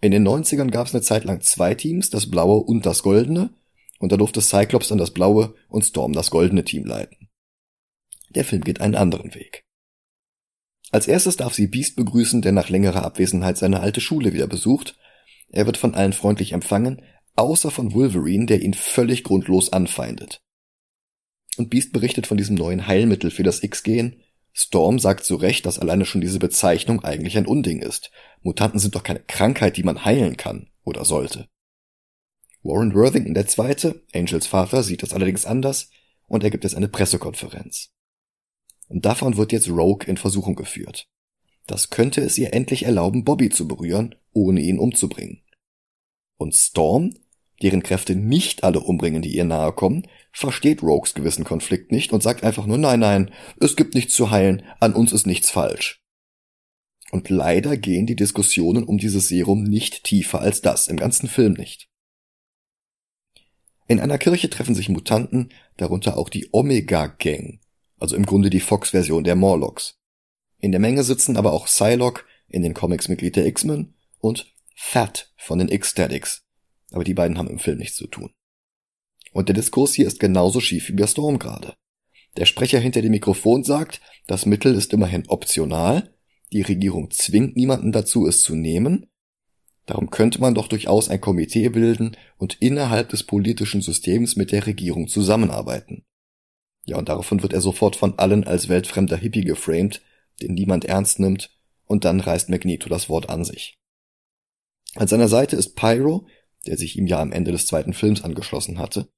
In 0.00 0.10
den 0.10 0.26
90ern 0.26 0.70
gab 0.70 0.86
es 0.86 0.94
eine 0.94 1.02
Zeit 1.02 1.24
lang 1.24 1.40
zwei 1.42 1.74
Teams, 1.74 2.10
das 2.10 2.30
blaue 2.30 2.60
und 2.62 2.84
das 2.86 3.02
goldene, 3.02 3.50
und 3.98 4.12
da 4.12 4.16
durfte 4.16 4.40
Cyclops 4.40 4.88
dann 4.88 4.98
das 4.98 5.12
blaue 5.12 5.54
und 5.68 5.84
Storm 5.84 6.12
das 6.12 6.30
goldene 6.30 6.64
Team 6.64 6.84
leiten. 6.84 7.28
Der 8.30 8.44
Film 8.44 8.62
geht 8.62 8.80
einen 8.80 8.94
anderen 8.94 9.34
Weg. 9.34 9.64
Als 10.90 11.06
erstes 11.06 11.36
darf 11.36 11.54
sie 11.54 11.68
Beast 11.68 11.96
begrüßen, 11.96 12.42
der 12.42 12.52
nach 12.52 12.68
längerer 12.68 13.04
Abwesenheit 13.04 13.56
seine 13.56 13.80
alte 13.80 14.00
Schule 14.00 14.32
wieder 14.32 14.46
besucht. 14.46 14.96
Er 15.50 15.66
wird 15.66 15.76
von 15.76 15.94
allen 15.94 16.12
freundlich 16.12 16.52
empfangen, 16.52 17.02
außer 17.36 17.70
von 17.70 17.94
Wolverine, 17.94 18.46
der 18.46 18.62
ihn 18.62 18.74
völlig 18.74 19.22
grundlos 19.24 19.72
anfeindet. 19.72 20.42
Und 21.56 21.70
Beast 21.70 21.92
berichtet 21.92 22.26
von 22.26 22.36
diesem 22.36 22.56
neuen 22.56 22.86
Heilmittel 22.86 23.30
für 23.30 23.42
das 23.42 23.62
X-Gen. 23.62 24.20
Storm 24.52 24.98
sagt 24.98 25.24
zu 25.24 25.36
Recht, 25.36 25.64
dass 25.66 25.78
alleine 25.78 26.06
schon 26.06 26.20
diese 26.20 26.38
Bezeichnung 26.38 27.04
eigentlich 27.04 27.38
ein 27.38 27.46
Unding 27.46 27.80
ist. 27.80 28.10
Mutanten 28.42 28.80
sind 28.80 28.94
doch 28.94 29.04
keine 29.04 29.20
Krankheit, 29.20 29.76
die 29.76 29.84
man 29.84 30.04
heilen 30.04 30.36
kann 30.36 30.68
oder 30.82 31.04
sollte. 31.04 31.48
Warren 32.62 32.94
Worthington 32.94 33.34
der 33.34 33.46
Zweite, 33.46 34.02
Angels 34.12 34.46
Vater, 34.46 34.82
sieht 34.82 35.02
das 35.02 35.12
allerdings 35.12 35.46
anders 35.46 35.90
und 36.26 36.44
er 36.44 36.50
gibt 36.50 36.64
jetzt 36.64 36.76
eine 36.76 36.88
Pressekonferenz. 36.88 37.92
Und 38.90 39.04
davon 39.04 39.36
wird 39.36 39.52
jetzt 39.52 39.70
Rogue 39.70 40.06
in 40.08 40.16
Versuchung 40.16 40.56
geführt. 40.56 41.08
Das 41.66 41.90
könnte 41.90 42.22
es 42.22 42.36
ihr 42.36 42.52
endlich 42.52 42.82
erlauben, 42.82 43.24
Bobby 43.24 43.48
zu 43.48 43.68
berühren, 43.68 44.16
ohne 44.32 44.60
ihn 44.60 44.80
umzubringen. 44.80 45.42
Und 46.36 46.56
Storm, 46.56 47.14
deren 47.62 47.84
Kräfte 47.84 48.16
nicht 48.16 48.64
alle 48.64 48.80
umbringen, 48.80 49.22
die 49.22 49.32
ihr 49.32 49.44
nahe 49.44 49.72
kommen, 49.72 50.08
versteht 50.32 50.82
Rogues 50.82 51.14
gewissen 51.14 51.44
Konflikt 51.44 51.92
nicht 51.92 52.12
und 52.12 52.24
sagt 52.24 52.42
einfach 52.42 52.66
nur 52.66 52.78
nein, 52.78 52.98
nein, 52.98 53.30
es 53.60 53.76
gibt 53.76 53.94
nichts 53.94 54.14
zu 54.14 54.32
heilen, 54.32 54.64
an 54.80 54.94
uns 54.94 55.12
ist 55.12 55.26
nichts 55.26 55.50
falsch. 55.50 56.02
Und 57.12 57.30
leider 57.30 57.76
gehen 57.76 58.06
die 58.06 58.16
Diskussionen 58.16 58.82
um 58.82 58.98
dieses 58.98 59.28
Serum 59.28 59.62
nicht 59.62 60.02
tiefer 60.02 60.40
als 60.40 60.62
das, 60.62 60.88
im 60.88 60.96
ganzen 60.96 61.28
Film 61.28 61.52
nicht. 61.52 61.88
In 63.86 64.00
einer 64.00 64.18
Kirche 64.18 64.50
treffen 64.50 64.74
sich 64.74 64.88
Mutanten, 64.88 65.50
darunter 65.76 66.16
auch 66.16 66.28
die 66.28 66.48
Omega 66.50 67.06
Gang, 67.06 67.60
also 68.00 68.16
im 68.16 68.26
Grunde 68.26 68.50
die 68.50 68.60
Fox-Version 68.60 69.24
der 69.24 69.36
Morlocks. 69.36 69.98
In 70.58 70.72
der 70.72 70.80
Menge 70.80 71.04
sitzen 71.04 71.36
aber 71.36 71.52
auch 71.52 71.66
Psylocke, 71.66 72.24
in 72.48 72.62
den 72.62 72.74
Comics 72.74 73.08
Mitglied 73.08 73.36
der 73.36 73.46
X-Men, 73.46 73.94
und 74.18 74.52
Fat 74.74 75.32
von 75.36 75.58
den 75.58 75.68
X-Statics. 75.68 76.42
Aber 76.90 77.04
die 77.04 77.14
beiden 77.14 77.38
haben 77.38 77.48
im 77.48 77.58
Film 77.58 77.78
nichts 77.78 77.96
zu 77.96 78.06
tun. 78.06 78.30
Und 79.32 79.48
der 79.48 79.54
Diskurs 79.54 79.94
hier 79.94 80.06
ist 80.06 80.18
genauso 80.18 80.60
schief 80.60 80.88
wie 80.88 80.94
bei 80.94 81.06
Storm 81.06 81.38
gerade. 81.38 81.74
Der 82.36 82.46
Sprecher 82.46 82.80
hinter 82.80 83.02
dem 83.02 83.12
Mikrofon 83.12 83.62
sagt, 83.62 84.00
das 84.26 84.46
Mittel 84.46 84.74
ist 84.74 84.92
immerhin 84.92 85.28
optional, 85.28 86.14
die 86.52 86.62
Regierung 86.62 87.10
zwingt 87.10 87.56
niemanden 87.56 87.92
dazu, 87.92 88.26
es 88.26 88.42
zu 88.42 88.54
nehmen, 88.54 89.06
darum 89.86 90.10
könnte 90.10 90.40
man 90.40 90.54
doch 90.54 90.68
durchaus 90.68 91.08
ein 91.08 91.20
Komitee 91.20 91.68
bilden 91.68 92.16
und 92.38 92.56
innerhalb 92.60 93.08
des 93.10 93.24
politischen 93.24 93.82
Systems 93.82 94.36
mit 94.36 94.52
der 94.52 94.66
Regierung 94.66 95.08
zusammenarbeiten. 95.08 96.04
Ja, 96.90 96.98
und 96.98 97.08
daraufhin 97.08 97.40
wird 97.40 97.52
er 97.52 97.60
sofort 97.60 97.94
von 97.94 98.18
allen 98.18 98.42
als 98.42 98.68
weltfremder 98.68 99.16
Hippie 99.16 99.44
geframed, 99.44 100.02
den 100.42 100.54
niemand 100.54 100.86
ernst 100.86 101.20
nimmt, 101.20 101.56
und 101.84 102.04
dann 102.04 102.18
reißt 102.18 102.48
Magneto 102.48 102.88
das 102.88 103.08
Wort 103.08 103.30
an 103.30 103.44
sich. 103.44 103.78
An 104.96 105.06
seiner 105.06 105.28
Seite 105.28 105.54
ist 105.54 105.76
Pyro, 105.76 106.26
der 106.66 106.76
sich 106.76 106.98
ihm 106.98 107.06
ja 107.06 107.20
am 107.20 107.30
Ende 107.30 107.52
des 107.52 107.68
zweiten 107.68 107.92
Films 107.92 108.24
angeschlossen 108.24 108.80
hatte. 108.80 109.08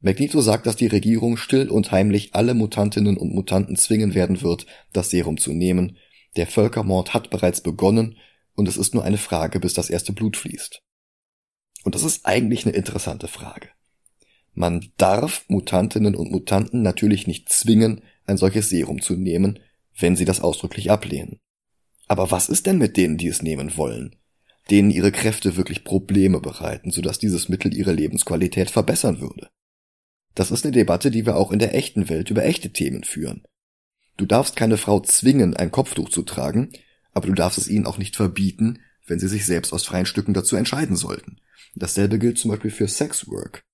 Magneto 0.00 0.40
sagt, 0.40 0.64
dass 0.64 0.76
die 0.76 0.86
Regierung 0.86 1.36
still 1.36 1.68
und 1.68 1.92
heimlich 1.92 2.34
alle 2.34 2.54
Mutantinnen 2.54 3.18
und 3.18 3.34
Mutanten 3.34 3.76
zwingen 3.76 4.14
werden 4.14 4.40
wird, 4.40 4.64
das 4.94 5.10
Serum 5.10 5.36
zu 5.36 5.52
nehmen. 5.52 5.98
Der 6.36 6.46
Völkermord 6.46 7.12
hat 7.12 7.28
bereits 7.28 7.60
begonnen 7.60 8.16
und 8.54 8.66
es 8.66 8.78
ist 8.78 8.94
nur 8.94 9.04
eine 9.04 9.18
Frage, 9.18 9.60
bis 9.60 9.74
das 9.74 9.90
erste 9.90 10.14
Blut 10.14 10.38
fließt. 10.38 10.80
Und 11.82 11.94
das 11.94 12.02
ist 12.02 12.24
eigentlich 12.24 12.64
eine 12.64 12.74
interessante 12.74 13.28
Frage. 13.28 13.68
Man 14.54 14.92
darf 14.96 15.44
Mutantinnen 15.48 16.14
und 16.14 16.30
Mutanten 16.30 16.82
natürlich 16.82 17.26
nicht 17.26 17.48
zwingen, 17.48 18.02
ein 18.26 18.36
solches 18.36 18.68
Serum 18.68 19.00
zu 19.02 19.14
nehmen, 19.14 19.58
wenn 19.98 20.16
sie 20.16 20.24
das 20.24 20.40
ausdrücklich 20.40 20.90
ablehnen. 20.90 21.38
Aber 22.06 22.30
was 22.30 22.48
ist 22.48 22.66
denn 22.66 22.78
mit 22.78 22.96
denen, 22.96 23.16
die 23.16 23.28
es 23.28 23.42
nehmen 23.42 23.76
wollen? 23.76 24.16
Denen 24.70 24.90
ihre 24.90 25.12
Kräfte 25.12 25.56
wirklich 25.56 25.84
Probleme 25.84 26.40
bereiten, 26.40 26.90
sodass 26.90 27.18
dieses 27.18 27.48
Mittel 27.48 27.74
ihre 27.74 27.92
Lebensqualität 27.92 28.70
verbessern 28.70 29.20
würde. 29.20 29.48
Das 30.34 30.50
ist 30.50 30.64
eine 30.64 30.72
Debatte, 30.72 31.10
die 31.10 31.26
wir 31.26 31.36
auch 31.36 31.52
in 31.52 31.58
der 31.58 31.74
echten 31.74 32.08
Welt 32.08 32.30
über 32.30 32.44
echte 32.44 32.72
Themen 32.72 33.04
führen. 33.04 33.44
Du 34.16 34.26
darfst 34.26 34.56
keine 34.56 34.76
Frau 34.76 35.00
zwingen, 35.00 35.56
ein 35.56 35.70
Kopftuch 35.70 36.08
zu 36.08 36.22
tragen, 36.22 36.72
aber 37.12 37.26
du 37.26 37.34
darfst 37.34 37.58
es 37.58 37.68
ihnen 37.68 37.86
auch 37.86 37.98
nicht 37.98 38.16
verbieten, 38.16 38.80
wenn 39.06 39.18
sie 39.18 39.28
sich 39.28 39.44
selbst 39.44 39.72
aus 39.72 39.84
freien 39.84 40.06
Stücken 40.06 40.34
dazu 40.34 40.56
entscheiden 40.56 40.96
sollten. 40.96 41.38
Dasselbe 41.74 42.18
gilt 42.18 42.38
zum 42.38 42.50
Beispiel 42.50 42.70
für 42.70 42.88
Sexwork. 42.88 43.64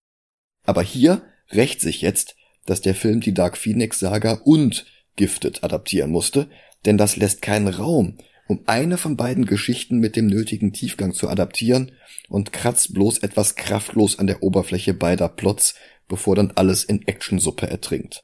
Aber 0.70 0.82
hier 0.82 1.22
rächt 1.50 1.80
sich 1.80 2.00
jetzt, 2.00 2.36
dass 2.64 2.80
der 2.80 2.94
Film 2.94 3.20
die 3.20 3.34
Dark 3.34 3.58
Phoenix 3.58 3.98
Saga 3.98 4.34
und 4.44 4.86
Gifted 5.16 5.64
adaptieren 5.64 6.12
musste, 6.12 6.48
denn 6.84 6.96
das 6.96 7.16
lässt 7.16 7.42
keinen 7.42 7.66
Raum, 7.66 8.18
um 8.46 8.62
eine 8.66 8.96
von 8.96 9.16
beiden 9.16 9.46
Geschichten 9.46 9.98
mit 9.98 10.14
dem 10.14 10.28
nötigen 10.28 10.72
Tiefgang 10.72 11.12
zu 11.12 11.28
adaptieren 11.28 11.90
und 12.28 12.52
kratzt 12.52 12.94
bloß 12.94 13.18
etwas 13.18 13.56
kraftlos 13.56 14.20
an 14.20 14.28
der 14.28 14.44
Oberfläche 14.44 14.94
beider 14.94 15.28
Plots, 15.28 15.74
bevor 16.06 16.36
dann 16.36 16.52
alles 16.54 16.84
in 16.84 17.04
Actionsuppe 17.04 17.66
ertrinkt. 17.66 18.22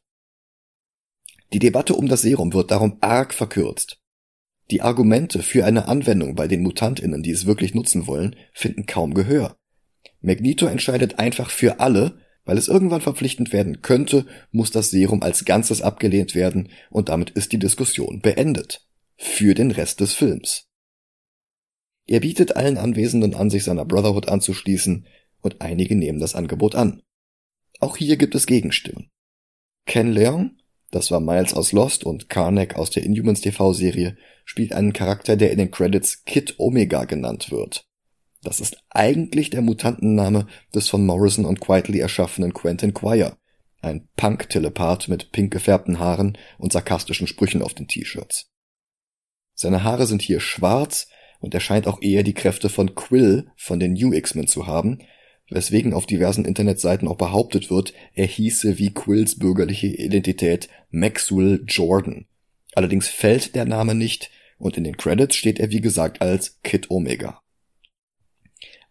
Die 1.53 1.59
Debatte 1.59 1.97
um 1.97 2.07
das 2.07 2.23
Serum 2.23 2.53
wird 2.53 2.71
darum 2.71 2.99
arg 3.01 3.35
verkürzt. 3.35 3.99
Die 4.71 4.83
Argumente 4.83 5.43
für 5.43 5.65
eine 5.65 5.89
Anwendung 5.89 6.37
bei 6.37 6.47
den 6.47 6.63
Mutantinnen, 6.63 7.25
die 7.25 7.33
es 7.33 7.45
wirklich 7.45 7.75
nutzen 7.75 8.07
wollen, 8.07 8.37
finden 8.53 8.87
kaum 8.87 9.15
Gehör. 9.15 9.57
Magneto 10.21 10.67
entscheidet 10.67 11.19
einfach 11.19 11.51
für 11.51 11.81
alle, 11.81 12.21
weil 12.47 12.57
es 12.57 12.69
irgendwann 12.69 13.03
verpflichtend 13.03 13.53
werden 13.53 13.83
könnte, 13.83 14.25
muss 14.53 14.71
das 14.71 14.91
Serum 14.91 15.23
als 15.23 15.45
Ganzes 15.45 15.83
abgelehnt 15.83 16.35
werden 16.35 16.71
und 16.91 17.11
damit 17.11 17.31
ist 17.31 17.53
die 17.53 17.59
Diskussion 17.59 18.21
beendet. 18.21 18.87
Für 19.19 19.55
den 19.55 19.71
Rest 19.71 20.01
des 20.01 20.15
Films. 20.15 20.69
Er 22.07 22.21
bietet 22.21 22.57
allen 22.57 22.79
Anwesenden 22.79 23.35
an, 23.35 23.51
sich 23.51 23.65
seiner 23.65 23.85
Brotherhood 23.85 24.29
anzuschließen 24.29 25.07
und 25.43 25.61
einige 25.61 25.97
nehmen 25.97 26.21
das 26.21 26.35
Angebot 26.35 26.75
an. 26.75 27.03
Auch 27.81 27.97
hier 27.97 28.17
gibt 28.17 28.35
es 28.35 28.47
Gegenstimmen. 28.47 29.11
Ken 29.87 30.13
Leong, 30.13 30.59
das 30.91 31.11
war 31.11 31.21
Miles 31.21 31.55
aus 31.55 31.73
Lost 31.73 32.05
und 32.05 32.29
Karnak 32.29 32.77
aus 32.77 32.91
der 32.91 33.03
Inhumans 33.03 33.41
TV-Serie, 33.41 34.17
spielt 34.45 34.73
einen 34.73 34.93
Charakter, 34.93 35.37
der 35.37 35.51
in 35.51 35.59
den 35.59 35.71
Credits 35.71 36.25
Kid 36.25 36.55
Omega 36.59 37.05
genannt 37.05 37.51
wird. 37.51 37.86
Das 38.47 38.61
ist 38.61 38.77
eigentlich 38.91 39.51
der 39.51 39.61
Mutantenname 39.61 40.47
des 40.73 40.89
von 40.89 41.05
Morrison 41.05 41.47
und 41.47 41.61
Quietly 41.61 41.99
erschaffenen 41.99 42.55
Quentin 42.55 42.95
Quire, 42.95 43.39
ein 43.81 44.07
Punk-Telepath 44.15 45.09
mit 45.09 45.33
pink 45.33 45.53
gefärbten 45.53 45.99
Haaren 45.99 46.39
und 46.57 46.73
sarkastischen 46.73 47.27
Sprüchen 47.27 47.61
auf 47.61 47.75
den 47.75 47.89
T-Shirts. 47.89 48.53
Seine 49.55 49.83
Haare 49.83 50.07
sind 50.07 50.23
hier 50.23 50.39
schwarz 50.39 51.09
und 51.41 51.55
er 51.55 51.61
scheint 51.61 51.89
auch 51.89 52.01
eher 52.01 52.23
die 52.23 52.35
Kräfte 52.35 52.69
von 52.69 52.95
Quill 52.95 53.51
von 53.57 53.81
den 53.81 53.95
New 53.95 54.13
X-Men 54.13 54.47
zu 54.47 54.69
haben, 54.69 55.01
weswegen 55.51 55.93
auf 55.93 56.07
diversen 56.07 56.45
Internetseiten 56.45 57.09
auch 57.09 57.17
behauptet 57.17 57.69
wird, 57.69 57.95
er 58.15 58.27
hieße 58.27 58.79
wie 58.79 58.95
Quills 58.95 59.41
bürgerliche 59.41 59.89
Identität 59.89 60.69
Maxwell 60.91 61.65
Jordan. 61.67 62.27
Allerdings 62.77 63.09
fällt 63.09 63.57
der 63.57 63.65
Name 63.65 63.97
nicht 63.97 64.31
und 64.57 64.77
in 64.77 64.85
den 64.85 64.97
Credits 64.97 65.35
steht 65.35 65.59
er 65.59 65.73
wie 65.73 65.81
gesagt 65.81 66.23
als 66.23 66.61
Kid 66.63 66.93
Omega. 66.93 67.43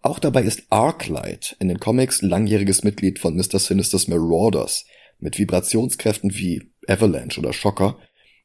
Auch 0.05 0.19
dabei 0.19 0.43
ist 0.43 0.67
Arclight 0.69 1.55
in 1.59 1.67
den 1.67 1.79
Comics 1.79 2.21
langjähriges 2.21 2.83
Mitglied 2.83 3.17
von 3.17 3.35
Mr. 3.35 3.57
Sinisters 3.57 4.07
Marauders 4.07 4.85
mit 5.17 5.39
Vibrationskräften 5.39 6.35
wie 6.35 6.71
Avalanche 6.87 7.39
oder 7.39 7.53
Shocker, 7.53 7.97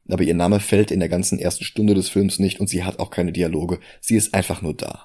aber 0.08 0.22
ihr 0.22 0.32
Name 0.32 0.60
fällt 0.60 0.90
in 0.90 1.00
der 1.00 1.10
ganzen 1.10 1.38
ersten 1.38 1.64
Stunde 1.64 1.92
des 1.92 2.08
Films 2.08 2.38
nicht 2.38 2.60
und 2.60 2.68
sie 2.68 2.82
hat 2.82 2.98
auch 2.98 3.10
keine 3.10 3.32
Dialoge, 3.32 3.78
sie 4.00 4.16
ist 4.16 4.32
einfach 4.32 4.62
nur 4.62 4.74
da. 4.74 5.04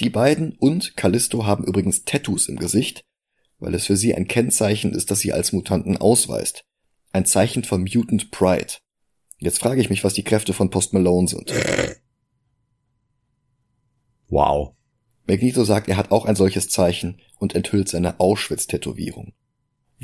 Die 0.00 0.10
beiden 0.10 0.52
und 0.58 0.98
Callisto 0.98 1.46
haben 1.46 1.64
übrigens 1.64 2.04
Tattoos 2.04 2.46
im 2.46 2.56
Gesicht, 2.56 3.02
weil 3.58 3.74
es 3.74 3.86
für 3.86 3.96
sie 3.96 4.14
ein 4.14 4.28
Kennzeichen 4.28 4.92
ist, 4.92 5.10
das 5.10 5.20
sie 5.20 5.32
als 5.32 5.52
Mutanten 5.52 5.96
ausweist. 5.96 6.66
Ein 7.10 7.24
Zeichen 7.24 7.64
von 7.64 7.84
Mutant 7.84 8.30
Pride. 8.30 8.74
Jetzt 9.38 9.60
frage 9.60 9.80
ich 9.80 9.88
mich, 9.88 10.04
was 10.04 10.12
die 10.12 10.24
Kräfte 10.24 10.52
von 10.52 10.68
Post 10.68 10.92
Malone 10.92 11.26
sind. 11.26 11.54
Wow. 14.28 14.74
Magneto 15.30 15.64
sagt, 15.64 15.88
er 15.88 15.96
hat 15.96 16.10
auch 16.10 16.24
ein 16.26 16.34
solches 16.36 16.68
Zeichen 16.68 17.20
und 17.38 17.54
enthüllt 17.54 17.88
seine 17.88 18.18
Auschwitz-Tätowierung. 18.18 19.32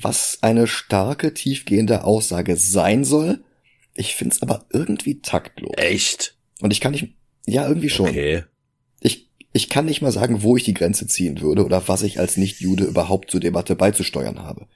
was 0.01 0.39
eine 0.43 0.67
starke, 0.67 1.33
tiefgehende 1.35 2.05
Aussage 2.05 2.57
sein 2.57 3.03
soll. 3.05 3.43
Ich 3.95 4.15
find's 4.15 4.43
aber 4.43 4.67
irgendwie 4.71 5.21
taktlos. 5.23 5.73
Echt? 5.79 6.37
Und 6.61 6.71
ich 6.71 6.81
kann 6.81 6.93
nicht, 6.93 7.15
ja, 7.47 7.67
irgendwie 7.67 7.89
schon. 7.89 8.11
Okay. 8.11 8.45
Ich, 9.01 9.31
ich 9.53 9.69
kann 9.71 9.87
nicht 9.87 10.03
mal 10.03 10.13
sagen, 10.13 10.43
wo 10.43 10.57
ich 10.57 10.65
die 10.65 10.75
Grenze 10.75 11.07
ziehen 11.07 11.41
würde 11.41 11.65
oder 11.65 11.89
was 11.89 12.03
ich 12.03 12.21
als 12.21 12.37
Nicht-Jude 12.37 12.85
überhaupt 12.85 13.31
zur 13.31 13.41
Debatte 13.41 13.75
beizusteuern 13.75 14.41
habe. 14.41 14.67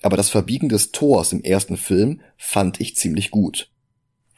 Aber 0.00 0.16
das 0.16 0.30
Verbiegen 0.30 0.70
des 0.70 0.92
Tors 0.92 1.32
im 1.32 1.42
ersten 1.42 1.76
Film 1.76 2.22
fand 2.38 2.80
ich 2.80 2.96
ziemlich 2.96 3.30
gut. 3.30 3.70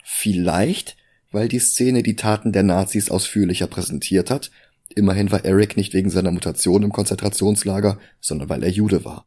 Vielleicht, 0.04 0.96
weil 1.30 1.48
die 1.48 1.61
Szene 1.61 2.02
die 2.02 2.16
Taten 2.16 2.52
der 2.52 2.62
Nazis 2.64 3.11
ausführlicher 3.11 3.68
präsentiert 3.68 4.30
hat. 4.30 4.50
Immerhin 4.97 5.30
war 5.30 5.44
Eric 5.44 5.76
nicht 5.76 5.92
wegen 5.92 6.09
seiner 6.09 6.30
Mutation 6.30 6.82
im 6.82 6.90
Konzentrationslager, 6.90 7.99
sondern 8.18 8.49
weil 8.49 8.64
er 8.64 8.70
Jude 8.70 9.05
war. 9.05 9.26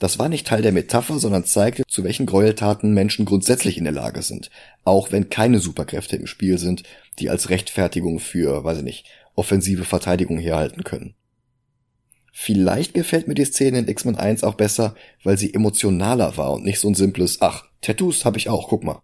Das 0.00 0.18
war 0.18 0.30
nicht 0.30 0.46
Teil 0.46 0.62
der 0.62 0.72
Metapher, 0.72 1.18
sondern 1.18 1.44
zeigte, 1.44 1.82
zu 1.86 2.04
welchen 2.04 2.24
Gräueltaten 2.24 2.94
Menschen 2.94 3.26
grundsätzlich 3.26 3.76
in 3.76 3.84
der 3.84 3.92
Lage 3.92 4.22
sind, 4.22 4.50
auch 4.82 5.12
wenn 5.12 5.28
keine 5.28 5.60
Superkräfte 5.60 6.16
im 6.16 6.26
Spiel 6.26 6.56
sind, 6.56 6.84
die 7.18 7.28
als 7.28 7.50
Rechtfertigung 7.50 8.18
für, 8.18 8.64
weiß 8.64 8.78
ich 8.78 8.84
nicht, 8.84 9.06
offensive 9.34 9.84
Verteidigung 9.84 10.38
herhalten 10.38 10.84
können. 10.84 11.14
Vielleicht 12.32 12.94
gefällt 12.94 13.28
mir 13.28 13.34
die 13.34 13.44
Szene 13.44 13.80
in 13.80 13.88
X-Men 13.88 14.16
1 14.16 14.42
auch 14.42 14.54
besser, 14.54 14.94
weil 15.22 15.36
sie 15.36 15.52
emotionaler 15.52 16.38
war 16.38 16.54
und 16.54 16.64
nicht 16.64 16.80
so 16.80 16.88
ein 16.88 16.94
simples, 16.94 17.42
ach, 17.42 17.66
Tattoos 17.82 18.24
habe 18.24 18.38
ich 18.38 18.48
auch, 18.48 18.70
guck 18.70 18.84
mal. 18.84 19.02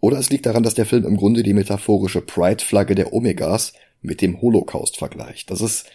Oder 0.00 0.18
es 0.18 0.30
liegt 0.30 0.46
daran, 0.46 0.62
dass 0.62 0.74
der 0.74 0.86
Film 0.86 1.04
im 1.04 1.16
Grunde 1.16 1.42
die 1.42 1.54
metaphorische 1.54 2.22
Pride-Flagge 2.22 2.94
der 2.94 3.12
Omegas 3.12 3.74
mit 4.04 4.20
dem 4.20 4.40
Holocaust 4.40 4.96
vergleicht. 4.98 5.50
Das 5.50 5.60
ist 5.60 5.86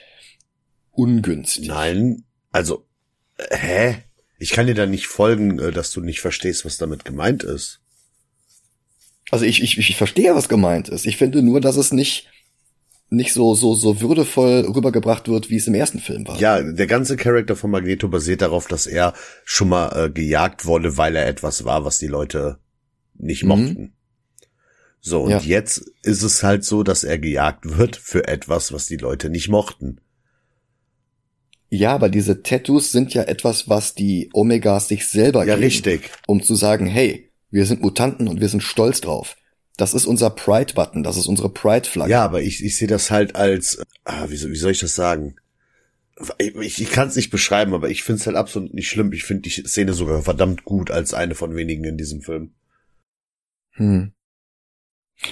ungünstig. 0.91 1.67
Nein, 1.67 2.23
also, 2.51 2.85
hä? 3.51 4.03
Ich 4.39 4.51
kann 4.51 4.67
dir 4.67 4.73
da 4.73 4.85
nicht 4.85 5.07
folgen, 5.07 5.59
äh, 5.59 5.71
dass 5.71 5.91
du 5.91 6.01
nicht 6.01 6.21
verstehst, 6.21 6.65
was 6.65 6.77
damit 6.77 7.05
gemeint 7.05 7.43
ist. 7.43 7.81
Also 9.31 9.45
ich, 9.45 9.61
ich, 9.61 9.77
ich 9.77 9.95
verstehe, 9.95 10.33
was 10.33 10.49
gemeint 10.49 10.89
ist. 10.89 11.05
Ich 11.05 11.17
finde 11.17 11.43
nur, 11.43 11.61
dass 11.61 11.75
es 11.75 11.91
nicht 11.91 12.27
nicht 13.11 13.33
so, 13.33 13.55
so, 13.55 13.73
so 13.73 14.01
würdevoll 14.01 14.67
rübergebracht 14.67 15.27
wird, 15.27 15.49
wie 15.49 15.55
es 15.55 15.65
im 15.65 15.73
ersten 15.73 15.99
Film 15.99 16.27
war. 16.27 16.39
Ja, 16.39 16.61
der 16.61 16.85
ganze 16.85 17.17
Charakter 17.17 17.55
von 17.55 17.71
Magneto 17.71 18.07
basiert 18.07 18.41
darauf, 18.41 18.67
dass 18.67 18.85
er 18.85 19.13
schon 19.45 19.69
mal 19.69 20.05
äh, 20.05 20.09
gejagt 20.11 20.65
wurde, 20.65 20.95
weil 20.95 21.15
er 21.15 21.27
etwas 21.27 21.65
war, 21.65 21.85
was 21.85 21.97
die 21.97 22.07
Leute 22.07 22.59
nicht 23.15 23.43
mhm. 23.43 23.93
So, 25.01 25.23
und 25.23 25.31
ja. 25.31 25.39
jetzt 25.39 25.91
ist 26.03 26.23
es 26.23 26.43
halt 26.43 26.65
so, 26.65 26.83
dass 26.83 27.03
er 27.03 27.17
gejagt 27.17 27.77
wird 27.77 27.95
für 27.95 28.27
etwas, 28.27 28.73
was 28.73 28.85
die 28.85 28.97
Leute 28.97 29.29
nicht 29.29 29.47
mochten. 29.47 30.01
Ja, 31.69 31.93
aber 31.93 32.09
diese 32.09 32.41
Tattoos 32.41 32.91
sind 32.91 33.13
ja 33.13 33.23
etwas, 33.23 33.69
was 33.69 33.93
die 33.93 34.29
Omegas 34.33 34.87
sich 34.87 35.07
selber 35.07 35.39
ja, 35.39 35.55
geben. 35.55 35.61
Ja, 35.61 35.65
richtig. 35.65 36.11
Um 36.27 36.41
zu 36.41 36.55
sagen, 36.55 36.87
hey, 36.87 37.31
wir 37.51 37.65
sind 37.65 37.81
Mutanten 37.81 38.27
und 38.27 38.41
wir 38.41 38.49
sind 38.49 38.63
stolz 38.63 39.01
drauf. 39.01 39.37
Das 39.77 39.93
ist 39.93 40.05
unser 40.05 40.29
Pride-Button, 40.29 41.03
das 41.03 41.15
ist 41.15 41.27
unsere 41.27 41.49
Pride-Flagge. 41.49 42.11
Ja, 42.11 42.25
aber 42.25 42.41
ich, 42.41 42.63
ich 42.63 42.75
sehe 42.75 42.87
das 42.87 43.11
halt 43.11 43.35
als, 43.35 43.81
ah, 44.03 44.29
wie, 44.29 44.35
soll, 44.35 44.51
wie 44.51 44.57
soll 44.57 44.71
ich 44.71 44.79
das 44.79 44.95
sagen? 44.95 45.35
Ich, 46.37 46.81
ich 46.81 46.91
kann 46.91 47.07
es 47.07 47.15
nicht 47.15 47.29
beschreiben, 47.29 47.73
aber 47.73 47.89
ich 47.89 48.03
finde 48.03 48.19
es 48.19 48.27
halt 48.27 48.35
absolut 48.35 48.73
nicht 48.73 48.89
schlimm. 48.89 49.13
Ich 49.13 49.23
finde 49.23 49.43
die 49.43 49.51
Szene 49.51 49.93
sogar 49.93 50.21
verdammt 50.21 50.65
gut 50.65 50.91
als 50.91 51.13
eine 51.13 51.33
von 51.33 51.55
wenigen 51.55 51.85
in 51.85 51.97
diesem 51.97 52.21
Film. 52.21 52.51
Hm. 53.71 54.11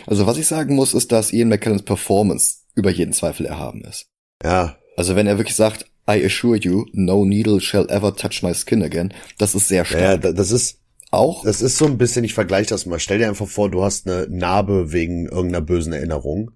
Also 0.06 0.28
was 0.28 0.38
ich 0.38 0.48
sagen 0.48 0.76
muss, 0.76 0.94
ist, 0.94 1.12
dass 1.12 1.32
Ian 1.32 1.50
McKellens 1.50 1.84
Performance 1.84 2.58
über 2.76 2.92
jeden 2.92 3.14
Zweifel 3.14 3.46
erhaben 3.46 3.84
ist. 3.84 4.08
Ja. 4.44 4.78
Also 4.96 5.16
wenn 5.16 5.28
er 5.28 5.38
wirklich 5.38 5.56
sagt, 5.56 5.86
I 6.10 6.24
assure 6.26 6.58
you, 6.58 6.86
no 6.94 7.26
needle 7.26 7.60
shall 7.60 7.90
ever 7.90 8.16
touch 8.16 8.42
my 8.44 8.54
skin 8.54 8.84
again, 8.84 9.14
das 9.38 9.56
ist 9.56 9.68
sehr 9.68 9.86
stark. 9.86 10.24
Ja, 10.24 10.32
das 10.32 10.52
ist, 10.52 10.80
auch? 11.12 11.44
Das 11.44 11.62
ist 11.62 11.78
so 11.78 11.86
ein 11.86 11.98
bisschen, 11.98 12.24
ich 12.24 12.34
vergleiche 12.34 12.70
das 12.70 12.86
mal. 12.86 13.00
Stell 13.00 13.20
dir 13.20 13.28
einfach 13.28 13.48
vor, 13.48 13.70
du 13.70 13.84
hast 13.84 14.08
eine 14.08 14.28
Narbe 14.30 14.92
wegen 14.92 15.28
irgendeiner 15.28 15.62
bösen 15.62 15.94
Erinnerung 15.94 16.52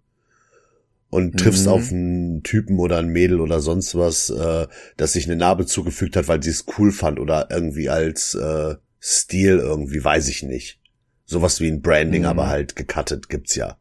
und 1.09 1.37
triffst 1.37 1.65
mhm. 1.65 1.71
auf 1.71 1.91
einen 1.91 2.43
Typen 2.43 2.79
oder 2.79 2.97
ein 2.97 3.09
Mädel 3.09 3.39
oder 3.39 3.59
sonst 3.59 3.95
was, 3.95 4.29
äh, 4.29 4.67
das 4.97 5.13
sich 5.13 5.25
eine 5.25 5.35
Narbe 5.35 5.65
zugefügt 5.65 6.15
hat, 6.15 6.27
weil 6.27 6.41
sie 6.43 6.49
es 6.49 6.65
cool 6.77 6.91
fand 6.91 7.19
oder 7.19 7.47
irgendwie 7.51 7.89
als 7.89 8.33
äh, 8.35 8.75
Stil 9.01 9.57
irgendwie, 9.57 10.03
weiß 10.03 10.27
ich 10.27 10.43
nicht. 10.43 10.80
Sowas 11.31 11.61
wie 11.61 11.69
ein 11.69 11.81
Branding, 11.81 12.23
mhm. 12.23 12.27
aber 12.27 12.47
halt 12.47 12.75
gecuttet 12.75 13.29
gibt's 13.29 13.55
ja. 13.55 13.77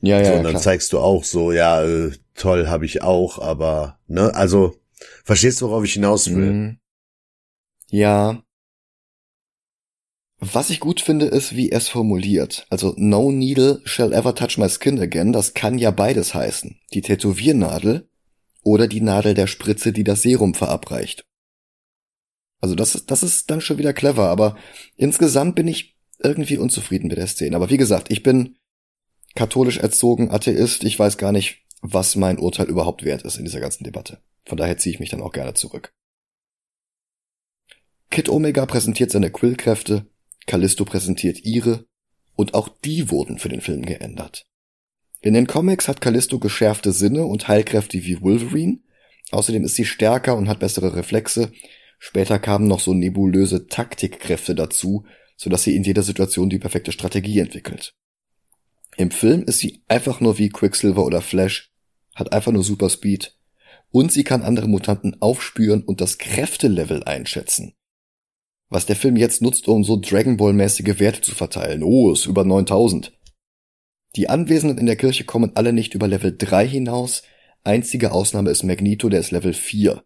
Ja, 0.00 0.18
ja. 0.18 0.24
So, 0.24 0.32
und 0.32 0.42
dann 0.42 0.52
klar. 0.52 0.62
zeigst 0.62 0.92
du 0.92 0.98
auch 0.98 1.24
so, 1.24 1.52
ja, 1.52 1.82
äh, 1.84 2.10
toll 2.34 2.66
habe 2.66 2.84
ich 2.84 3.02
auch, 3.02 3.38
aber 3.38 3.98
ne, 4.08 4.34
also 4.34 4.74
verstehst 5.24 5.60
du, 5.60 5.68
worauf 5.68 5.84
ich 5.84 5.92
hinaus 5.92 6.28
will? 6.34 6.52
Mhm. 6.52 6.78
Ja, 7.90 8.42
was 10.40 10.68
ich 10.68 10.80
gut 10.80 11.00
finde, 11.00 11.26
ist, 11.26 11.54
wie 11.56 11.70
er 11.70 11.78
es 11.78 11.88
formuliert. 11.88 12.66
Also 12.68 12.92
no 12.96 13.30
needle 13.30 13.80
shall 13.84 14.12
ever 14.12 14.34
touch 14.34 14.58
my 14.58 14.68
skin 14.68 15.00
again, 15.00 15.32
das 15.32 15.54
kann 15.54 15.78
ja 15.78 15.90
beides 15.90 16.34
heißen. 16.34 16.76
Die 16.92 17.02
Tätowiernadel 17.02 18.08
oder 18.62 18.88
die 18.88 19.00
Nadel 19.00 19.34
der 19.34 19.46
Spritze, 19.46 19.92
die 19.92 20.04
das 20.04 20.22
Serum 20.22 20.54
verabreicht. 20.54 21.24
Also 22.60 22.74
das, 22.74 22.94
ist 22.94 23.10
das 23.10 23.22
ist 23.22 23.50
dann 23.50 23.60
schon 23.60 23.78
wieder 23.78 23.92
clever, 23.92 24.28
aber 24.28 24.56
insgesamt 24.96 25.54
bin 25.54 25.68
ich 25.68 25.93
irgendwie 26.24 26.58
unzufrieden 26.58 27.08
mit 27.08 27.18
der 27.18 27.26
Szene. 27.26 27.56
Aber 27.56 27.70
wie 27.70 27.76
gesagt, 27.76 28.10
ich 28.10 28.22
bin 28.22 28.56
katholisch 29.34 29.78
erzogen, 29.78 30.30
Atheist, 30.30 30.84
ich 30.84 30.98
weiß 30.98 31.18
gar 31.18 31.32
nicht, 31.32 31.62
was 31.80 32.16
mein 32.16 32.38
Urteil 32.38 32.66
überhaupt 32.66 33.04
wert 33.04 33.22
ist 33.22 33.36
in 33.36 33.44
dieser 33.44 33.60
ganzen 33.60 33.84
Debatte. 33.84 34.18
Von 34.46 34.58
daher 34.58 34.78
ziehe 34.78 34.94
ich 34.94 35.00
mich 35.00 35.10
dann 35.10 35.22
auch 35.22 35.32
gerne 35.32 35.54
zurück. 35.54 35.92
Kid 38.10 38.28
Omega 38.28 38.64
präsentiert 38.66 39.10
seine 39.10 39.30
Quillkräfte, 39.30 40.06
Callisto 40.46 40.84
präsentiert 40.84 41.44
ihre, 41.44 41.84
und 42.36 42.54
auch 42.54 42.68
die 42.68 43.10
wurden 43.10 43.38
für 43.38 43.48
den 43.48 43.60
Film 43.60 43.84
geändert. 43.84 44.46
In 45.20 45.34
den 45.34 45.46
Comics 45.46 45.88
hat 45.88 46.00
Callisto 46.00 46.38
geschärfte 46.38 46.92
Sinne 46.92 47.24
und 47.24 47.48
Heilkräfte 47.48 48.04
wie 48.04 48.20
Wolverine, 48.20 48.80
außerdem 49.30 49.64
ist 49.64 49.74
sie 49.74 49.84
stärker 49.84 50.36
und 50.36 50.48
hat 50.48 50.60
bessere 50.60 50.94
Reflexe, 50.96 51.52
später 51.98 52.38
kamen 52.38 52.66
noch 52.66 52.80
so 52.80 52.92
nebulöse 52.92 53.66
Taktikkräfte 53.66 54.54
dazu, 54.54 55.06
so 55.44 55.50
dass 55.50 55.62
sie 55.62 55.76
in 55.76 55.84
jeder 55.84 56.02
Situation 56.02 56.48
die 56.48 56.58
perfekte 56.58 56.90
Strategie 56.90 57.38
entwickelt. 57.38 57.94
Im 58.96 59.10
Film 59.10 59.42
ist 59.42 59.58
sie 59.58 59.82
einfach 59.88 60.20
nur 60.20 60.38
wie 60.38 60.48
Quicksilver 60.48 61.04
oder 61.04 61.20
Flash, 61.20 61.70
hat 62.14 62.32
einfach 62.32 62.50
nur 62.50 62.64
Super 62.64 62.88
Speed 62.88 63.36
und 63.90 64.10
sie 64.10 64.24
kann 64.24 64.42
andere 64.42 64.68
Mutanten 64.68 65.20
aufspüren 65.20 65.82
und 65.82 66.00
das 66.00 66.16
Kräftelevel 66.16 67.04
einschätzen. 67.04 67.74
Was 68.70 68.86
der 68.86 68.96
Film 68.96 69.16
jetzt 69.16 69.42
nutzt, 69.42 69.68
um 69.68 69.84
so 69.84 70.00
Dragon 70.00 70.38
Ball-mäßige 70.38 70.98
Werte 70.98 71.20
zu 71.20 71.34
verteilen. 71.34 71.82
Oh, 71.82 72.10
ist 72.10 72.24
über 72.24 72.44
9000. 72.44 73.12
Die 74.16 74.30
Anwesenden 74.30 74.78
in 74.78 74.86
der 74.86 74.96
Kirche 74.96 75.24
kommen 75.24 75.52
alle 75.56 75.74
nicht 75.74 75.94
über 75.94 76.08
Level 76.08 76.34
3 76.36 76.66
hinaus. 76.66 77.22
Einzige 77.64 78.12
Ausnahme 78.12 78.50
ist 78.50 78.62
Magneto, 78.62 79.10
der 79.10 79.20
ist 79.20 79.30
Level 79.30 79.52
4. 79.52 80.02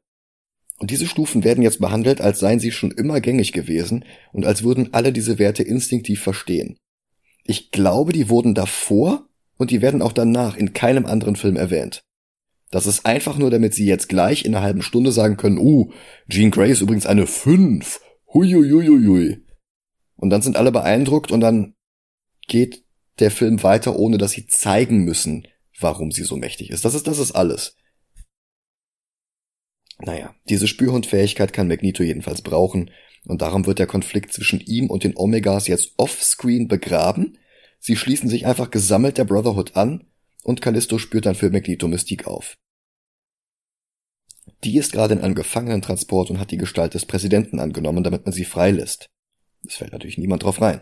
Und 0.78 0.90
diese 0.90 1.06
Stufen 1.06 1.44
werden 1.44 1.62
jetzt 1.62 1.80
behandelt, 1.80 2.20
als 2.20 2.38
seien 2.38 2.60
sie 2.60 2.70
schon 2.70 2.92
immer 2.92 3.20
gängig 3.20 3.52
gewesen 3.52 4.04
und 4.32 4.46
als 4.46 4.62
würden 4.62 4.94
alle 4.94 5.12
diese 5.12 5.38
Werte 5.38 5.64
instinktiv 5.64 6.22
verstehen. 6.22 6.78
Ich 7.44 7.70
glaube, 7.72 8.12
die 8.12 8.28
wurden 8.28 8.54
davor 8.54 9.26
und 9.56 9.70
die 9.70 9.82
werden 9.82 10.02
auch 10.02 10.12
danach 10.12 10.56
in 10.56 10.72
keinem 10.72 11.04
anderen 11.06 11.34
Film 11.34 11.56
erwähnt. 11.56 12.02
Das 12.70 12.86
ist 12.86 13.06
einfach 13.06 13.38
nur, 13.38 13.50
damit 13.50 13.74
sie 13.74 13.86
jetzt 13.86 14.08
gleich 14.08 14.44
in 14.44 14.54
einer 14.54 14.64
halben 14.64 14.82
Stunde 14.82 15.10
sagen 15.10 15.36
können, 15.36 15.58
uh, 15.58 15.90
Jean 16.28 16.50
Grey 16.50 16.70
ist 16.70 16.82
übrigens 16.82 17.06
eine 17.06 17.26
5 17.26 18.00
Huiuiuiui. 18.32 19.42
Und 20.16 20.30
dann 20.30 20.42
sind 20.42 20.56
alle 20.56 20.70
beeindruckt 20.70 21.32
und 21.32 21.40
dann 21.40 21.74
geht 22.46 22.84
der 23.18 23.30
Film 23.30 23.62
weiter, 23.62 23.96
ohne 23.96 24.18
dass 24.18 24.32
sie 24.32 24.46
zeigen 24.46 25.04
müssen, 25.04 25.48
warum 25.80 26.12
sie 26.12 26.24
so 26.24 26.36
mächtig 26.36 26.70
ist. 26.70 26.84
Das 26.84 26.94
ist, 26.94 27.06
das 27.06 27.18
ist 27.18 27.32
alles. 27.32 27.76
Naja, 29.98 30.34
diese 30.48 30.68
Spürhundfähigkeit 30.68 31.52
kann 31.52 31.68
Magneto 31.68 32.02
jedenfalls 32.02 32.42
brauchen, 32.42 32.90
und 33.26 33.42
darum 33.42 33.66
wird 33.66 33.78
der 33.78 33.86
Konflikt 33.86 34.32
zwischen 34.32 34.60
ihm 34.60 34.90
und 34.90 35.04
den 35.04 35.16
Omegas 35.16 35.66
jetzt 35.66 35.94
offscreen 35.96 36.68
begraben. 36.68 37.36
Sie 37.78 37.96
schließen 37.96 38.28
sich 38.28 38.46
einfach 38.46 38.70
gesammelt 38.70 39.18
der 39.18 39.24
Brotherhood 39.24 39.76
an, 39.76 40.04
und 40.44 40.62
Callisto 40.62 40.98
spürt 40.98 41.26
dann 41.26 41.34
für 41.34 41.50
Magneto 41.50 41.88
Mystik 41.88 42.26
auf. 42.26 42.56
Die 44.64 44.76
ist 44.76 44.92
gerade 44.92 45.14
in 45.14 45.20
einem 45.20 45.34
Gefangenentransport 45.34 46.30
und 46.30 46.40
hat 46.40 46.50
die 46.50 46.56
Gestalt 46.56 46.94
des 46.94 47.06
Präsidenten 47.06 47.60
angenommen, 47.60 48.02
damit 48.02 48.24
man 48.24 48.32
sie 48.32 48.44
freilässt. 48.44 49.06
Es 49.66 49.76
fällt 49.76 49.92
natürlich 49.92 50.18
niemand 50.18 50.44
drauf 50.44 50.60
rein. 50.60 50.80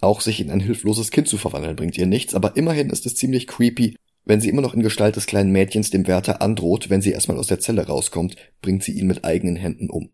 Auch 0.00 0.20
sich 0.20 0.40
in 0.40 0.50
ein 0.50 0.60
hilfloses 0.60 1.10
Kind 1.10 1.28
zu 1.28 1.38
verwandeln 1.38 1.76
bringt 1.76 1.96
ihr 1.96 2.06
nichts, 2.06 2.34
aber 2.34 2.56
immerhin 2.56 2.90
ist 2.90 3.06
es 3.06 3.14
ziemlich 3.14 3.46
creepy, 3.46 3.96
wenn 4.24 4.40
sie 4.40 4.48
immer 4.48 4.62
noch 4.62 4.74
in 4.74 4.82
Gestalt 4.82 5.16
des 5.16 5.26
kleinen 5.26 5.50
Mädchens 5.50 5.90
dem 5.90 6.06
Wärter 6.06 6.40
androht, 6.42 6.90
wenn 6.90 7.02
sie 7.02 7.12
erstmal 7.12 7.38
aus 7.38 7.48
der 7.48 7.60
Zelle 7.60 7.86
rauskommt, 7.86 8.36
bringt 8.60 8.84
sie 8.84 8.92
ihn 8.92 9.06
mit 9.06 9.24
eigenen 9.24 9.56
Händen 9.56 9.90
um. 9.90 10.12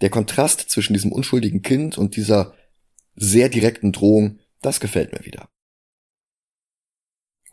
Der 0.00 0.10
Kontrast 0.10 0.70
zwischen 0.70 0.94
diesem 0.94 1.12
unschuldigen 1.12 1.62
Kind 1.62 1.98
und 1.98 2.16
dieser 2.16 2.54
sehr 3.14 3.48
direkten 3.48 3.92
Drohung, 3.92 4.38
das 4.60 4.80
gefällt 4.80 5.12
mir 5.12 5.24
wieder. 5.24 5.48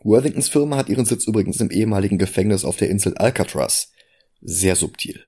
Worthingtons 0.02 0.48
Firma 0.48 0.76
hat 0.76 0.88
ihren 0.88 1.04
Sitz 1.04 1.26
übrigens 1.26 1.60
im 1.60 1.70
ehemaligen 1.70 2.16
Gefängnis 2.16 2.64
auf 2.64 2.76
der 2.78 2.88
Insel 2.88 3.16
Alcatraz, 3.18 3.92
sehr 4.40 4.74
subtil. 4.74 5.26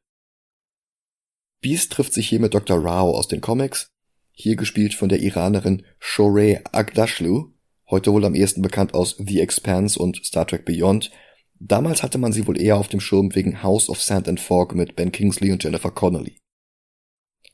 Beast 1.61 1.93
trifft 1.93 2.15
sich 2.15 2.29
hier 2.29 2.41
mit 2.41 2.55
Dr. 2.55 2.83
Rao 2.83 3.15
aus 3.17 3.29
den 3.29 3.43
Comics, 3.43 3.91
hier 4.33 4.57
gespielt 4.57 4.95
von 4.95 5.11
der 5.11 5.21
Iranerin 5.21 5.85
Shorey 5.99 6.61
Agdashlu, 6.73 7.53
heute 7.93 8.13
wohl 8.13 8.25
am 8.25 8.35
ehesten 8.35 8.63
bekannt 8.63 8.95
aus 8.95 9.17
The 9.19 9.41
Expanse 9.41 10.01
und 10.01 10.25
Star 10.25 10.47
Trek 10.47 10.65
Beyond. 10.65 11.13
Damals 11.61 12.03
hatte 12.03 12.19
man 12.19 12.33
sie 12.33 12.47
wohl 12.47 12.61
eher 12.61 12.79
auf 12.79 12.89
dem 12.89 13.01
Schirm 13.01 13.35
wegen 13.35 13.63
House 13.63 13.89
of 13.89 14.03
Sand 14.03 14.29
and 14.29 14.41
Fog 14.41 14.75
mit 14.75 14.97
Ben 14.97 15.13
Kingsley 15.13 15.53
und 15.53 15.63
Jennifer 15.63 15.91
Connelly. 15.91 16.39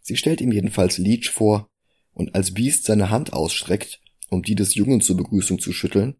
Sie 0.01 0.16
stellt 0.16 0.41
ihm 0.41 0.53
jedenfalls 0.53 0.97
Leech 0.97 1.28
vor, 1.28 1.68
und 2.12 2.34
als 2.34 2.55
Beast 2.55 2.84
seine 2.84 3.11
Hand 3.11 3.32
ausstreckt, 3.32 4.01
um 4.30 4.43
die 4.43 4.55
des 4.55 4.74
Jungen 4.74 5.01
zur 5.01 5.16
Begrüßung 5.16 5.59
zu 5.59 5.72
schütteln, 5.72 6.16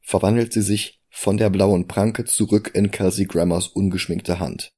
verwandelt 0.00 0.52
sie 0.52 0.62
sich 0.62 1.00
von 1.08 1.36
der 1.36 1.50
blauen 1.50 1.88
Pranke 1.88 2.24
zurück 2.24 2.72
in 2.74 2.90
Kelsey 2.90 3.26
Grammers 3.26 3.68
ungeschminkte 3.68 4.38
Hand. 4.38 4.72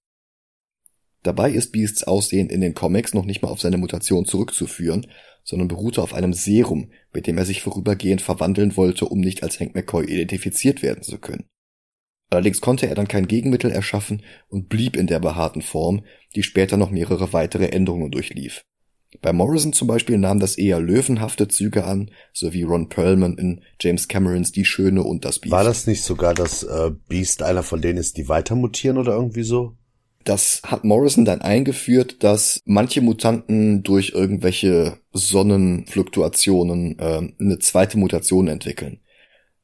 Dabei 1.22 1.51
ist 1.51 1.72
Beasts 1.72 2.05
Aussehen 2.05 2.51
in 2.51 2.61
den 2.61 2.74
Comics 2.74 3.14
noch 3.14 3.24
nicht 3.24 3.43
mal 3.43 3.49
auf 3.49 3.61
seine 3.61 3.78
Mutation 3.78 4.26
zurückzuführen, 4.26 5.07
sondern 5.45 5.68
beruhte 5.68 6.03
auf 6.03 6.14
einem 6.14 6.32
Serum, 6.32 6.90
mit 7.12 7.26
dem 7.26 7.38
er 7.38 7.45
sich 7.45 7.62
vorübergehend 7.62 8.22
verwandeln 8.22 8.76
wollte, 8.76 9.05
um 9.05 9.20
nicht 9.20 9.42
als 9.42 9.61
Hank 9.61 9.74
McCoy 9.74 10.05
identifiziert 10.07 10.82
werden 10.82 11.03
zu 11.03 11.18
können. 11.18 11.45
Allerdings 12.30 12.61
konnte 12.61 12.88
er 12.88 12.95
dann 12.95 13.07
kein 13.07 13.28
Gegenmittel 13.28 13.70
erschaffen 13.70 14.22
und 14.49 14.68
blieb 14.68 14.97
in 14.97 15.07
der 15.07 15.20
behaarten 15.20 15.62
Form, 15.62 16.05
die 16.34 16.42
später 16.42 16.76
noch 16.76 16.90
mehrere 16.90 17.32
weitere 17.32 17.66
Änderungen 17.66 18.11
durchlief. 18.11 18.64
Bei 19.22 19.32
Morrison 19.32 19.72
zum 19.72 19.86
Beispiel 19.86 20.18
nahm 20.18 20.40
das 20.40 20.59
eher 20.59 20.80
löwenhafte 20.80 21.47
Züge 21.47 21.84
an, 21.84 22.11
so 22.32 22.53
wie 22.53 22.64
Ron 22.64 22.88
Perlman 22.88 23.38
in 23.38 23.62
James 23.80 24.09
Camerons 24.09 24.51
Die 24.51 24.64
Schöne 24.64 25.05
und 25.05 25.24
das 25.24 25.38
Beast. 25.38 25.53
War 25.53 25.62
das 25.64 25.86
nicht 25.86 26.03
sogar, 26.03 26.34
dass 26.34 26.64
äh, 26.64 26.90
Beast 27.09 27.42
einer 27.42 27.62
von 27.62 27.80
denen 27.80 27.99
ist, 27.99 28.16
die 28.16 28.28
weiter 28.28 28.57
mutieren 28.57 28.99
oder 28.99 29.12
irgendwie 29.12 29.45
so? 29.45 29.76
Das 30.25 30.62
hat 30.64 30.85
Morrison 30.85 31.27
dann 31.27 31.43
eingeführt, 31.43 32.22
dass 32.25 32.61
manche 32.64 33.03
Mutanten 33.03 33.83
durch 33.83 34.12
irgendwelche 34.14 34.99
Sonnenfluktuationen 35.12 36.99
äh, 36.99 37.33
eine 37.39 37.59
zweite 37.59 37.99
Mutation 37.99 38.49
entwickeln. 38.49 39.01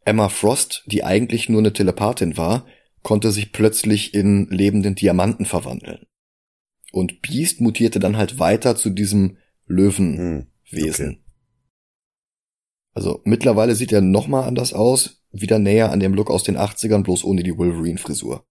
Emma 0.04 0.28
Frost, 0.28 0.84
die 0.86 1.02
eigentlich 1.02 1.48
nur 1.48 1.60
eine 1.60 1.72
Telepathin 1.72 2.36
war, 2.36 2.66
konnte 3.02 3.32
sich 3.32 3.52
plötzlich 3.52 4.12
in 4.14 4.48
lebenden 4.50 4.94
Diamanten 4.94 5.46
verwandeln. 5.46 6.06
Und 6.92 7.22
Beast 7.22 7.60
mutierte 7.60 7.98
dann 7.98 8.18
halt 8.18 8.38
weiter 8.38 8.76
zu 8.76 8.90
diesem 8.90 9.38
Löwenwesen. 9.66 10.18
Hm, 10.18 10.46
okay. 10.72 11.24
Also 12.92 13.22
mittlerweile 13.24 13.74
sieht 13.74 13.92
er 13.92 14.00
nochmal 14.00 14.44
anders 14.44 14.74
aus, 14.74 15.22
wieder 15.30 15.58
näher 15.58 15.92
an 15.92 16.00
dem 16.00 16.12
Look 16.12 16.30
aus 16.30 16.42
den 16.42 16.58
80ern, 16.58 17.02
bloß 17.02 17.24
ohne 17.24 17.42
die 17.42 17.56
Wolverine-Frisur. 17.56 18.44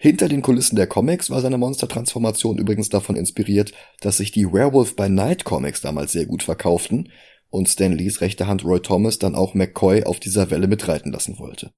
Hinter 0.00 0.28
den 0.28 0.42
Kulissen 0.42 0.76
der 0.76 0.86
Comics 0.86 1.28
war 1.28 1.40
seine 1.40 1.58
Monstertransformation 1.58 2.56
übrigens 2.56 2.88
davon 2.88 3.16
inspiriert, 3.16 3.72
dass 4.00 4.18
sich 4.18 4.30
die 4.30 4.46
Werewolf 4.46 4.94
by 4.94 5.08
Night 5.08 5.42
Comics 5.42 5.80
damals 5.80 6.12
sehr 6.12 6.26
gut 6.26 6.44
verkauften 6.44 7.10
und 7.50 7.68
Stan 7.68 7.92
Lees 7.92 8.20
rechte 8.20 8.46
Hand 8.46 8.64
Roy 8.64 8.80
Thomas 8.80 9.18
dann 9.18 9.34
auch 9.34 9.54
McCoy 9.54 10.04
auf 10.04 10.20
dieser 10.20 10.52
Welle 10.52 10.68
mitreiten 10.68 11.10
lassen 11.10 11.40
wollte. 11.40 11.72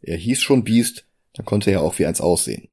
Er 0.00 0.16
hieß 0.16 0.40
schon 0.40 0.64
Beast, 0.64 1.06
dann 1.34 1.44
konnte 1.44 1.70
er 1.70 1.82
auch 1.82 1.98
wie 1.98 2.06
eins 2.06 2.22
aussehen. 2.22 2.68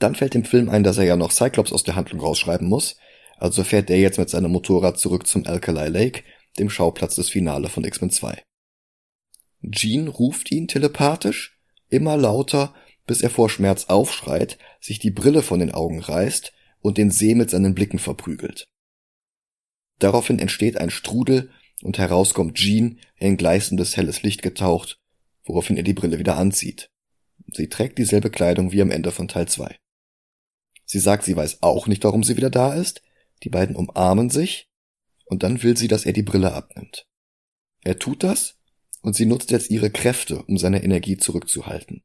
Dann 0.00 0.16
fällt 0.16 0.34
dem 0.34 0.44
Film 0.44 0.68
ein, 0.68 0.82
dass 0.82 0.98
er 0.98 1.04
ja 1.04 1.16
noch 1.16 1.30
Cyclops 1.30 1.72
aus 1.72 1.84
der 1.84 1.94
Handlung 1.94 2.20
rausschreiben 2.20 2.66
muss, 2.68 2.96
also 3.36 3.62
fährt 3.62 3.88
der 3.88 4.00
jetzt 4.00 4.18
mit 4.18 4.30
seinem 4.30 4.50
Motorrad 4.50 4.98
zurück 4.98 5.28
zum 5.28 5.46
Alkali 5.46 5.88
Lake, 5.88 6.24
dem 6.58 6.70
Schauplatz 6.70 7.14
des 7.14 7.28
Finale 7.28 7.68
von 7.68 7.84
X-Men 7.84 8.10
2. 8.10 8.42
Jean 9.70 10.08
ruft 10.08 10.50
ihn 10.50 10.66
telepathisch, 10.66 11.60
immer 11.88 12.16
lauter, 12.16 12.74
bis 13.06 13.22
er 13.22 13.30
vor 13.30 13.50
Schmerz 13.50 13.86
aufschreit, 13.86 14.58
sich 14.80 14.98
die 14.98 15.10
Brille 15.10 15.42
von 15.42 15.60
den 15.60 15.72
Augen 15.72 16.00
reißt 16.00 16.52
und 16.80 16.98
den 16.98 17.10
See 17.10 17.34
mit 17.34 17.50
seinen 17.50 17.74
Blicken 17.74 17.98
verprügelt. 17.98 18.68
Daraufhin 19.98 20.38
entsteht 20.38 20.76
ein 20.78 20.90
Strudel 20.90 21.50
und 21.82 21.98
heraus 21.98 22.34
kommt 22.34 22.56
Jean 22.56 22.98
in 23.16 23.36
gleißendes 23.36 23.96
helles 23.96 24.22
Licht 24.22 24.42
getaucht, 24.42 24.98
woraufhin 25.44 25.76
er 25.76 25.82
die 25.82 25.94
Brille 25.94 26.18
wieder 26.18 26.36
anzieht. 26.36 26.90
Sie 27.52 27.68
trägt 27.68 27.98
dieselbe 27.98 28.30
Kleidung 28.30 28.72
wie 28.72 28.82
am 28.82 28.90
Ende 28.90 29.10
von 29.10 29.28
Teil 29.28 29.48
2. 29.48 29.76
Sie 30.84 30.98
sagt, 30.98 31.24
sie 31.24 31.36
weiß 31.36 31.62
auch 31.62 31.86
nicht, 31.86 32.04
warum 32.04 32.22
sie 32.24 32.36
wieder 32.36 32.50
da 32.50 32.74
ist. 32.74 33.02
Die 33.42 33.48
beiden 33.48 33.76
umarmen 33.76 34.30
sich 34.30 34.68
und 35.24 35.42
dann 35.42 35.62
will 35.62 35.76
sie, 35.76 35.88
dass 35.88 36.04
er 36.04 36.12
die 36.12 36.22
Brille 36.22 36.52
abnimmt. 36.52 37.06
Er 37.82 37.98
tut 37.98 38.22
das 38.22 38.58
und 39.00 39.16
sie 39.16 39.26
nutzt 39.26 39.50
jetzt 39.50 39.70
ihre 39.70 39.90
Kräfte, 39.90 40.42
um 40.44 40.58
seine 40.58 40.84
Energie 40.84 41.16
zurückzuhalten. 41.16 42.02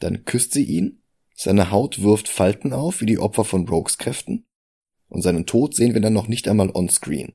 Dann 0.00 0.24
küsst 0.24 0.52
sie 0.52 0.64
ihn, 0.64 1.02
seine 1.34 1.70
Haut 1.70 2.02
wirft 2.02 2.28
Falten 2.28 2.72
auf, 2.72 3.00
wie 3.00 3.06
die 3.06 3.18
Opfer 3.18 3.44
von 3.44 3.68
Rogues 3.68 3.98
Kräften, 3.98 4.46
und 5.08 5.22
seinen 5.22 5.46
Tod 5.46 5.74
sehen 5.74 5.94
wir 5.94 6.00
dann 6.00 6.12
noch 6.12 6.28
nicht 6.28 6.48
einmal 6.48 6.70
on-screen. 6.70 7.34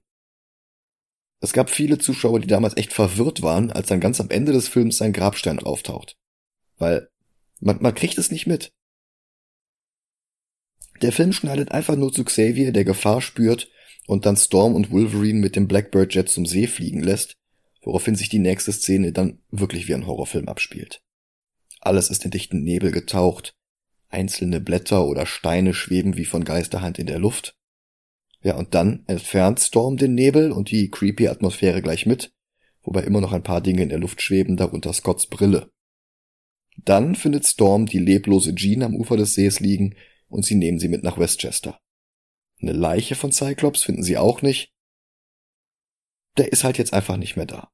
Es 1.39 1.53
gab 1.53 1.69
viele 1.69 1.97
Zuschauer, 1.97 2.39
die 2.39 2.47
damals 2.47 2.77
echt 2.77 2.93
verwirrt 2.93 3.41
waren, 3.41 3.71
als 3.71 3.87
dann 3.87 3.99
ganz 3.99 4.21
am 4.21 4.29
Ende 4.29 4.51
des 4.51 4.67
Films 4.67 4.97
sein 4.97 5.13
Grabstein 5.13 5.59
auftaucht. 5.59 6.17
Weil 6.77 7.09
man, 7.59 7.81
man 7.81 7.95
kriegt 7.95 8.17
es 8.17 8.31
nicht 8.31 8.45
mit. 8.45 8.71
Der 11.01 11.11
Film 11.11 11.33
schneidet 11.33 11.71
einfach 11.71 11.95
nur 11.95 12.13
zu 12.13 12.23
Xavier, 12.23 12.71
der 12.71 12.85
Gefahr 12.85 13.21
spürt 13.21 13.71
und 14.05 14.27
dann 14.27 14.37
Storm 14.37 14.75
und 14.75 14.91
Wolverine 14.91 15.39
mit 15.39 15.55
dem 15.55 15.67
Blackbird 15.67 16.13
Jet 16.13 16.29
zum 16.29 16.45
See 16.45 16.67
fliegen 16.67 17.01
lässt, 17.01 17.37
woraufhin 17.81 18.15
sich 18.15 18.29
die 18.29 18.39
nächste 18.39 18.71
Szene 18.71 19.11
dann 19.11 19.39
wirklich 19.49 19.87
wie 19.87 19.95
ein 19.95 20.05
Horrorfilm 20.05 20.47
abspielt. 20.47 21.01
Alles 21.81 22.11
ist 22.11 22.23
in 22.23 22.31
dichten 22.31 22.63
Nebel 22.63 22.91
getaucht, 22.91 23.55
einzelne 24.07 24.61
Blätter 24.61 25.05
oder 25.07 25.25
Steine 25.25 25.73
schweben 25.73 26.15
wie 26.15 26.25
von 26.25 26.43
Geisterhand 26.43 26.99
in 26.99 27.07
der 27.07 27.19
Luft. 27.19 27.57
Ja, 28.43 28.55
und 28.55 28.73
dann 28.75 29.03
entfernt 29.07 29.59
Storm 29.59 29.97
den 29.97 30.13
Nebel 30.13 30.51
und 30.51 30.71
die 30.71 30.89
creepy 30.89 31.27
Atmosphäre 31.27 31.81
gleich 31.81 32.05
mit, 32.05 32.33
wobei 32.83 33.03
immer 33.03 33.19
noch 33.19 33.33
ein 33.33 33.43
paar 33.43 33.61
Dinge 33.61 33.81
in 33.83 33.89
der 33.89 33.99
Luft 33.99 34.21
schweben, 34.21 34.57
darunter 34.57 34.93
Scotts 34.93 35.27
Brille. 35.27 35.71
Dann 36.77 37.15
findet 37.15 37.45
Storm 37.45 37.87
die 37.87 37.99
leblose 37.99 38.55
Jean 38.55 38.83
am 38.83 38.95
Ufer 38.95 39.17
des 39.17 39.33
Sees 39.33 39.59
liegen 39.59 39.95
und 40.27 40.45
sie 40.45 40.55
nehmen 40.55 40.79
sie 40.79 40.87
mit 40.87 41.03
nach 41.03 41.17
Westchester. 41.17 41.79
Eine 42.61 42.73
Leiche 42.73 43.15
von 43.15 43.31
Cyclops 43.31 43.83
finden 43.83 44.03
sie 44.03 44.17
auch 44.17 44.41
nicht. 44.41 44.71
Der 46.37 46.51
ist 46.51 46.63
halt 46.63 46.77
jetzt 46.77 46.93
einfach 46.93 47.17
nicht 47.17 47.35
mehr 47.35 47.47
da. 47.47 47.71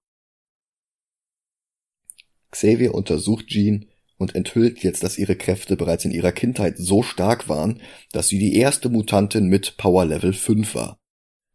Xavier 2.51 2.93
untersucht 2.93 3.47
Jean 3.47 3.89
und 4.18 4.36
enthüllt 4.36 4.84
jetzt, 4.84 5.03
dass 5.03 5.18
ihre 5.18 5.36
Kräfte 5.36 5.78
bereits 5.78 6.05
in 6.05 6.11
ihrer 6.11 6.32
Kindheit 6.32 6.76
so 6.78 7.03
stark 7.03 7.49
waren, 7.49 7.82
dass 8.11 8.28
sie 8.28 8.39
die 8.39 8.55
erste 8.55 8.89
Mutantin 8.89 9.47
mit 9.47 9.78
Power 9.78 10.05
Level 10.05 10.34
5 10.34 10.76
war. 10.76 10.97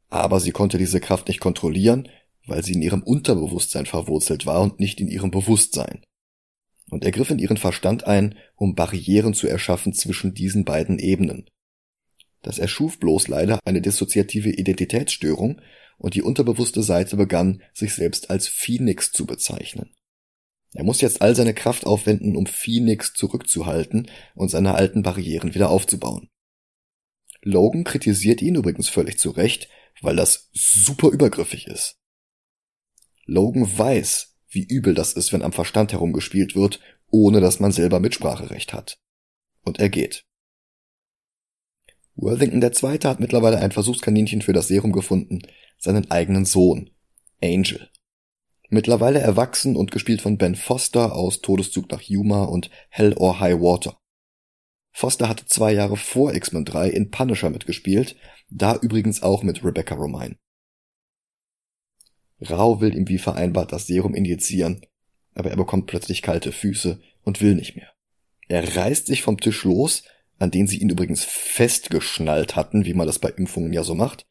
Aber 0.09 0.41
sie 0.41 0.53
konnte 0.53 0.79
diese 0.79 1.01
Kraft 1.01 1.29
nicht 1.29 1.41
kontrollieren, 1.41 2.09
weil 2.47 2.65
sie 2.65 2.75
in 2.75 2.83
ihrem 2.83 3.03
Unterbewusstsein 3.03 3.87
verwurzelt 3.87 4.47
war 4.47 4.61
und 4.61 4.81
nicht 4.81 5.01
in 5.01 5.09
ihrem 5.09 5.31
Bewusstsein 5.31 6.03
und 6.93 7.05
er 7.05 7.11
griff 7.11 7.31
in 7.31 7.39
ihren 7.39 7.57
Verstand 7.57 8.07
ein, 8.07 8.35
um 8.55 8.75
Barrieren 8.75 9.33
zu 9.33 9.49
erschaffen 9.49 9.95
zwischen 9.95 10.35
diesen 10.35 10.67
beiden 10.67 10.99
Ebenen. 10.99 11.47
Das 12.43 12.59
erschuf 12.59 12.99
bloß 12.99 13.29
leider 13.29 13.59
eine 13.65 13.81
dissoziative 13.81 14.51
Identitätsstörung 14.51 15.63
und 15.97 16.15
die 16.15 16.23
unterbewusste 16.23 16.83
Seite 16.83 17.17
begann, 17.17 17.63
sich 17.73 17.95
selbst 17.95 18.29
als 18.29 18.47
Phoenix 18.47 19.11
zu 19.11 19.25
bezeichnen. 19.25 19.95
Er 20.75 20.85
muss 20.85 21.01
jetzt 21.01 21.21
all 21.21 21.37
seine 21.37 21.55
Kraft 21.55 21.87
aufwenden, 21.87 22.37
um 22.37 22.47
Phoenix 22.47 23.13
zurückzuhalten 23.13 24.11
und 24.35 24.49
seine 24.49 24.75
alten 24.75 25.03
Barrieren 25.03 25.55
wieder 25.55 25.71
aufzubauen. 25.71 26.29
Logan 27.43 27.85
kritisiert 27.85 28.41
ihn 28.41 28.55
übrigens 28.55 28.89
völlig 28.89 29.19
zu 29.19 29.31
Recht, 29.31 29.69
weil 30.01 30.17
das 30.17 30.51
super 30.53 31.09
übergriffig 31.09 31.67
ist. 31.67 31.99
Logan 33.27 33.67
weiß, 33.79 34.37
wie 34.49 34.65
übel 34.65 34.95
das 34.95 35.13
ist, 35.13 35.33
wenn 35.33 35.43
am 35.43 35.53
Verstand 35.53 35.93
herumgespielt 35.93 36.55
wird, 36.55 36.81
ohne 37.09 37.41
dass 37.41 37.61
man 37.61 37.73
selber 37.73 38.01
Mitspracherecht 38.01 38.73
hat. 38.73 38.99
Und 39.63 39.79
er 39.79 39.91
geht. 39.91 40.25
Worthington 42.15 42.63
II. 42.63 42.99
hat 43.05 43.21
mittlerweile 43.21 43.59
ein 43.59 43.73
Versuchskaninchen 43.73 44.43
für 44.43 44.53
das 44.53 44.69
Serum 44.69 44.93
gefunden, 44.93 45.43
seinen 45.79 46.11
eigenen 46.11 46.45
Sohn, 46.45 46.91
Angel. 47.43 47.92
Mittlerweile 48.75 49.19
erwachsen 49.19 49.77
und 49.77 49.91
gespielt 49.91 50.23
von 50.23 50.39
Ben 50.39 50.55
Foster 50.55 51.15
aus 51.15 51.43
Todeszug 51.43 51.91
nach 51.91 52.01
Yuma 52.01 52.45
und 52.45 52.71
Hell 52.89 53.13
or 53.19 53.39
High 53.39 53.61
Water. 53.61 53.99
Foster 54.93 55.29
hatte 55.29 55.45
zwei 55.45 55.75
Jahre 55.75 55.99
vor 55.99 56.33
X-Men 56.35 56.65
3 56.65 56.89
in 56.89 57.11
Punisher 57.11 57.51
mitgespielt, 57.51 58.17
da 58.49 58.77
übrigens 58.77 59.23
auch 59.23 59.43
mit 59.43 59.63
Rebecca 59.63 59.95
Romine. 59.95 60.39
Rao 62.41 62.81
will 62.81 62.97
ihm 62.97 63.07
wie 63.11 63.19
vereinbart 63.19 63.73
das 63.73 63.87
Serum 63.89 64.15
injizieren, 64.15 64.87
aber 65.35 65.51
er 65.51 65.57
bekommt 65.59 65.87
plötzlich 65.87 66.23
kalte 66.23 66.51
Füße 66.51 66.99
und 67.25 67.43
will 67.43 67.55
nicht 67.55 67.77
mehr. 67.77 67.93
Er 68.49 68.75
reißt 68.75 69.05
sich 69.05 69.21
vom 69.21 69.37
Tisch 69.37 69.65
los, 69.65 70.05
an 70.39 70.51
den 70.51 70.67
sie 70.67 70.79
ihn 70.79 70.89
übrigens 70.89 71.25
festgeschnallt 71.25 72.57
hatten, 72.57 72.87
wie 72.87 72.95
man 72.95 73.07
das 73.07 73.19
bei 73.19 73.29
Impfungen 73.29 73.75
ja 73.75 73.85
so 73.85 73.95
macht. 73.95 74.27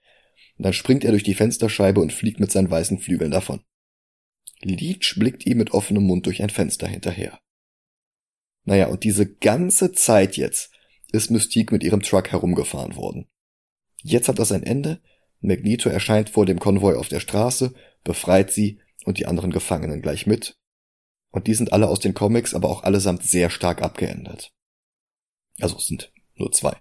Dann 0.58 0.74
springt 0.74 1.04
er 1.04 1.12
durch 1.12 1.24
die 1.24 1.36
Fensterscheibe 1.36 2.02
und 2.02 2.12
fliegt 2.12 2.40
mit 2.40 2.52
seinen 2.52 2.72
weißen 2.72 2.98
Flügeln 2.98 3.30
davon. 3.30 3.62
Leech 4.64 5.16
blickt 5.18 5.46
ihm 5.46 5.58
mit 5.58 5.72
offenem 5.72 6.04
Mund 6.04 6.26
durch 6.26 6.42
ein 6.42 6.50
Fenster 6.50 6.88
hinterher. 6.88 7.40
Naja, 8.64 8.88
und 8.88 9.04
diese 9.04 9.28
ganze 9.28 9.92
Zeit 9.92 10.38
jetzt 10.38 10.72
ist 11.12 11.32
Mystique 11.32 11.72
mit 11.72 11.84
ihrem 11.84 12.02
Truck 12.02 12.32
herumgefahren 12.32 12.96
worden. 12.96 13.28
Jetzt 13.98 14.28
hat 14.28 14.40
das 14.40 14.52
ein 14.52 14.64
Ende, 14.64 15.02
Magneto 15.40 15.90
erscheint 15.90 16.30
vor 16.30 16.46
dem 16.46 16.60
Konvoi 16.60 16.96
auf 16.96 17.10
der 17.10 17.20
Straße, 17.20 17.74
befreit 18.04 18.52
sie 18.52 18.80
und 19.06 19.18
die 19.18 19.26
anderen 19.26 19.52
Gefangenen 19.52 20.02
gleich 20.02 20.28
mit. 20.28 20.58
Und 21.32 21.48
die 21.48 21.54
sind 21.54 21.74
alle 21.74 21.88
aus 21.88 22.00
den 22.00 22.14
Comics, 22.14 22.54
aber 22.54 22.70
auch 22.70 22.84
allesamt 22.84 23.24
sehr 23.24 23.50
stark 23.50 23.82
abgeändert. 23.82 24.54
Also 25.60 25.78
es 25.78 25.88
sind 25.88 26.12
nur 26.36 26.52
zwei. 26.52 26.76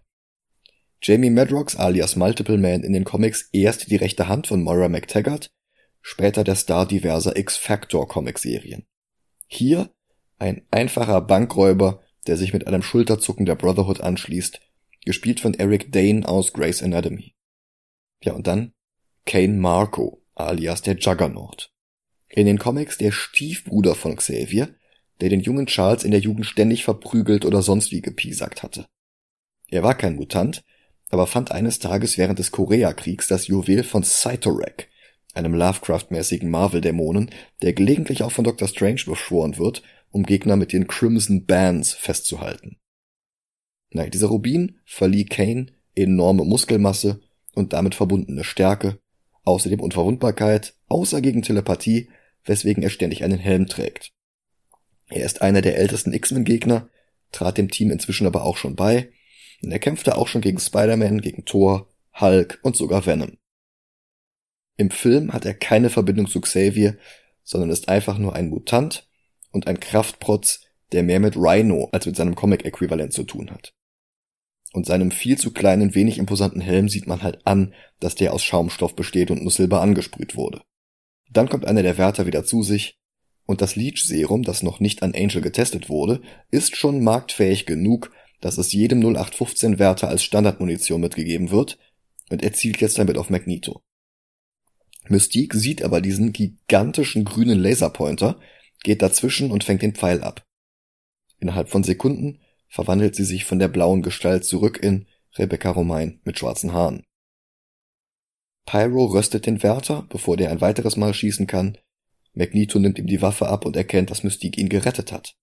Jamie 1.02 1.30
Madrox 1.30 1.76
alias 1.76 2.16
Multiple 2.16 2.58
Man 2.58 2.82
in 2.82 2.92
den 2.92 3.04
Comics 3.04 3.48
erst 3.52 3.90
die 3.90 3.96
rechte 3.96 4.28
Hand 4.28 4.46
von 4.46 4.62
Moira 4.62 4.88
McTaggart, 4.88 5.50
später 6.01 6.44
der 6.44 6.55
Star 6.55 6.86
diverser 6.86 7.36
X-Factor 7.36 8.09
Comicserien. 8.09 8.86
Hier 9.46 9.90
ein 10.38 10.62
einfacher 10.70 11.20
Bankräuber, 11.20 12.03
der 12.26 12.36
sich 12.36 12.53
mit 12.53 12.66
einem 12.66 12.82
Schulterzucken 12.82 13.46
der 13.46 13.55
Brotherhood 13.57 14.01
anschließt, 14.01 14.61
gespielt 15.05 15.40
von 15.40 15.55
Eric 15.55 15.92
Dane 15.92 16.26
aus 16.26 16.53
Grey's 16.53 16.82
Anatomy. 16.82 17.34
Ja, 18.22 18.34
und 18.34 18.46
dann 18.46 18.72
Kane 19.26 19.55
Marco, 19.55 20.22
alias 20.34 20.82
der 20.82 20.96
Juggernaut. 20.96 21.72
In 22.28 22.46
den 22.46 22.59
Comics 22.59 22.98
der 22.98 23.12
Stiefbruder 23.12 23.94
von 23.94 24.16
Xavier, 24.16 24.74
der 25.20 25.28
den 25.28 25.40
jungen 25.40 25.66
Charles 25.66 26.05
in 26.05 26.11
der 26.11 26.20
Jugend 26.20 26.46
ständig 26.46 26.84
verprügelt 26.84 27.44
oder 27.44 27.62
sonst 27.62 27.92
wie 27.92 28.01
gepiesackt 28.01 28.62
hatte. 28.62 28.86
Er 29.68 29.82
war 29.82 29.94
kein 29.94 30.16
Mutant, 30.16 30.64
aber 31.11 31.26
fand 31.26 31.51
eines 31.51 31.78
Tages 31.78 32.18
während 32.18 32.38
des 32.38 32.51
Koreakriegs 32.51 33.26
das 33.26 33.46
Juwel 33.46 33.84
von 33.84 34.05
Cytorek, 34.05 34.89
einem 35.34 35.54
Lovecraft-mäßigen 35.54 36.50
Marvel-Dämonen, 36.50 37.30
der 37.62 37.72
gelegentlich 37.72 38.22
auch 38.22 38.32
von 38.32 38.44
Dr. 38.44 38.68
Strange 38.68 39.02
beschworen 39.06 39.58
wird, 39.58 39.82
um 40.10 40.24
Gegner 40.24 40.56
mit 40.56 40.72
den 40.72 40.86
Crimson 40.86 41.46
Bands 41.46 41.94
festzuhalten. 41.94 42.78
Nein, 43.90 44.10
dieser 44.10 44.28
Rubin 44.28 44.78
verlieh 44.84 45.24
Kane 45.24 45.66
enorme 45.94 46.44
Muskelmasse 46.44 47.20
und 47.54 47.72
damit 47.72 47.94
verbundene 47.94 48.44
Stärke, 48.44 48.98
außerdem 49.44 49.80
Unverwundbarkeit, 49.80 50.74
außer 50.88 51.20
gegen 51.20 51.42
Telepathie, 51.42 52.08
weswegen 52.44 52.82
er 52.82 52.90
ständig 52.90 53.24
einen 53.24 53.38
Helm 53.38 53.66
trägt. 53.66 54.12
Er 55.08 55.24
ist 55.26 55.42
einer 55.42 55.60
der 55.60 55.76
ältesten 55.76 56.12
X-Men-Gegner, 56.12 56.88
trat 57.32 57.58
dem 57.58 57.70
Team 57.70 57.90
inzwischen 57.90 58.26
aber 58.26 58.44
auch 58.44 58.56
schon 58.56 58.76
bei, 58.76 59.12
und 59.62 59.72
er 59.72 59.78
kämpfte 59.78 60.16
auch 60.16 60.28
schon 60.28 60.40
gegen 60.40 60.58
Spider-Man, 60.58 61.20
gegen 61.20 61.44
Thor, 61.44 61.88
Hulk 62.18 62.60
und 62.62 62.76
sogar 62.76 63.04
Venom. 63.06 63.36
Im 64.80 64.90
Film 64.90 65.34
hat 65.34 65.44
er 65.44 65.52
keine 65.52 65.90
Verbindung 65.90 66.26
zu 66.26 66.40
Xavier, 66.40 66.96
sondern 67.44 67.68
ist 67.68 67.90
einfach 67.90 68.16
nur 68.16 68.34
ein 68.34 68.48
Mutant 68.48 69.06
und 69.50 69.66
ein 69.66 69.78
Kraftprotz, 69.78 70.62
der 70.92 71.02
mehr 71.02 71.20
mit 71.20 71.36
Rhino 71.36 71.90
als 71.92 72.06
mit 72.06 72.16
seinem 72.16 72.34
Comic-Äquivalent 72.34 73.12
zu 73.12 73.24
tun 73.24 73.50
hat. 73.50 73.74
Und 74.72 74.86
seinem 74.86 75.10
viel 75.10 75.36
zu 75.36 75.52
kleinen, 75.52 75.94
wenig 75.94 76.16
imposanten 76.16 76.62
Helm 76.62 76.88
sieht 76.88 77.06
man 77.06 77.22
halt 77.22 77.46
an, 77.46 77.74
dass 77.98 78.14
der 78.14 78.32
aus 78.32 78.42
Schaumstoff 78.42 78.96
besteht 78.96 79.30
und 79.30 79.42
nur 79.42 79.50
Silber 79.50 79.82
angesprüht 79.82 80.34
wurde. 80.34 80.62
Dann 81.30 81.50
kommt 81.50 81.66
einer 81.66 81.82
der 81.82 81.98
Wärter 81.98 82.24
wieder 82.24 82.46
zu 82.46 82.62
sich, 82.62 82.96
und 83.44 83.60
das 83.60 83.76
Leech-Serum, 83.76 84.44
das 84.44 84.62
noch 84.62 84.80
nicht 84.80 85.02
an 85.02 85.14
Angel 85.14 85.42
getestet 85.42 85.90
wurde, 85.90 86.22
ist 86.50 86.74
schon 86.74 87.04
marktfähig 87.04 87.66
genug, 87.66 88.12
dass 88.40 88.56
es 88.56 88.72
jedem 88.72 89.00
0815 89.00 89.78
Wärter 89.78 90.08
als 90.08 90.22
Standardmunition 90.22 91.02
mitgegeben 91.02 91.50
wird, 91.50 91.76
und 92.30 92.42
er 92.42 92.54
zielt 92.54 92.80
jetzt 92.80 92.96
damit 92.96 93.18
auf 93.18 93.28
Magneto. 93.28 93.82
Mystique 95.11 95.54
sieht 95.54 95.82
aber 95.82 96.00
diesen 96.00 96.32
gigantischen 96.32 97.24
grünen 97.24 97.61
Laserpointer, 97.61 98.38
geht 98.84 99.02
dazwischen 99.02 99.50
und 99.50 99.64
fängt 99.64 99.82
den 99.82 99.94
Pfeil 99.94 100.22
ab. 100.22 100.46
Innerhalb 101.40 101.68
von 101.68 101.82
Sekunden 101.82 102.38
verwandelt 102.68 103.16
sie 103.16 103.24
sich 103.24 103.44
von 103.44 103.58
der 103.58 103.68
blauen 103.68 104.02
Gestalt 104.02 104.44
zurück 104.44 104.78
in 104.80 105.06
Rebecca 105.36 105.70
Romain 105.70 106.20
mit 106.22 106.38
schwarzen 106.38 106.72
Haaren. 106.72 107.02
Pyro 108.66 109.06
röstet 109.06 109.46
den 109.46 109.64
Wärter, 109.64 110.06
bevor 110.08 110.36
der 110.36 110.52
ein 110.52 110.61
weiteres 110.61 110.96
Mal 110.96 111.12
schießen 111.12 111.48
kann. 111.48 111.76
Magneto 112.32 112.78
nimmt 112.78 112.98
ihm 112.98 113.08
die 113.08 113.20
Waffe 113.20 113.48
ab 113.48 113.66
und 113.66 113.74
erkennt, 113.74 114.11
dass 114.11 114.22
Mystique 114.22 114.61
ihn 114.61 114.68
gerettet 114.68 115.11
hat. 115.11 115.34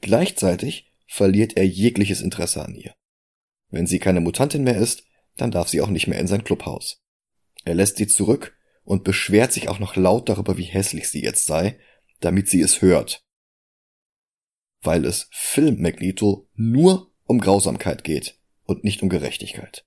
Gleichzeitig 0.00 0.92
verliert 1.08 1.56
er 1.56 1.66
jegliches 1.66 2.20
Interesse 2.20 2.64
an 2.64 2.76
ihr. 2.76 2.94
Wenn 3.70 3.88
sie 3.88 3.98
keine 3.98 4.20
Mutantin 4.20 4.62
mehr 4.62 4.76
ist, 4.76 5.02
dann 5.36 5.50
darf 5.50 5.68
sie 5.68 5.80
auch 5.80 5.90
nicht 5.90 6.06
mehr 6.06 6.20
in 6.20 6.28
sein 6.28 6.44
Clubhaus. 6.44 7.02
Er 7.64 7.74
lässt 7.74 7.96
sie 7.96 8.06
zurück 8.06 8.56
und 8.84 9.04
beschwert 9.04 9.52
sich 9.52 9.68
auch 9.68 9.78
noch 9.78 9.96
laut 9.96 10.28
darüber, 10.28 10.58
wie 10.58 10.64
hässlich 10.64 11.08
sie 11.08 11.22
jetzt 11.22 11.46
sei, 11.46 11.78
damit 12.20 12.48
sie 12.48 12.60
es 12.60 12.82
hört. 12.82 13.24
Weil 14.80 15.04
es 15.04 15.28
Film 15.30 15.80
Magneto 15.80 16.48
nur 16.54 17.12
um 17.24 17.40
Grausamkeit 17.40 18.04
geht 18.04 18.38
und 18.64 18.84
nicht 18.84 19.02
um 19.02 19.08
Gerechtigkeit. 19.08 19.84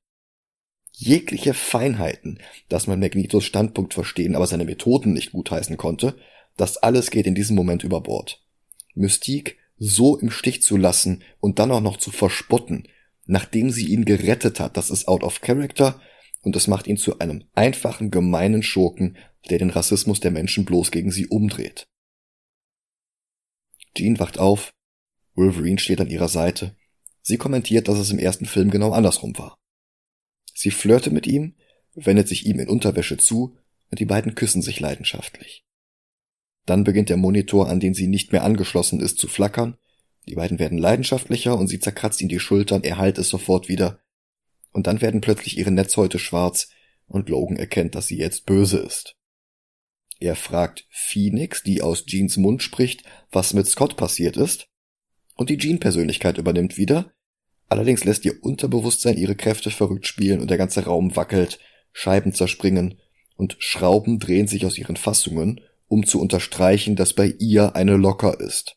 Jegliche 0.94 1.54
Feinheiten, 1.54 2.40
dass 2.70 2.88
man 2.88 3.02
Magnetos 3.02 3.44
Standpunkt 3.44 3.94
verstehen, 3.94 4.36
aber 4.36 4.48
seine 4.48 4.64
Methoden 4.64 5.14
nicht 5.14 5.34
gutheißen 5.34 5.76
konnte, 5.76 6.18
das 6.56 6.78
alles 6.78 7.12
geht 7.12 7.28
in 7.28 7.36
diesem 7.36 7.56
Moment 7.56 7.84
über 7.84 8.00
Bord. 8.00 8.42
Mystique 8.94 9.58
so 9.78 10.18
im 10.18 10.32
Stich 10.32 10.62
zu 10.64 10.78
lassen 10.78 11.24
und 11.42 11.60
dann 11.60 11.72
auch 11.72 11.82
noch 11.82 11.98
zu 11.98 12.12
verspotten, 12.12 12.88
nachdem 13.26 13.72
sie 13.72 13.88
ihn 13.88 14.06
gerettet 14.06 14.62
hat, 14.62 14.78
das 14.78 14.90
ist 14.90 15.08
out 15.10 15.24
of 15.24 15.42
character 15.42 16.00
und 16.46 16.56
das 16.56 16.68
macht 16.68 16.88
ihn 16.88 16.96
zu 16.96 17.20
einem 17.20 17.44
einfachen, 17.56 18.12
gemeinen 18.12 18.62
Schurken, 18.62 19.18
der 19.50 19.58
den 19.58 19.72
Rassismus 19.72 20.20
der 20.20 20.32
Menschen 20.32 20.64
bloß 20.64 20.92
gegen 20.92 21.12
sie 21.12 21.28
umdreht. 21.28 21.88
Jean 23.96 24.20
wacht 24.20 24.38
auf, 24.38 24.72
Wolverine 25.34 25.80
steht 25.80 26.00
an 26.00 26.10
ihrer 26.10 26.28
Seite. 26.28 26.76
Sie 27.22 27.38
kommentiert, 27.38 27.88
dass 27.88 27.98
es 27.98 28.12
im 28.12 28.20
ersten 28.20 28.46
Film 28.46 28.70
genau 28.70 28.92
andersrum 28.92 29.38
war. 29.38 29.58
Sie 30.54 30.72
flirte 30.72 31.10
mit 31.10 31.26
ihm, 31.26 31.56
wendet 31.96 32.28
sich 32.28 32.46
ihm 32.46 32.60
in 32.60 32.70
Unterwäsche 32.70 33.18
zu 33.18 33.58
und 33.90 34.00
die 34.00 34.06
beiden 34.06 34.36
küssen 34.36 34.62
sich 34.62 34.80
leidenschaftlich. 34.80 35.66
Dann 36.66 36.84
beginnt 36.84 37.10
der 37.10 37.18
Monitor, 37.18 37.70
an 37.70 37.80
den 37.80 37.94
sie 37.94 38.08
nicht 38.08 38.32
mehr 38.32 38.44
angeschlossen 38.44 39.00
ist, 39.00 39.18
zu 39.18 39.28
flackern. 39.28 39.78
Die 40.28 40.36
beiden 40.36 40.60
werden 40.60 40.78
leidenschaftlicher 40.78 41.58
und 41.58 41.68
sie 41.68 41.80
zerkratzt 41.80 42.22
ihn 42.22 42.30
die 42.30 42.40
Schultern, 42.40 42.84
er 42.84 42.98
heilt 42.98 43.18
es 43.18 43.30
sofort 43.30 43.68
wieder. 43.68 44.05
Und 44.76 44.88
dann 44.88 45.00
werden 45.00 45.22
plötzlich 45.22 45.58
ihre 45.58 45.72
Netzhäute 45.72 46.20
schwarz 46.20 46.68
und 47.08 47.30
Logan 47.30 47.56
erkennt, 47.56 47.96
dass 47.96 48.08
sie 48.08 48.18
jetzt 48.18 48.46
böse 48.46 48.80
ist. 48.80 49.16
Er 50.20 50.36
fragt 50.36 50.86
Phoenix, 50.90 51.64
die 51.64 51.82
aus 51.82 52.06
Jeans 52.06 52.36
Mund 52.36 52.62
spricht, 52.62 53.04
was 53.32 53.54
mit 53.54 53.68
Scott 53.68 53.96
passiert 53.96 54.36
ist. 54.36 54.68
Und 55.36 55.50
die 55.50 55.58
Jean-Persönlichkeit 55.58 56.38
übernimmt 56.38 56.76
wieder. 56.76 57.14
Allerdings 57.70 58.04
lässt 58.04 58.26
ihr 58.26 58.44
Unterbewusstsein 58.44 59.16
ihre 59.16 59.36
Kräfte 59.36 59.72
verrückt 59.72 60.08
spielen 60.08 60.42
und 60.42 60.50
der 60.50 60.58
ganze 60.58 60.84
Raum 60.84 61.16
wackelt, 61.16 61.58
Scheiben 61.94 62.34
zerspringen 62.34 63.00
und 63.38 63.56
Schrauben 63.60 64.20
drehen 64.20 64.48
sich 64.48 64.66
aus 64.66 64.78
ihren 64.78 64.98
Fassungen 64.98 65.62
um 65.88 66.06
zu 66.06 66.20
unterstreichen, 66.20 66.98
dass 66.98 67.14
bei 67.14 67.28
ihr 67.40 67.76
eine 67.76 67.96
Locker 67.96 68.42
ist. 68.42 68.76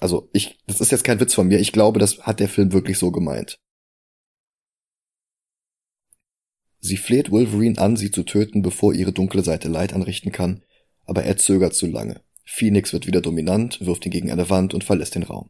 Also 0.00 0.30
ich, 0.32 0.58
das 0.66 0.80
ist 0.80 0.92
jetzt 0.92 1.04
kein 1.04 1.20
Witz 1.20 1.34
von 1.34 1.46
mir, 1.46 1.58
ich 1.58 1.72
glaube, 1.72 1.98
das 1.98 2.20
hat 2.20 2.40
der 2.40 2.48
Film 2.48 2.72
wirklich 2.72 2.98
so 2.98 3.10
gemeint. 3.10 3.58
Sie 6.86 6.98
fleht 6.98 7.30
Wolverine 7.30 7.78
an, 7.78 7.96
sie 7.96 8.10
zu 8.10 8.24
töten, 8.24 8.60
bevor 8.60 8.92
ihre 8.92 9.10
dunkle 9.10 9.42
Seite 9.42 9.68
Leid 9.68 9.94
anrichten 9.94 10.32
kann, 10.32 10.62
aber 11.06 11.24
er 11.24 11.38
zögert 11.38 11.74
zu 11.74 11.86
lange. 11.86 12.20
Phoenix 12.44 12.92
wird 12.92 13.06
wieder 13.06 13.22
dominant, 13.22 13.80
wirft 13.80 14.04
ihn 14.04 14.12
gegen 14.12 14.30
eine 14.30 14.50
Wand 14.50 14.74
und 14.74 14.84
verlässt 14.84 15.14
den 15.14 15.22
Raum. 15.22 15.48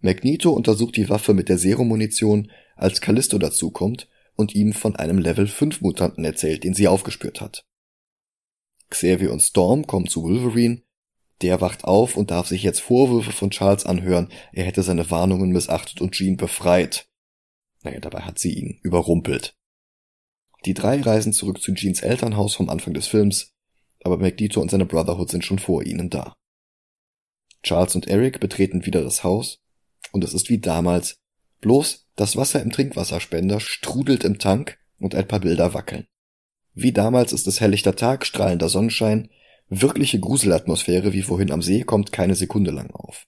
Magneto 0.00 0.50
untersucht 0.50 0.98
die 0.98 1.08
Waffe 1.08 1.32
mit 1.32 1.48
der 1.48 1.56
Serum-Munition, 1.56 2.50
als 2.76 3.00
Callisto 3.00 3.38
dazukommt 3.38 4.10
und 4.34 4.54
ihm 4.54 4.74
von 4.74 4.94
einem 4.96 5.16
Level 5.16 5.46
5 5.46 5.80
Mutanten 5.80 6.26
erzählt, 6.26 6.64
den 6.64 6.74
sie 6.74 6.86
aufgespürt 6.86 7.40
hat. 7.40 7.64
Xavier 8.90 9.32
und 9.32 9.40
Storm 9.40 9.86
kommen 9.86 10.06
zu 10.06 10.22
Wolverine. 10.22 10.82
Der 11.40 11.62
wacht 11.62 11.84
auf 11.84 12.18
und 12.18 12.30
darf 12.30 12.46
sich 12.46 12.62
jetzt 12.62 12.80
Vorwürfe 12.80 13.32
von 13.32 13.48
Charles 13.48 13.86
anhören, 13.86 14.28
er 14.52 14.64
hätte 14.64 14.82
seine 14.82 15.10
Warnungen 15.10 15.50
missachtet 15.50 16.02
und 16.02 16.12
Jean 16.12 16.36
befreit. 16.36 17.08
Naja, 17.82 18.00
dabei 18.00 18.20
hat 18.20 18.38
sie 18.38 18.52
ihn 18.52 18.78
überrumpelt. 18.82 19.56
Die 20.64 20.74
drei 20.74 21.00
reisen 21.00 21.32
zurück 21.32 21.60
zu 21.60 21.74
Jeans 21.74 22.02
Elternhaus 22.02 22.54
vom 22.54 22.68
Anfang 22.68 22.94
des 22.94 23.06
Films, 23.06 23.52
aber 24.04 24.18
Magneto 24.18 24.60
und 24.60 24.70
seine 24.70 24.86
Brotherhood 24.86 25.30
sind 25.30 25.44
schon 25.44 25.58
vor 25.58 25.84
ihnen 25.84 26.10
da. 26.10 26.34
Charles 27.62 27.94
und 27.94 28.08
Eric 28.08 28.40
betreten 28.40 28.86
wieder 28.86 29.02
das 29.02 29.24
Haus 29.24 29.58
und 30.12 30.24
es 30.24 30.34
ist 30.34 30.48
wie 30.48 30.58
damals, 30.58 31.16
bloß 31.60 32.08
das 32.16 32.36
Wasser 32.36 32.60
im 32.60 32.70
Trinkwasserspender 32.70 33.60
strudelt 33.60 34.24
im 34.24 34.38
Tank 34.38 34.78
und 34.98 35.14
ein 35.14 35.28
paar 35.28 35.40
Bilder 35.40 35.74
wackeln. 35.74 36.06
Wie 36.74 36.92
damals 36.92 37.32
ist 37.32 37.46
es 37.46 37.60
helllichter 37.60 37.96
Tag, 37.96 38.26
strahlender 38.26 38.68
Sonnenschein, 38.68 39.30
wirkliche 39.68 40.20
Gruselatmosphäre 40.20 41.12
wie 41.12 41.22
vorhin 41.22 41.50
am 41.50 41.62
See 41.62 41.82
kommt 41.82 42.12
keine 42.12 42.34
Sekunde 42.34 42.70
lang 42.70 42.90
auf. 42.90 43.26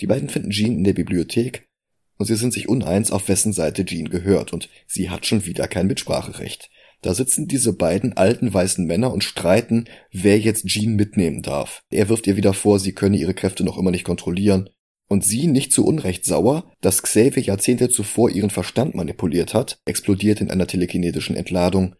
Die 0.00 0.06
beiden 0.06 0.28
finden 0.28 0.50
Jean 0.50 0.78
in 0.78 0.84
der 0.84 0.92
Bibliothek 0.92 1.68
und 2.16 2.26
sie 2.26 2.36
sind 2.36 2.52
sich 2.52 2.68
uneins, 2.68 3.10
auf 3.10 3.28
wessen 3.28 3.52
Seite 3.52 3.84
Jean 3.84 4.08
gehört 4.08 4.52
und 4.52 4.68
sie 4.86 5.10
hat 5.10 5.26
schon 5.26 5.46
wieder 5.46 5.68
kein 5.68 5.86
Mitspracherecht. 5.86 6.70
Da 7.02 7.14
sitzen 7.14 7.48
diese 7.48 7.74
beiden 7.74 8.16
alten 8.16 8.54
weißen 8.54 8.86
Männer 8.86 9.12
und 9.12 9.24
streiten, 9.24 9.84
wer 10.10 10.38
jetzt 10.38 10.66
Jean 10.66 10.96
mitnehmen 10.96 11.42
darf. 11.42 11.82
Er 11.90 12.08
wirft 12.08 12.26
ihr 12.26 12.36
wieder 12.36 12.54
vor, 12.54 12.78
sie 12.78 12.92
könne 12.92 13.18
ihre 13.18 13.34
Kräfte 13.34 13.62
noch 13.62 13.76
immer 13.76 13.90
nicht 13.90 14.04
kontrollieren 14.04 14.70
und 15.08 15.24
sie 15.24 15.46
nicht 15.46 15.72
zu 15.72 15.84
Unrecht 15.84 16.24
sauer, 16.24 16.72
dass 16.80 17.02
Xavier 17.02 17.42
Jahrzehnte 17.42 17.90
zuvor 17.90 18.30
ihren 18.30 18.50
Verstand 18.50 18.94
manipuliert 18.94 19.52
hat, 19.52 19.78
explodiert 19.84 20.40
in 20.40 20.50
einer 20.50 20.66
telekinetischen 20.66 21.36
Entladung, 21.36 21.94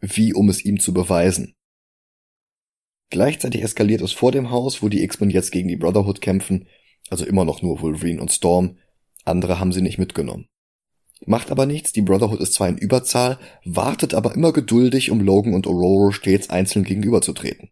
wie 0.00 0.32
um 0.32 0.48
es 0.48 0.64
ihm 0.64 0.80
zu 0.80 0.94
beweisen. 0.94 1.54
Gleichzeitig 3.10 3.62
eskaliert 3.62 4.02
es 4.02 4.12
vor 4.12 4.32
dem 4.32 4.50
Haus, 4.50 4.82
wo 4.82 4.88
die 4.88 5.02
X-Men 5.02 5.30
jetzt 5.30 5.50
gegen 5.50 5.68
die 5.68 5.76
Brotherhood 5.76 6.20
kämpfen, 6.20 6.68
also 7.10 7.24
immer 7.24 7.44
noch 7.44 7.62
nur 7.62 7.80
Wolverine 7.80 8.20
und 8.20 8.32
Storm, 8.32 8.78
andere 9.28 9.58
haben 9.58 9.72
sie 9.72 9.82
nicht 9.82 9.98
mitgenommen. 9.98 10.48
Macht 11.26 11.50
aber 11.50 11.66
nichts, 11.66 11.92
die 11.92 12.02
Brotherhood 12.02 12.40
ist 12.40 12.54
zwar 12.54 12.68
in 12.68 12.78
Überzahl, 12.78 13.38
wartet 13.64 14.14
aber 14.14 14.34
immer 14.34 14.52
geduldig, 14.52 15.10
um 15.10 15.20
Logan 15.20 15.54
und 15.54 15.66
Aurora 15.66 16.12
stets 16.12 16.50
einzeln 16.50 16.84
gegenüberzutreten. 16.84 17.70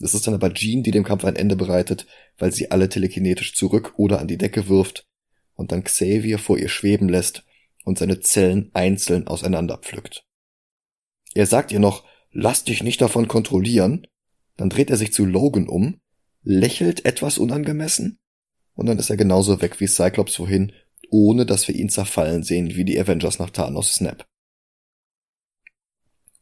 Es 0.00 0.14
ist 0.14 0.26
dann 0.26 0.34
aber 0.34 0.52
Jean, 0.52 0.82
die 0.82 0.90
dem 0.90 1.04
Kampf 1.04 1.24
ein 1.24 1.36
Ende 1.36 1.56
bereitet, 1.56 2.06
weil 2.38 2.52
sie 2.52 2.70
alle 2.70 2.88
telekinetisch 2.88 3.54
zurück 3.54 3.94
oder 3.96 4.20
an 4.20 4.28
die 4.28 4.38
Decke 4.38 4.68
wirft 4.68 5.06
und 5.54 5.72
dann 5.72 5.84
Xavier 5.84 6.38
vor 6.38 6.58
ihr 6.58 6.68
schweben 6.68 7.08
lässt 7.08 7.44
und 7.84 7.98
seine 7.98 8.20
Zellen 8.20 8.70
einzeln 8.74 9.26
auseinanderpflückt. 9.26 10.24
Er 11.34 11.46
sagt 11.46 11.72
ihr 11.72 11.80
noch, 11.80 12.04
lass 12.30 12.64
dich 12.64 12.82
nicht 12.82 13.00
davon 13.00 13.28
kontrollieren, 13.28 14.06
dann 14.56 14.70
dreht 14.70 14.90
er 14.90 14.96
sich 14.96 15.12
zu 15.12 15.24
Logan 15.24 15.68
um, 15.68 16.00
lächelt 16.42 17.04
etwas 17.04 17.38
unangemessen 17.38 18.18
und 18.76 18.86
dann 18.86 18.98
ist 18.98 19.10
er 19.10 19.16
genauso 19.16 19.60
weg 19.60 19.80
wie 19.80 19.88
Cyclops 19.88 20.36
vorhin, 20.36 20.72
ohne 21.10 21.46
dass 21.46 21.66
wir 21.66 21.74
ihn 21.74 21.88
zerfallen 21.88 22.42
sehen 22.42 22.74
wie 22.76 22.84
die 22.84 22.98
Avengers 22.98 23.38
nach 23.38 23.50
Thanos 23.50 23.94
Snap. 23.94 24.26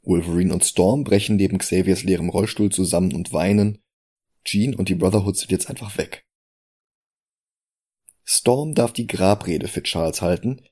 Wolverine 0.02 0.52
und 0.52 0.64
Storm 0.64 1.04
brechen 1.04 1.36
neben 1.36 1.58
Xaviers 1.58 2.02
leerem 2.02 2.28
Rollstuhl 2.28 2.70
zusammen 2.70 3.14
und 3.14 3.32
weinen. 3.32 3.78
Jean 4.44 4.74
und 4.74 4.90
die 4.90 4.94
Brotherhood 4.94 5.36
sind 5.36 5.50
jetzt 5.50 5.70
einfach 5.70 5.96
weg. 5.96 6.26
Storm 8.24 8.74
darf 8.74 8.92
die 8.92 9.06
Grabrede 9.06 9.68
für 9.68 9.82
Charles 9.82 10.20
halten, 10.20 10.62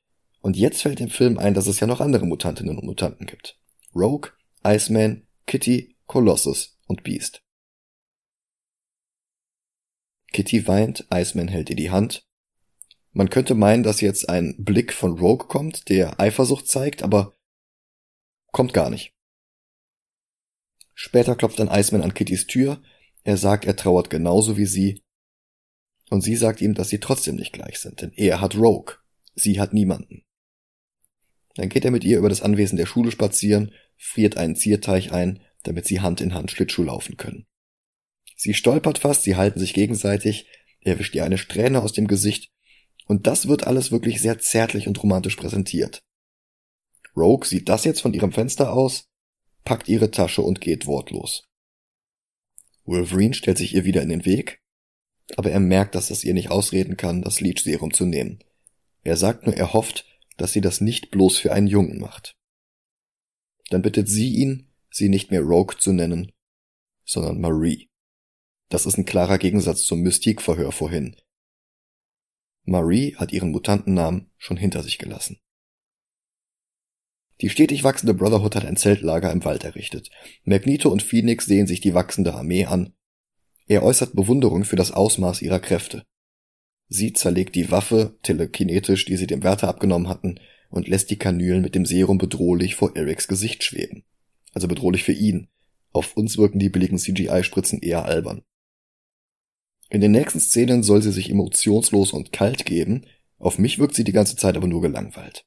und 0.41 0.57
jetzt 0.57 0.83
fällt 0.83 0.99
dem 0.99 1.09
Film 1.09 1.39
ein, 1.39 1.55
dass 1.55 1.69
es 1.69 1.79
ja 1.81 1.87
noch 1.87 2.01
andere 2.01 2.27
Mutantinnen 2.27 2.77
und 2.77 2.85
Mutanten 2.85 3.27
gibt. 3.27 3.59
Rogue, 3.95 4.33
Iceman, 4.67 5.27
Kitty, 5.47 5.97
Colossus 6.07 6.79
und 6.87 7.05
Beast. 7.05 7.41
Kitty 10.33 10.66
weint, 10.66 11.07
Iceman 11.12 11.49
hält 11.49 11.70
ihr 11.70 11.76
die 11.76 11.91
Hand. 11.91 12.26
Man 13.12 13.28
könnte 13.28 13.55
meinen, 13.55 13.83
dass 13.83 14.01
jetzt 14.01 14.28
ein 14.28 14.57
Blick 14.59 14.93
von 14.93 15.18
Rogue 15.18 15.47
kommt, 15.47 15.89
der 15.89 16.18
Eifersucht 16.18 16.66
zeigt, 16.66 17.03
aber 17.03 17.37
kommt 18.53 18.72
gar 18.72 18.89
nicht. 18.91 19.14
Später 20.95 21.37
klopft 21.37 21.61
ein 21.61 21.68
Iceman 21.68 22.03
an 22.03 22.14
Kittys 22.14 22.47
Tür, 22.47 22.83
er 23.24 23.37
sagt, 23.37 23.64
er 23.64 23.76
trauert 23.76 24.11
genauso 24.11 24.57
wie 24.57 24.66
sie, 24.66 25.03
und 26.11 26.20
sie 26.20 26.37
sagt 26.37 26.61
ihm, 26.61 26.74
dass 26.74 26.89
sie 26.89 27.01
trotzdem 27.01 27.37
nicht 27.37 27.53
gleich 27.53 27.78
sind, 27.78 28.03
denn 28.03 28.12
er 28.14 28.41
hat 28.41 28.57
Rogue, 28.57 28.97
sie 29.35 29.61
hat 29.61 29.72
niemanden. 29.72 30.24
Dann 31.55 31.68
geht 31.68 31.85
er 31.85 31.91
mit 31.91 32.05
ihr 32.05 32.18
über 32.18 32.28
das 32.28 32.43
Anwesen 32.43 32.76
der 32.76 32.87
Schule 32.87 33.11
spazieren, 33.11 33.72
friert 33.97 34.37
einen 34.37 34.57
Zierteich 34.57 35.12
ein, 35.12 35.43
damit 35.62 35.87
sie 35.87 36.01
Hand 36.01 36.20
in 36.20 36.35
Hand 36.35 36.51
Schlittschuh 36.51 36.83
laufen 36.83 37.16
können. 37.16 37.47
Sie 38.43 38.55
stolpert 38.55 38.99
fast, 38.99 39.22
sie 39.22 39.36
halten 39.36 39.61
sich 39.61 39.72
gegenseitig, 39.72 40.49
er 40.80 40.99
wischt 40.99 41.14
ihr 41.14 41.24
eine 41.24 41.38
Strähne 41.38 41.80
aus 41.80 41.93
dem 41.93 42.09
Gesicht, 42.09 42.51
und 43.07 43.28
das 43.28 43.47
wird 43.47 43.68
alles 43.68 43.93
wirklich 43.93 44.20
sehr 44.20 44.40
zärtlich 44.40 44.88
und 44.88 45.01
romantisch 45.01 45.36
präsentiert. 45.36 46.03
Rogue 47.16 47.47
sieht 47.47 47.68
das 47.68 47.84
jetzt 47.84 48.01
von 48.01 48.14
ihrem 48.14 48.32
Fenster 48.32 48.72
aus, 48.72 49.05
packt 49.62 49.88
ihre 49.88 50.11
Tasche 50.11 50.43
und 50.43 50.61
geht 50.61 50.88
wortlos. 50.88 51.45
Wolverine 52.84 53.34
stellt 53.34 53.59
sich 53.59 53.76
ihr 53.76 53.84
wieder 53.84 54.03
in 54.03 54.09
den 54.09 54.24
Weg, 54.24 54.61
aber 55.36 55.53
er 55.53 55.61
merkt, 55.61 55.95
dass 55.95 56.11
es 56.11 56.24
ihr 56.24 56.34
nicht 56.34 56.51
ausreden 56.51 56.97
kann, 56.97 57.22
das 57.22 57.40
Leech 57.40 57.62
Serum 57.62 57.95
zu 57.95 58.07
nehmen. 58.07 58.43
Er 59.05 59.16
sagt 59.16 59.47
nur, 59.47 59.57
er 59.57 59.72
hofft, 59.72 60.05
dass 60.36 60.53
sie 60.53 60.61
das 60.61 60.80
nicht 60.80 61.12
bloß 61.12 61.38
für 61.38 61.53
einen 61.53 61.68
Jungen 61.68 62.01
macht. 62.01 62.34
Dann 63.70 63.82
bittet 63.82 64.09
sie 64.09 64.34
ihn, 64.34 64.72
sie 64.90 65.09
nicht 65.09 65.30
mehr 65.30 65.43
Rogue 65.43 65.78
zu 65.78 65.93
nennen, 65.93 66.32
sondern 67.05 67.40
Marie. 67.40 67.91
Das 68.73 68.87
ist 68.87 68.97
ein 68.97 69.05
klarer 69.05 69.37
Gegensatz 69.37 69.83
zum 69.83 70.01
Mystique-Verhör 70.01 70.73
vorhin. 70.73 71.14
Marie 72.64 73.14
hat 73.16 73.31
ihren 73.31 73.51
Mutantennamen 73.51 74.31
schon 74.39 74.57
hinter 74.57 74.83
sich 74.83 74.97
gelassen. 74.97 75.43
Die 77.43 77.51
stetig 77.51 77.85
wachsende 77.85 78.14
Brotherhood 78.14 78.57
hat 78.57 78.64
ein 78.64 78.79
Zeltlager 78.79 79.31
im 79.31 79.45
Wald 79.45 79.64
errichtet. 79.64 80.09
Magneto 80.45 80.89
und 80.89 81.03
Phoenix 81.03 81.45
sehen 81.45 81.66
sich 81.66 81.83
die 81.83 81.93
wachsende 81.93 82.33
Armee 82.33 82.64
an. 82.64 82.95
Er 83.66 83.83
äußert 83.83 84.16
Bewunderung 84.16 84.64
für 84.64 84.77
das 84.77 84.91
Ausmaß 84.91 85.43
ihrer 85.43 85.61
Kräfte. 85.61 86.03
Sie 86.89 87.12
zerlegt 87.12 87.55
die 87.57 87.70
Waffe, 87.70 88.16
telekinetisch, 88.23 89.05
die 89.05 89.18
sie 89.18 89.27
dem 89.27 89.43
Wärter 89.43 89.68
abgenommen 89.68 90.09
hatten, 90.09 90.41
und 90.70 90.89
lässt 90.89 91.11
die 91.11 91.18
Kanülen 91.18 91.61
mit 91.61 91.75
dem 91.75 91.85
Serum 91.85 92.16
bedrohlich 92.16 92.75
vor 92.75 92.97
Erics 92.97 93.29
Gesicht 93.29 93.64
schweben. 93.64 94.05
Also 94.55 94.66
bedrohlich 94.66 95.05
für 95.05 95.12
ihn. 95.12 95.49
Auf 95.93 96.16
uns 96.16 96.39
wirken 96.39 96.59
die 96.59 96.70
billigen 96.70 96.97
CGI-Spritzen 96.97 97.83
eher 97.83 98.07
albern. 98.07 98.43
In 99.93 100.01
den 100.01 100.12
nächsten 100.12 100.40
Szenen 100.40 100.82
soll 100.82 101.03
sie 101.03 101.12
sich 101.12 101.28
emotionslos 101.28 102.14
und 102.14 102.32
kalt 102.32 102.64
geben, 102.64 103.05
auf 103.38 103.59
mich 103.59 103.78
wirkt 103.78 103.95
sie 103.95 104.05
die 104.05 104.12
ganze 104.12 104.36
Zeit 104.36 104.57
aber 104.57 104.66
nur 104.66 104.80
gelangweilt. 104.80 105.45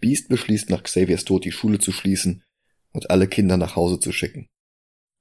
Beast 0.00 0.28
beschließt 0.28 0.68
nach 0.68 0.82
Xaviers 0.82 1.24
Tod 1.24 1.44
die 1.44 1.52
Schule 1.52 1.78
zu 1.78 1.92
schließen 1.92 2.42
und 2.90 3.08
alle 3.08 3.28
Kinder 3.28 3.56
nach 3.56 3.76
Hause 3.76 4.00
zu 4.00 4.10
schicken. 4.10 4.48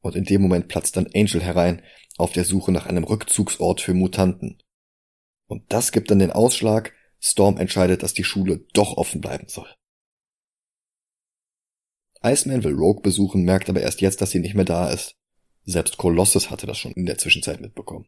Und 0.02 0.16
in 0.16 0.24
dem 0.24 0.42
Moment 0.42 0.70
platzt 0.70 0.98
dann 0.98 1.08
Angel 1.14 1.44
herein, 1.44 1.84
auf 2.18 2.32
der 2.32 2.46
Suche 2.46 2.72
nach 2.72 2.88
einem 2.88 3.04
Rückzugsort 3.04 3.80
für 3.80 3.94
Mutanten. 3.94 4.64
Und 5.46 5.72
das 5.72 5.92
gibt 5.92 6.10
dann 6.10 6.18
den 6.18 6.32
Ausschlag, 6.32 6.94
Storm 7.20 7.58
entscheidet, 7.58 8.02
dass 8.02 8.16
die 8.16 8.24
Schule 8.24 8.66
doch 8.74 8.98
offen 8.98 9.22
bleiben 9.22 9.50
soll. 9.50 9.70
Iceman 12.24 12.64
will 12.64 12.74
Rogue 12.74 13.04
besuchen, 13.04 13.44
merkt 13.44 13.70
aber 13.70 13.82
erst 13.82 14.02
jetzt, 14.02 14.20
dass 14.20 14.32
sie 14.32 14.40
nicht 14.40 14.56
mehr 14.56 14.66
da 14.66 14.90
ist. 14.90 15.16
Selbst 15.66 15.98
Colossus 15.98 16.50
hatte 16.50 16.68
das 16.68 16.78
schon 16.78 16.92
in 16.94 17.06
der 17.06 17.18
Zwischenzeit 17.18 17.62
mitbekommen. 17.62 18.08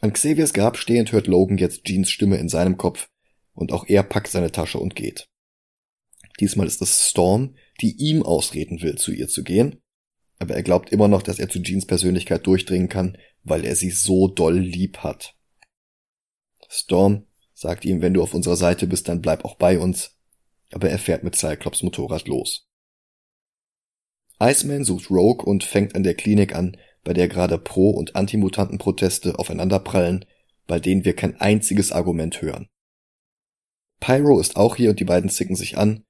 An 0.00 0.12
Xaviers 0.12 0.52
Grab 0.52 0.76
stehend 0.76 1.12
hört 1.12 1.26
Logan 1.26 1.58
jetzt 1.58 1.84
Jeans 1.84 2.10
Stimme 2.10 2.36
in 2.36 2.48
seinem 2.48 2.76
Kopf 2.76 3.08
und 3.54 3.72
auch 3.72 3.86
er 3.88 4.02
packt 4.02 4.28
seine 4.28 4.52
Tasche 4.52 4.78
und 4.78 4.94
geht. 4.94 5.28
Diesmal 6.40 6.66
ist 6.66 6.82
es 6.82 7.08
Storm, 7.08 7.56
die 7.80 7.96
ihm 7.96 8.22
ausreden 8.22 8.82
will, 8.82 8.96
zu 8.96 9.12
ihr 9.12 9.28
zu 9.28 9.42
gehen, 9.42 9.80
aber 10.38 10.54
er 10.54 10.62
glaubt 10.62 10.90
immer 10.90 11.08
noch, 11.08 11.22
dass 11.22 11.38
er 11.38 11.48
zu 11.48 11.62
Jeans 11.62 11.86
Persönlichkeit 11.86 12.46
durchdringen 12.46 12.88
kann, 12.88 13.16
weil 13.42 13.64
er 13.64 13.74
sie 13.74 13.90
so 13.90 14.28
doll 14.28 14.58
lieb 14.58 14.98
hat. 14.98 15.34
Storm 16.68 17.26
sagt 17.54 17.84
ihm, 17.84 18.02
wenn 18.02 18.12
du 18.12 18.22
auf 18.22 18.34
unserer 18.34 18.56
Seite 18.56 18.86
bist, 18.86 19.08
dann 19.08 19.22
bleib 19.22 19.44
auch 19.44 19.54
bei 19.54 19.78
uns, 19.78 20.18
aber 20.72 20.90
er 20.90 20.98
fährt 20.98 21.24
mit 21.24 21.36
Cyclops 21.36 21.82
Motorrad 21.82 22.28
los. 22.28 22.68
Iceman 24.40 24.84
sucht 24.84 25.10
Rogue 25.10 25.44
und 25.44 25.64
fängt 25.64 25.94
an 25.94 26.02
der 26.02 26.14
Klinik 26.14 26.54
an, 26.54 26.76
bei 27.04 27.12
der 27.12 27.28
gerade 27.28 27.58
Pro- 27.58 27.90
und 27.90 28.16
Antimutantenproteste 28.16 29.38
aufeinanderprallen, 29.38 30.24
bei 30.66 30.80
denen 30.80 31.04
wir 31.04 31.14
kein 31.14 31.40
einziges 31.40 31.92
Argument 31.92 32.42
hören. 32.42 32.68
Pyro 34.00 34.40
ist 34.40 34.56
auch 34.56 34.76
hier 34.76 34.90
und 34.90 35.00
die 35.00 35.04
beiden 35.04 35.30
zicken 35.30 35.56
sich 35.56 35.78
an. 35.78 36.04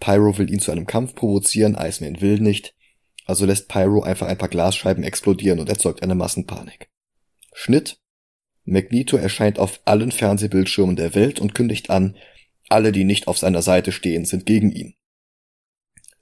Pyro 0.00 0.38
will 0.38 0.50
ihn 0.50 0.60
zu 0.60 0.70
einem 0.70 0.86
Kampf 0.86 1.14
provozieren, 1.14 1.76
Iceman 1.78 2.20
will 2.20 2.40
nicht, 2.40 2.74
also 3.26 3.44
lässt 3.44 3.68
Pyro 3.68 4.02
einfach 4.02 4.28
ein 4.28 4.38
paar 4.38 4.48
Glasscheiben 4.48 5.04
explodieren 5.04 5.58
und 5.58 5.68
erzeugt 5.68 6.02
eine 6.02 6.14
Massenpanik. 6.14 6.88
Schnitt. 7.52 8.00
Magneto 8.64 9.16
erscheint 9.16 9.58
auf 9.58 9.80
allen 9.86 10.12
Fernsehbildschirmen 10.12 10.96
der 10.96 11.14
Welt 11.14 11.40
und 11.40 11.54
kündigt 11.54 11.90
an, 11.90 12.16
alle, 12.68 12.92
die 12.92 13.04
nicht 13.04 13.26
auf 13.26 13.38
seiner 13.38 13.62
Seite 13.62 13.92
stehen, 13.92 14.24
sind 14.24 14.46
gegen 14.46 14.70
ihn. 14.70 14.94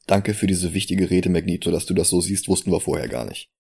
Danke 0.07 0.35
für 0.35 0.47
diese 0.47 0.73
wichtige 0.73 1.11
Rede, 1.11 1.29
Magneto, 1.29 1.71
dass 1.71 1.87
du 1.87 1.95
das 1.95 2.11
so 2.11 2.21
siehst, 2.21 2.49
wussten 2.49 2.71
wir 2.71 2.81
vorher 2.81 3.09
gar 3.09 3.25
nicht. 3.25 3.51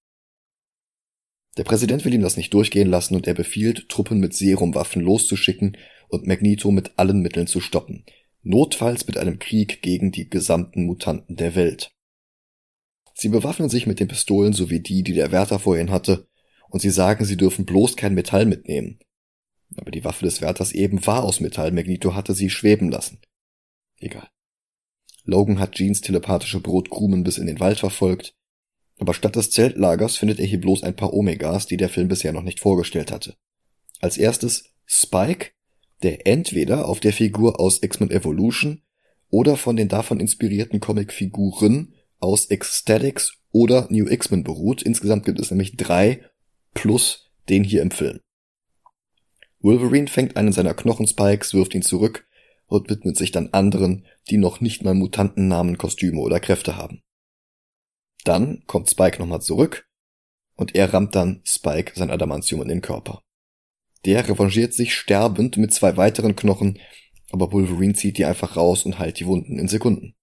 Der 1.56 1.64
Präsident 1.64 2.04
will 2.04 2.14
ihm 2.14 2.22
das 2.22 2.36
nicht 2.36 2.52
durchgehen 2.54 2.88
lassen 2.88 3.14
und 3.14 3.26
er 3.26 3.34
befiehlt, 3.34 3.88
Truppen 3.88 4.20
mit 4.20 4.34
Serumwaffen 4.34 5.02
loszuschicken 5.02 5.76
und 6.08 6.26
Magneto 6.26 6.70
mit 6.70 6.98
allen 6.98 7.20
Mitteln 7.20 7.46
zu 7.46 7.60
stoppen, 7.60 8.04
notfalls 8.42 9.06
mit 9.06 9.16
einem 9.18 9.38
Krieg 9.38 9.82
gegen 9.82 10.12
die 10.12 10.28
gesamten 10.28 10.84
Mutanten 10.84 11.36
der 11.36 11.54
Welt. 11.54 11.92
Sie 13.14 13.30
bewaffnen 13.30 13.70
sich 13.70 13.86
mit 13.86 13.98
den 13.98 14.08
Pistolen 14.08 14.52
sowie 14.52 14.80
die, 14.80 15.02
die 15.02 15.14
der 15.14 15.32
Wärter 15.32 15.58
vorhin 15.58 15.90
hatte, 15.90 16.28
und 16.68 16.80
sie 16.80 16.90
sagen, 16.90 17.24
sie 17.24 17.38
dürfen 17.38 17.64
bloß 17.64 17.96
kein 17.96 18.14
Metall 18.14 18.44
mitnehmen. 18.44 18.98
Aber 19.76 19.90
die 19.90 20.04
Waffe 20.04 20.24
des 20.26 20.42
Wärters 20.42 20.72
eben 20.72 21.04
war 21.06 21.24
aus 21.24 21.40
Metall, 21.40 21.72
Magneto 21.72 22.14
hatte 22.14 22.34
sie 22.34 22.50
schweben 22.50 22.90
lassen. 22.90 23.20
Egal. 23.98 24.28
Logan 25.26 25.58
hat 25.58 25.72
Jeans 25.72 26.00
telepathische 26.00 26.60
Brotkrumen 26.60 27.24
bis 27.24 27.38
in 27.38 27.46
den 27.46 27.60
Wald 27.60 27.78
verfolgt, 27.78 28.34
aber 28.98 29.12
statt 29.12 29.36
des 29.36 29.50
Zeltlagers 29.50 30.16
findet 30.16 30.38
er 30.38 30.46
hier 30.46 30.60
bloß 30.60 30.82
ein 30.84 30.96
paar 30.96 31.12
Omegas, 31.12 31.66
die 31.66 31.76
der 31.76 31.88
Film 31.88 32.08
bisher 32.08 32.32
noch 32.32 32.42
nicht 32.42 32.60
vorgestellt 32.60 33.12
hatte. 33.12 33.34
Als 34.00 34.16
erstes 34.16 34.70
Spike, 34.86 35.50
der 36.02 36.26
entweder 36.26 36.88
auf 36.88 37.00
der 37.00 37.12
Figur 37.12 37.60
aus 37.60 37.82
X-Men 37.82 38.10
Evolution 38.10 38.82
oder 39.28 39.56
von 39.56 39.76
den 39.76 39.88
davon 39.88 40.20
inspirierten 40.20 40.80
Comicfiguren 40.80 41.94
aus 42.20 42.46
Ecstatics 42.46 43.38
oder 43.50 43.88
New 43.90 44.06
X-Men 44.06 44.44
beruht. 44.44 44.82
Insgesamt 44.82 45.24
gibt 45.24 45.40
es 45.40 45.50
nämlich 45.50 45.76
drei 45.76 46.22
plus 46.74 47.30
den 47.48 47.64
hier 47.64 47.82
im 47.82 47.90
Film. 47.90 48.20
Wolverine 49.60 50.06
fängt 50.06 50.36
einen 50.36 50.52
seiner 50.52 50.74
Knochenspikes, 50.74 51.54
wirft 51.54 51.74
ihn 51.74 51.82
zurück 51.82 52.25
und 52.66 52.90
widmet 52.90 53.16
sich 53.16 53.30
dann 53.30 53.50
anderen, 53.52 54.06
die 54.28 54.38
noch 54.38 54.60
nicht 54.60 54.84
mal 54.84 54.94
Mutantennamen, 54.94 55.78
Kostüme 55.78 56.20
oder 56.20 56.40
Kräfte 56.40 56.76
haben. 56.76 57.02
Dann 58.24 58.64
kommt 58.66 58.90
Spike 58.90 59.18
nochmal 59.18 59.40
zurück 59.40 59.88
und 60.56 60.74
er 60.74 60.92
rammt 60.92 61.14
dann 61.14 61.42
Spike 61.44 61.92
sein 61.94 62.10
Adamantium 62.10 62.62
in 62.62 62.68
den 62.68 62.82
Körper. 62.82 63.22
Der 64.04 64.28
revanchiert 64.28 64.74
sich 64.74 64.94
sterbend 64.94 65.56
mit 65.56 65.72
zwei 65.72 65.96
weiteren 65.96 66.36
Knochen, 66.36 66.78
aber 67.30 67.52
Wolverine 67.52 67.94
zieht 67.94 68.18
die 68.18 68.24
einfach 68.24 68.56
raus 68.56 68.84
und 68.84 68.98
heilt 68.98 69.20
die 69.20 69.26
Wunden 69.26 69.58
in 69.58 69.68
Sekunden. 69.68 70.14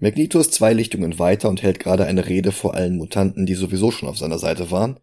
Magneto 0.00 0.38
ist 0.38 0.54
zwei 0.54 0.72
Lichtungen 0.72 1.18
weiter 1.18 1.48
und 1.48 1.62
hält 1.62 1.80
gerade 1.80 2.06
eine 2.06 2.28
Rede 2.28 2.52
vor 2.52 2.74
allen 2.74 2.96
Mutanten, 2.96 3.46
die 3.46 3.54
sowieso 3.54 3.90
schon 3.90 4.08
auf 4.08 4.16
seiner 4.18 4.38
Seite 4.38 4.70
waren. 4.70 5.00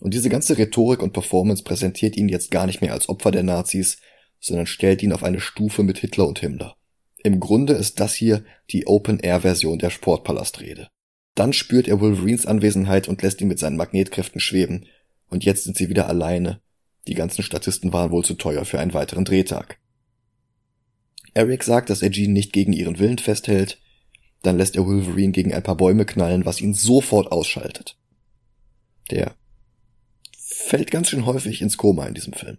Und 0.00 0.14
diese 0.14 0.28
ganze 0.28 0.58
Rhetorik 0.58 1.02
und 1.02 1.12
Performance 1.12 1.62
präsentiert 1.62 2.16
ihn 2.16 2.28
jetzt 2.28 2.50
gar 2.50 2.66
nicht 2.66 2.80
mehr 2.80 2.92
als 2.92 3.08
Opfer 3.08 3.30
der 3.30 3.44
Nazis, 3.44 3.98
sondern 4.46 4.66
stellt 4.66 5.02
ihn 5.02 5.12
auf 5.12 5.24
eine 5.24 5.40
Stufe 5.40 5.82
mit 5.82 5.98
Hitler 5.98 6.28
und 6.28 6.38
Himmler. 6.38 6.76
Im 7.24 7.40
Grunde 7.40 7.72
ist 7.72 7.98
das 7.98 8.14
hier 8.14 8.44
die 8.70 8.86
Open-Air-Version 8.86 9.80
der 9.80 9.90
Sportpalastrede. 9.90 10.88
Dann 11.34 11.52
spürt 11.52 11.88
er 11.88 12.00
Wolverines 12.00 12.46
Anwesenheit 12.46 13.08
und 13.08 13.22
lässt 13.22 13.40
ihn 13.40 13.48
mit 13.48 13.58
seinen 13.58 13.76
Magnetkräften 13.76 14.40
schweben, 14.40 14.86
und 15.28 15.44
jetzt 15.44 15.64
sind 15.64 15.76
sie 15.76 15.88
wieder 15.88 16.06
alleine. 16.06 16.60
Die 17.08 17.14
ganzen 17.14 17.42
Statisten 17.42 17.92
waren 17.92 18.12
wohl 18.12 18.24
zu 18.24 18.34
teuer 18.34 18.64
für 18.64 18.78
einen 18.78 18.94
weiteren 18.94 19.24
Drehtag. 19.24 19.80
Eric 21.34 21.64
sagt, 21.64 21.90
dass 21.90 22.00
er 22.00 22.12
Jean 22.12 22.32
nicht 22.32 22.52
gegen 22.52 22.72
ihren 22.72 23.00
Willen 23.00 23.18
festhält, 23.18 23.80
dann 24.42 24.56
lässt 24.56 24.76
er 24.76 24.86
Wolverine 24.86 25.32
gegen 25.32 25.52
ein 25.52 25.64
paar 25.64 25.76
Bäume 25.76 26.06
knallen, 26.06 26.46
was 26.46 26.60
ihn 26.60 26.72
sofort 26.72 27.32
ausschaltet. 27.32 27.98
Der 29.10 29.34
fällt 30.38 30.92
ganz 30.92 31.08
schön 31.08 31.26
häufig 31.26 31.60
ins 31.60 31.76
Koma 31.76 32.06
in 32.06 32.14
diesem 32.14 32.32
Film. 32.32 32.58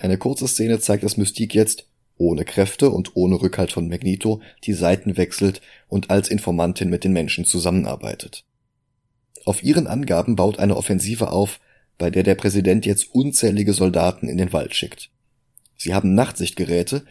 Eine 0.00 0.16
kurze 0.16 0.48
Szene 0.48 0.80
zeigt, 0.80 1.04
dass 1.04 1.18
Mystique 1.18 1.54
jetzt 1.54 1.86
ohne 2.16 2.46
Kräfte 2.46 2.90
und 2.90 3.16
ohne 3.16 3.40
Rückhalt 3.40 3.70
von 3.70 3.88
Magneto 3.88 4.40
die 4.64 4.72
Seiten 4.72 5.18
wechselt 5.18 5.60
und 5.88 6.10
als 6.10 6.28
Informantin 6.30 6.88
mit 6.88 7.04
den 7.04 7.12
Menschen 7.12 7.44
zusammenarbeitet. 7.44 8.44
Auf 9.44 9.62
ihren 9.62 9.86
Angaben 9.86 10.36
baut 10.36 10.58
eine 10.58 10.76
Offensive 10.76 11.30
auf, 11.30 11.60
bei 11.98 12.10
der 12.10 12.22
der 12.22 12.34
Präsident 12.34 12.86
jetzt 12.86 13.14
unzählige 13.14 13.74
Soldaten 13.74 14.26
in 14.26 14.38
den 14.38 14.54
Wald 14.54 14.74
schickt. 14.74 15.10
Sie 15.76 15.92
haben 15.94 16.14
Nachtsichtgeräte, 16.14 17.04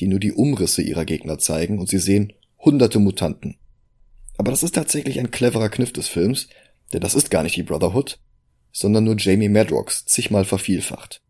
die 0.00 0.08
nur 0.08 0.18
die 0.18 0.32
Umrisse 0.32 0.82
ihrer 0.82 1.04
Gegner 1.04 1.38
zeigen 1.38 1.78
und 1.78 1.88
sie 1.88 1.98
sehen 1.98 2.32
hunderte 2.58 2.98
Mutanten. 2.98 3.56
Aber 4.36 4.50
das 4.50 4.64
ist 4.64 4.74
tatsächlich 4.74 5.20
ein 5.20 5.30
cleverer 5.30 5.68
Kniff 5.68 5.92
des 5.92 6.08
Films, 6.08 6.48
denn 6.92 7.00
das 7.00 7.14
ist 7.14 7.30
gar 7.30 7.44
nicht 7.44 7.54
die 7.54 7.62
Brotherhood, 7.62 8.18
sondern 8.72 9.04
nur 9.04 9.16
Jamie 9.16 9.48
Madrox 9.48 10.06
zigmal 10.06 10.44
vervielfacht. 10.44 11.20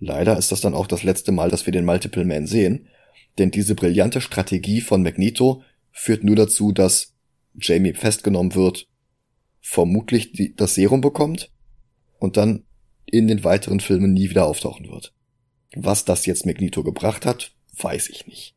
Leider 0.00 0.38
ist 0.38 0.52
das 0.52 0.60
dann 0.60 0.74
auch 0.74 0.86
das 0.86 1.02
letzte 1.02 1.32
Mal, 1.32 1.50
dass 1.50 1.66
wir 1.66 1.72
den 1.72 1.84
Multiple 1.84 2.24
Man 2.24 2.46
sehen, 2.46 2.88
denn 3.38 3.50
diese 3.50 3.74
brillante 3.74 4.20
Strategie 4.20 4.80
von 4.80 5.02
Magneto 5.02 5.62
führt 5.90 6.24
nur 6.24 6.36
dazu, 6.36 6.72
dass 6.72 7.14
Jamie 7.54 7.94
festgenommen 7.94 8.54
wird, 8.54 8.86
vermutlich 9.60 10.32
die, 10.32 10.54
das 10.54 10.74
Serum 10.74 11.00
bekommt 11.00 11.50
und 12.18 12.36
dann 12.36 12.64
in 13.06 13.26
den 13.26 13.42
weiteren 13.44 13.80
Filmen 13.80 14.12
nie 14.12 14.30
wieder 14.30 14.46
auftauchen 14.46 14.88
wird. 14.88 15.12
Was 15.74 16.04
das 16.04 16.26
jetzt 16.26 16.46
Magneto 16.46 16.82
gebracht 16.82 17.26
hat, 17.26 17.52
weiß 17.76 18.08
ich 18.10 18.26
nicht. 18.26 18.54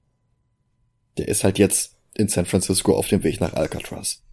Der 1.18 1.28
ist 1.28 1.44
halt 1.44 1.58
jetzt 1.58 1.98
in 2.16 2.28
San 2.28 2.46
Francisco 2.46 2.96
auf 2.96 3.08
dem 3.08 3.24
Weg 3.24 3.40
nach 3.40 3.54
Alcatraz. 3.54 4.24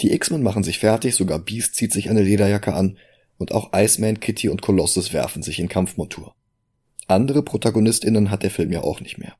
Die 0.00 0.12
X-Men 0.12 0.42
machen 0.42 0.62
sich 0.62 0.78
fertig, 0.78 1.14
sogar 1.14 1.38
Beast 1.38 1.74
zieht 1.74 1.92
sich 1.92 2.08
eine 2.08 2.22
Lederjacke 2.22 2.72
an 2.72 2.98
und 3.38 3.52
auch 3.52 3.70
Iceman, 3.72 4.20
Kitty 4.20 4.48
und 4.48 4.62
Colossus 4.62 5.12
werfen 5.12 5.42
sich 5.42 5.58
in 5.58 5.68
Kampfmontur. 5.68 6.34
Andere 7.06 7.42
ProtagonistInnen 7.42 8.30
hat 8.30 8.42
der 8.42 8.50
Film 8.50 8.70
ja 8.70 8.82
auch 8.82 9.00
nicht 9.00 9.16
mehr. 9.16 9.34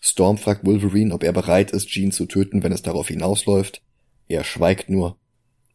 Storm 0.00 0.38
fragt 0.38 0.64
Wolverine, 0.64 1.14
ob 1.14 1.24
er 1.24 1.32
bereit 1.32 1.70
ist, 1.72 1.88
Jean 1.88 2.12
zu 2.12 2.26
töten, 2.26 2.62
wenn 2.62 2.72
es 2.72 2.82
darauf 2.82 3.08
hinausläuft. 3.08 3.82
Er 4.28 4.44
schweigt 4.44 4.90
nur. 4.90 5.18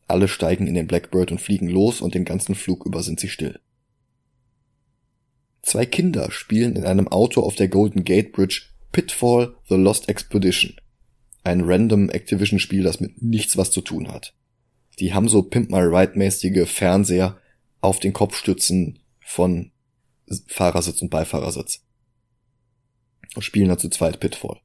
Alle 0.08 0.28
steigen 0.28 0.68
in 0.68 0.76
den 0.76 0.88
Blackbird 0.88 1.32
und 1.32 1.42
fliegen 1.42 1.68
los 1.68 2.00
und 2.00 2.16
den 2.16 2.26
ganzen 2.26 2.56
Flug 2.56 2.86
über 2.86 3.04
sind 3.04 3.20
sie 3.20 3.30
still. 3.30 3.60
Zwei 5.62 5.86
Kinder 5.86 6.32
spielen 6.32 6.76
in 6.76 6.86
einem 6.86 7.08
Auto 7.08 7.42
auf 7.42 7.56
der 7.56 7.68
Golden 7.68 8.04
Gate 8.04 8.32
Bridge 8.32 8.64
Pitfall 8.92 9.56
The 9.68 9.76
Lost 9.76 10.10
Expedition. 10.10 10.76
Ein 11.44 11.62
random 11.62 12.10
Activision-Spiel, 12.10 12.84
das 12.84 13.00
mit 13.00 13.22
nichts 13.22 13.58
was 13.58 13.72
zu 13.72 13.82
tun 13.82 14.12
hat. 14.12 14.34
Die 15.00 15.14
haben 15.14 15.28
so 15.28 15.44
Pimp 15.44 15.72
My 15.72 15.80
Ride-mäßige 15.80 16.70
Fernseher 16.70 17.40
auf 17.82 18.00
den 18.00 18.14
Kopfstützen 18.14 19.00
von 19.20 19.72
Fahrersitz 20.48 21.02
und 21.02 21.10
Beifahrersitz. 21.10 21.86
Und 23.36 23.44
spielen 23.44 23.70
da 23.70 23.78
zu 23.78 23.90
zweit 23.90 24.20
Pitfall. 24.20 24.60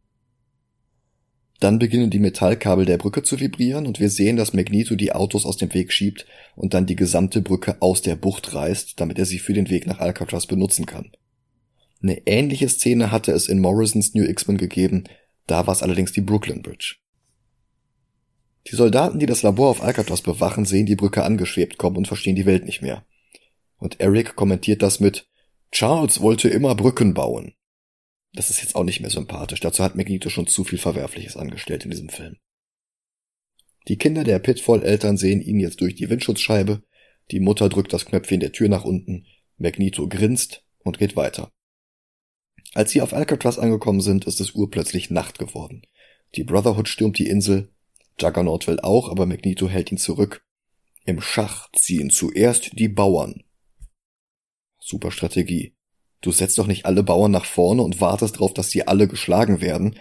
Dann 1.61 1.79
beginnen 1.79 2.11
die 2.11 2.19
Metallkabel 2.19 2.85
der 2.85 2.99
Brücke 2.99 3.23
zu 3.23 3.39
vibrieren 3.39 3.87
und 3.87 4.01
wir 4.01 4.11
sehen, 4.11 4.37
dass 4.37 4.53
Magneto 4.53 4.97
die 4.97 5.13
Autos 5.13 5.47
aus 5.47 5.57
dem 5.57 5.73
Weg 5.73 5.93
schiebt 5.93 6.27
und 6.57 6.75
dann 6.75 6.87
die 6.87 6.97
gesamte 6.97 7.41
Brücke 7.41 7.81
aus 7.81 8.03
der 8.03 8.17
Bucht 8.17 8.55
reißt, 8.55 9.01
damit 9.01 9.19
er 9.19 9.25
sie 9.25 9.39
für 9.39 9.53
den 9.53 9.71
Weg 9.71 9.87
nach 9.87 10.01
Alcatraz 10.01 10.47
benutzen 10.47 10.85
kann. 10.85 11.13
Eine 12.03 12.27
ähnliche 12.27 12.69
Szene 12.69 13.11
hatte 13.13 13.33
es 13.33 13.49
in 13.49 13.61
Morrisons 13.61 14.15
New 14.15 14.25
X-Men 14.25 14.59
gegeben, 14.59 15.05
da 15.47 15.67
war 15.67 15.73
es 15.73 15.83
allerdings 15.83 16.13
die 16.13 16.21
Brooklyn 16.21 16.61
Bridge. 16.61 16.97
Die 18.67 18.77
Soldaten, 18.77 19.19
die 19.19 19.27
das 19.27 19.43
Labor 19.43 19.69
auf 19.71 19.83
Alcatraz 19.83 20.23
bewachen, 20.23 20.65
sehen 20.65 20.87
die 20.87 20.97
Brücke 20.97 21.23
angeschwebt 21.23 21.77
kommen 21.77 21.99
und 21.99 22.09
verstehen 22.09 22.37
die 22.37 22.47
Welt 22.47 22.65
nicht 22.65 22.83
mehr. 22.83 23.05
Und 23.79 24.01
Eric 24.01 24.37
kommentiert 24.37 24.83
das 24.83 25.01
mit 25.01 25.29
Charles 25.71 26.21
wollte 26.21 26.49
immer 26.49 26.75
Brücken 26.75 27.15
bauen. 27.15 27.55
Das 28.33 28.49
ist 28.49 28.63
jetzt 28.63 28.77
auch 28.77 28.85
nicht 28.85 29.01
mehr 29.01 29.11
sympathisch. 29.11 29.61
Dazu 29.61 29.83
hat 29.83 29.97
Magneto 29.97 30.29
schon 30.29 30.47
zu 30.47 30.65
viel 30.65 30.79
Verwerfliches 30.79 31.37
angestellt 31.37 31.85
in 31.85 31.91
diesem 31.91 32.09
Film. 32.09 32.37
Die 33.89 33.99
Kinder 33.99 34.25
der 34.25 34.39
Pitfall-Eltern 34.39 35.17
sehen 35.17 35.43
ihn 35.43 35.61
jetzt 35.61 35.81
durch 35.81 35.95
die 35.95 36.09
Windschutzscheibe. 36.09 36.83
Die 37.31 37.41
Mutter 37.41 37.69
drückt 37.69 37.93
das 37.93 38.07
Knöpfchen 38.07 38.41
der 38.41 38.53
Tür 38.53 38.69
nach 38.69 38.85
unten. 38.85 39.27
Magneto 39.59 40.09
grinst 40.09 40.65
und 40.79 40.99
geht 40.99 41.17
weiter. 41.17 41.53
Als 42.73 42.91
sie 42.93 43.03
auf 43.03 43.13
Alcatraz 43.13 43.59
angekommen 43.59 44.01
sind, 44.01 44.25
ist 44.25 44.41
es 44.41 44.53
urplötzlich 44.53 45.11
Nacht 45.11 45.39
geworden. 45.39 45.83
Die 46.35 46.45
Brotherhood 46.45 46.89
stürmt 46.89 47.19
die 47.19 47.29
Insel. 47.29 47.74
Juggernaut 48.21 48.67
will 48.67 48.81
auch, 48.81 49.11
aber 49.11 49.27
Magneto 49.27 49.69
hält 49.69 49.91
ihn 49.93 49.99
zurück. 49.99 50.45
Im 51.05 51.21
Schach 51.21 51.69
ziehen 51.73 52.11
zuerst 52.11 52.79
die 52.79 52.89
Bauern. 52.89 53.43
Super 54.79 55.11
Strategie. 55.11 55.77
Du 56.21 56.33
setzt 56.33 56.59
doch 56.59 56.67
nicht 56.67 56.87
alle 56.87 57.03
Bauern 57.03 57.31
nach 57.31 57.45
vorne 57.45 57.83
und 57.83 58.01
wartest 58.01 58.37
darauf, 58.37 58.55
dass 58.55 58.71
sie 58.71 58.87
alle 58.87 59.09
geschlagen 59.09 59.61
werden 59.61 59.99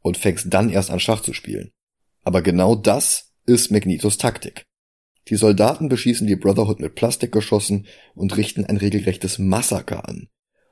und 0.00 0.16
fängst 0.16 0.46
dann 0.48 0.70
erst 0.70 0.90
an 0.90 1.00
Schach 1.00 1.20
zu 1.20 1.32
spielen. 1.32 1.72
Aber 2.22 2.42
genau 2.42 2.74
das 2.74 3.34
ist 3.44 3.70
Magnetos 3.70 4.18
Taktik. 4.18 4.64
Die 5.28 5.36
Soldaten 5.36 5.88
beschießen 5.88 6.26
die 6.26 6.36
Brotherhood 6.36 6.80
mit 6.80 6.94
Plastikgeschossen 6.94 7.86
und 8.14 8.36
richten 8.36 8.64
ein 8.64 8.76
regelrechtes 8.76 9.38
Massaker 9.38 10.08
an. 10.08 10.28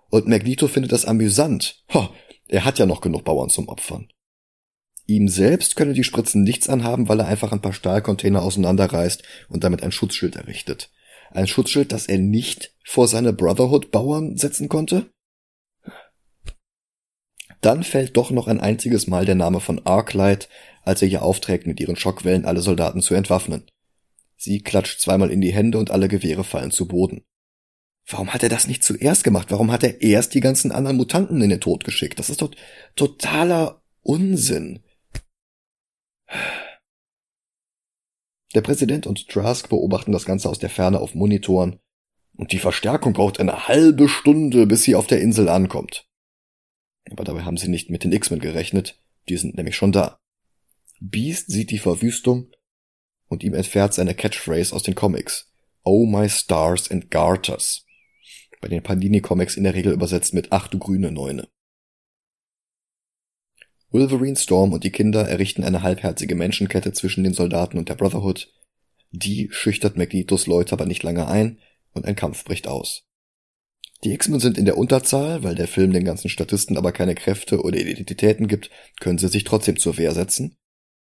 Und 0.09 0.27
Magneto 0.27 0.67
findet 0.67 0.93
das 0.93 1.05
amüsant. 1.05 1.85
Ho, 1.95 2.09
er 2.49 2.65
hat 2.65 2.79
ja 2.79 2.87
noch 2.87 3.01
genug 3.01 3.25
Bauern 3.25 3.49
zum 3.49 3.69
Opfern. 3.69 4.09
Ihm 5.11 5.27
selbst 5.27 5.75
können 5.75 5.95
die 5.95 6.05
Spritzen 6.05 6.45
nichts 6.45 6.69
anhaben, 6.69 7.09
weil 7.09 7.19
er 7.19 7.27
einfach 7.27 7.51
ein 7.51 7.61
paar 7.61 7.73
Stahlcontainer 7.73 8.43
auseinanderreißt 8.43 9.25
und 9.49 9.65
damit 9.65 9.83
ein 9.83 9.91
Schutzschild 9.91 10.37
errichtet. 10.37 10.93
Ein 11.33 11.49
Schutzschild, 11.49 11.91
das 11.91 12.07
er 12.07 12.19
nicht 12.19 12.77
vor 12.85 13.09
seine 13.09 13.33
Brotherhood-Bauern 13.33 14.37
setzen 14.37 14.69
konnte? 14.69 15.11
Dann 17.61 17.83
fällt 17.83 18.17
doch 18.17 18.31
noch 18.31 18.47
ein 18.47 18.61
einziges 18.61 19.09
Mal 19.09 19.25
der 19.25 19.35
Name 19.35 19.59
von 19.59 19.85
Arclight, 19.85 20.49
als 20.85 21.03
er 21.03 21.09
ihr 21.09 21.23
aufträgt, 21.23 21.67
mit 21.67 21.81
ihren 21.81 21.97
Schockwellen 21.97 22.45
alle 22.45 22.61
Soldaten 22.61 23.03
zu 23.03 23.15
entwaffnen. 23.15 23.69
Sie 24.37 24.61
klatscht 24.61 25.01
zweimal 25.01 25.33
in 25.33 25.41
die 25.41 25.53
Hände 25.53 25.79
und 25.79 25.91
alle 25.91 26.07
Gewehre 26.07 26.45
fallen 26.45 26.71
zu 26.71 26.87
Boden. 26.87 27.25
Warum 28.07 28.33
hat 28.33 28.45
er 28.45 28.49
das 28.49 28.69
nicht 28.69 28.85
zuerst 28.85 29.25
gemacht? 29.25 29.51
Warum 29.51 29.73
hat 29.73 29.83
er 29.83 30.03
erst 30.03 30.35
die 30.35 30.41
ganzen 30.41 30.71
anderen 30.71 30.97
Mutanten 30.97 31.43
in 31.43 31.51
den 31.51 31.61
Tod 31.61 31.83
geschickt? 31.83 32.21
Das 32.21 32.31
ist 32.31 32.43
doch 32.43 32.53
totaler 32.95 33.83
Unsinn. 34.03 34.85
Der 38.55 38.63
Präsident 38.63 39.07
und 39.07 39.29
Trask 39.29 39.69
beobachten 39.69 40.13
das 40.13 40.25
Ganze 40.25 40.49
aus 40.49 40.59
der 40.59 40.71
Ferne 40.71 41.01
auf 41.01 41.15
Monitoren 41.15 41.79
und 42.37 42.53
die 42.53 42.59
Verstärkung 42.59 43.13
braucht 43.13 43.39
eine 43.39 43.69
halbe 43.69 44.09
Stunde, 44.09 44.67
bis 44.67 44.83
sie 44.83 44.95
auf 44.95 45.07
der 45.07 45.21
Insel 45.21 45.49
ankommt. 45.49 46.09
Aber 47.11 47.25
dabei 47.25 47.43
haben 47.43 47.57
sie 47.57 47.69
nicht 47.69 47.91
mit 47.91 48.05
den 48.05 48.13
X-Men 48.13 48.41
gerechnet, 48.41 49.01
die 49.29 49.37
sind 49.37 49.57
nämlich 49.57 49.77
schon 49.77 49.93
da. 49.93 50.19
Beast 51.01 51.51
sieht 51.51 51.71
die 51.71 51.79
Verwüstung 51.79 52.51
und 53.29 53.43
ihm 53.43 53.55
entfährt 53.55 53.95
seine 53.95 54.15
Catchphrase 54.15 54.75
aus 54.75 54.83
den 54.83 54.95
Comics. 54.95 55.53
Oh 55.83 56.07
my 56.07 56.29
stars 56.29 56.91
and 56.91 57.11
garters. 57.11 57.87
Bei 58.61 58.69
den 58.69 58.83
Panini 58.83 59.21
Comics 59.21 59.57
in 59.57 59.65
der 59.65 59.75
Regel 59.75 59.93
übersetzt 59.93 60.35
mit 60.35 60.49
Ach 60.51 60.69
du 60.69 60.79
grüne 60.79 61.11
Neune. 61.11 61.49
Wolverine, 63.91 64.37
Storm 64.37 64.73
und 64.73 64.85
die 64.85 64.91
Kinder 64.91 65.29
errichten 65.29 65.65
eine 65.65 65.83
halbherzige 65.83 66.37
Menschenkette 66.37 66.93
zwischen 66.93 67.25
den 67.25 67.35
Soldaten 67.35 67.77
und 67.77 67.89
der 67.89 67.97
Brotherhood. 67.97 68.53
Die 69.11 69.49
schüchtert 69.51 69.97
Magnetos 69.97 70.47
Leute 70.47 70.73
aber 70.73 70.87
nicht 70.87 71.03
lange 71.03 71.27
ein 71.27 71.59
und 71.93 72.07
ein 72.07 72.15
Kampf 72.15 72.45
bricht 72.45 72.69
aus. 72.69 73.03
Die 74.05 74.13
X-Men 74.13 74.41
sind 74.41 74.57
in 74.57 74.65
der 74.65 74.79
Unterzahl, 74.79 75.43
weil 75.43 75.57
der 75.57 75.69
Film 75.69 75.93
den 75.93 76.05
ganzen 76.05 76.31
Statisten 76.31 76.79
aber 76.79 76.93
keine 76.93 77.15
Kräfte 77.15 77.63
oder 77.63 77.79
Identitäten 77.79 78.49
gibt, 78.49 78.71
können 79.01 79.19
sie 79.19 79.29
sich 79.29 79.45
trotzdem 79.45 79.77
zur 79.77 79.99
Wehr 79.99 80.13
setzen. 80.13 80.57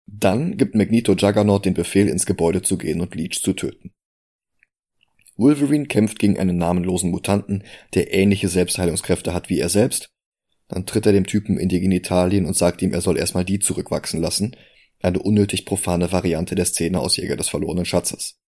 Dann 0.06 0.56
gibt 0.56 0.76
Magneto 0.76 1.14
Juggernaut 1.14 1.64
den 1.64 1.74
Befehl, 1.74 2.08
ins 2.08 2.26
Gebäude 2.26 2.62
zu 2.62 2.78
gehen 2.78 3.00
und 3.00 3.14
Leech 3.14 3.42
zu 3.42 3.54
töten. 3.54 3.92
Wolverine 5.36 5.86
kämpft 5.86 6.18
gegen 6.18 6.38
einen 6.38 6.58
namenlosen 6.58 7.10
Mutanten, 7.10 7.64
der 7.94 8.14
ähnliche 8.14 8.48
Selbstheilungskräfte 8.48 9.34
hat 9.34 9.50
wie 9.50 9.58
er 9.58 9.68
selbst. 9.68 10.10
Dann 10.68 10.86
tritt 10.86 11.06
er 11.06 11.12
dem 11.12 11.26
Typen 11.26 11.58
in 11.58 11.68
die 11.68 11.80
Genitalien 11.80 12.46
und 12.46 12.56
sagt 12.56 12.82
ihm, 12.82 12.92
er 12.92 13.00
soll 13.00 13.18
erstmal 13.18 13.44
die 13.44 13.58
zurückwachsen 13.58 14.20
lassen. 14.20 14.56
Eine 15.00 15.20
unnötig 15.20 15.64
profane 15.64 16.10
Variante 16.10 16.54
der 16.54 16.64
Szene 16.64 16.98
aus 17.00 17.16
Jäger 17.16 17.36
des 17.36 17.48
verlorenen 17.48 17.84
Schatzes. 17.84 18.40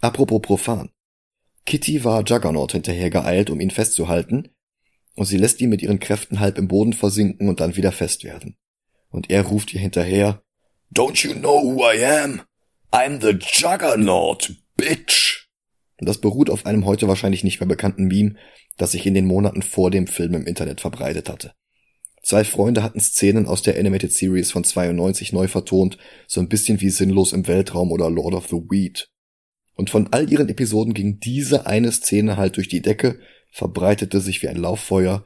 Apropos 0.00 0.42
profan. 0.42 0.90
Kitty 1.64 2.04
war 2.04 2.24
Juggernaut 2.24 2.72
hinterher 2.72 3.08
geeilt, 3.08 3.48
um 3.48 3.60
ihn 3.60 3.70
festzuhalten, 3.70 4.50
und 5.14 5.26
sie 5.26 5.38
lässt 5.38 5.60
ihn 5.60 5.70
mit 5.70 5.80
ihren 5.80 6.00
Kräften 6.00 6.40
halb 6.40 6.58
im 6.58 6.68
Boden 6.68 6.92
versinken 6.92 7.48
und 7.48 7.60
dann 7.60 7.76
wieder 7.76 7.92
fest 7.92 8.24
werden. 8.24 8.56
Und 9.08 9.30
er 9.30 9.42
ruft 9.42 9.72
ihr 9.72 9.80
hinterher, 9.80 10.42
Don't 10.92 11.26
you 11.26 11.32
know 11.32 11.62
who 11.62 11.90
I 11.90 12.04
am? 12.04 12.42
I'm 12.90 13.20
the 13.20 13.38
Juggernaut, 13.40 14.54
bitch! 14.76 15.48
Und 15.98 16.08
das 16.08 16.20
beruht 16.20 16.50
auf 16.50 16.66
einem 16.66 16.84
heute 16.84 17.08
wahrscheinlich 17.08 17.44
nicht 17.44 17.60
mehr 17.60 17.68
bekannten 17.68 18.06
Meme, 18.06 18.36
das 18.76 18.92
sich 18.92 19.06
in 19.06 19.14
den 19.14 19.26
Monaten 19.26 19.62
vor 19.62 19.90
dem 19.90 20.06
Film 20.06 20.34
im 20.34 20.46
Internet 20.46 20.80
verbreitet 20.80 21.28
hatte. 21.28 21.52
Zwei 22.22 22.44
Freunde 22.44 22.82
hatten 22.82 23.00
Szenen 23.00 23.46
aus 23.46 23.62
der 23.62 23.78
Animated 23.78 24.12
Series 24.12 24.50
von 24.50 24.64
92 24.64 25.32
neu 25.32 25.46
vertont, 25.46 25.98
so 26.26 26.40
ein 26.40 26.48
bisschen 26.48 26.80
wie 26.80 26.88
Sinnlos 26.88 27.32
im 27.32 27.46
Weltraum 27.46 27.92
oder 27.92 28.08
Lord 28.08 28.34
of 28.34 28.48
the 28.48 28.56
Weed. 28.56 29.10
Und 29.74 29.90
von 29.90 30.08
all 30.12 30.30
ihren 30.32 30.48
Episoden 30.48 30.94
ging 30.94 31.20
diese 31.20 31.66
eine 31.66 31.92
Szene 31.92 32.36
halt 32.36 32.56
durch 32.56 32.68
die 32.68 32.80
Decke, 32.80 33.20
verbreitete 33.50 34.20
sich 34.20 34.42
wie 34.42 34.48
ein 34.48 34.56
Lauffeuer, 34.56 35.24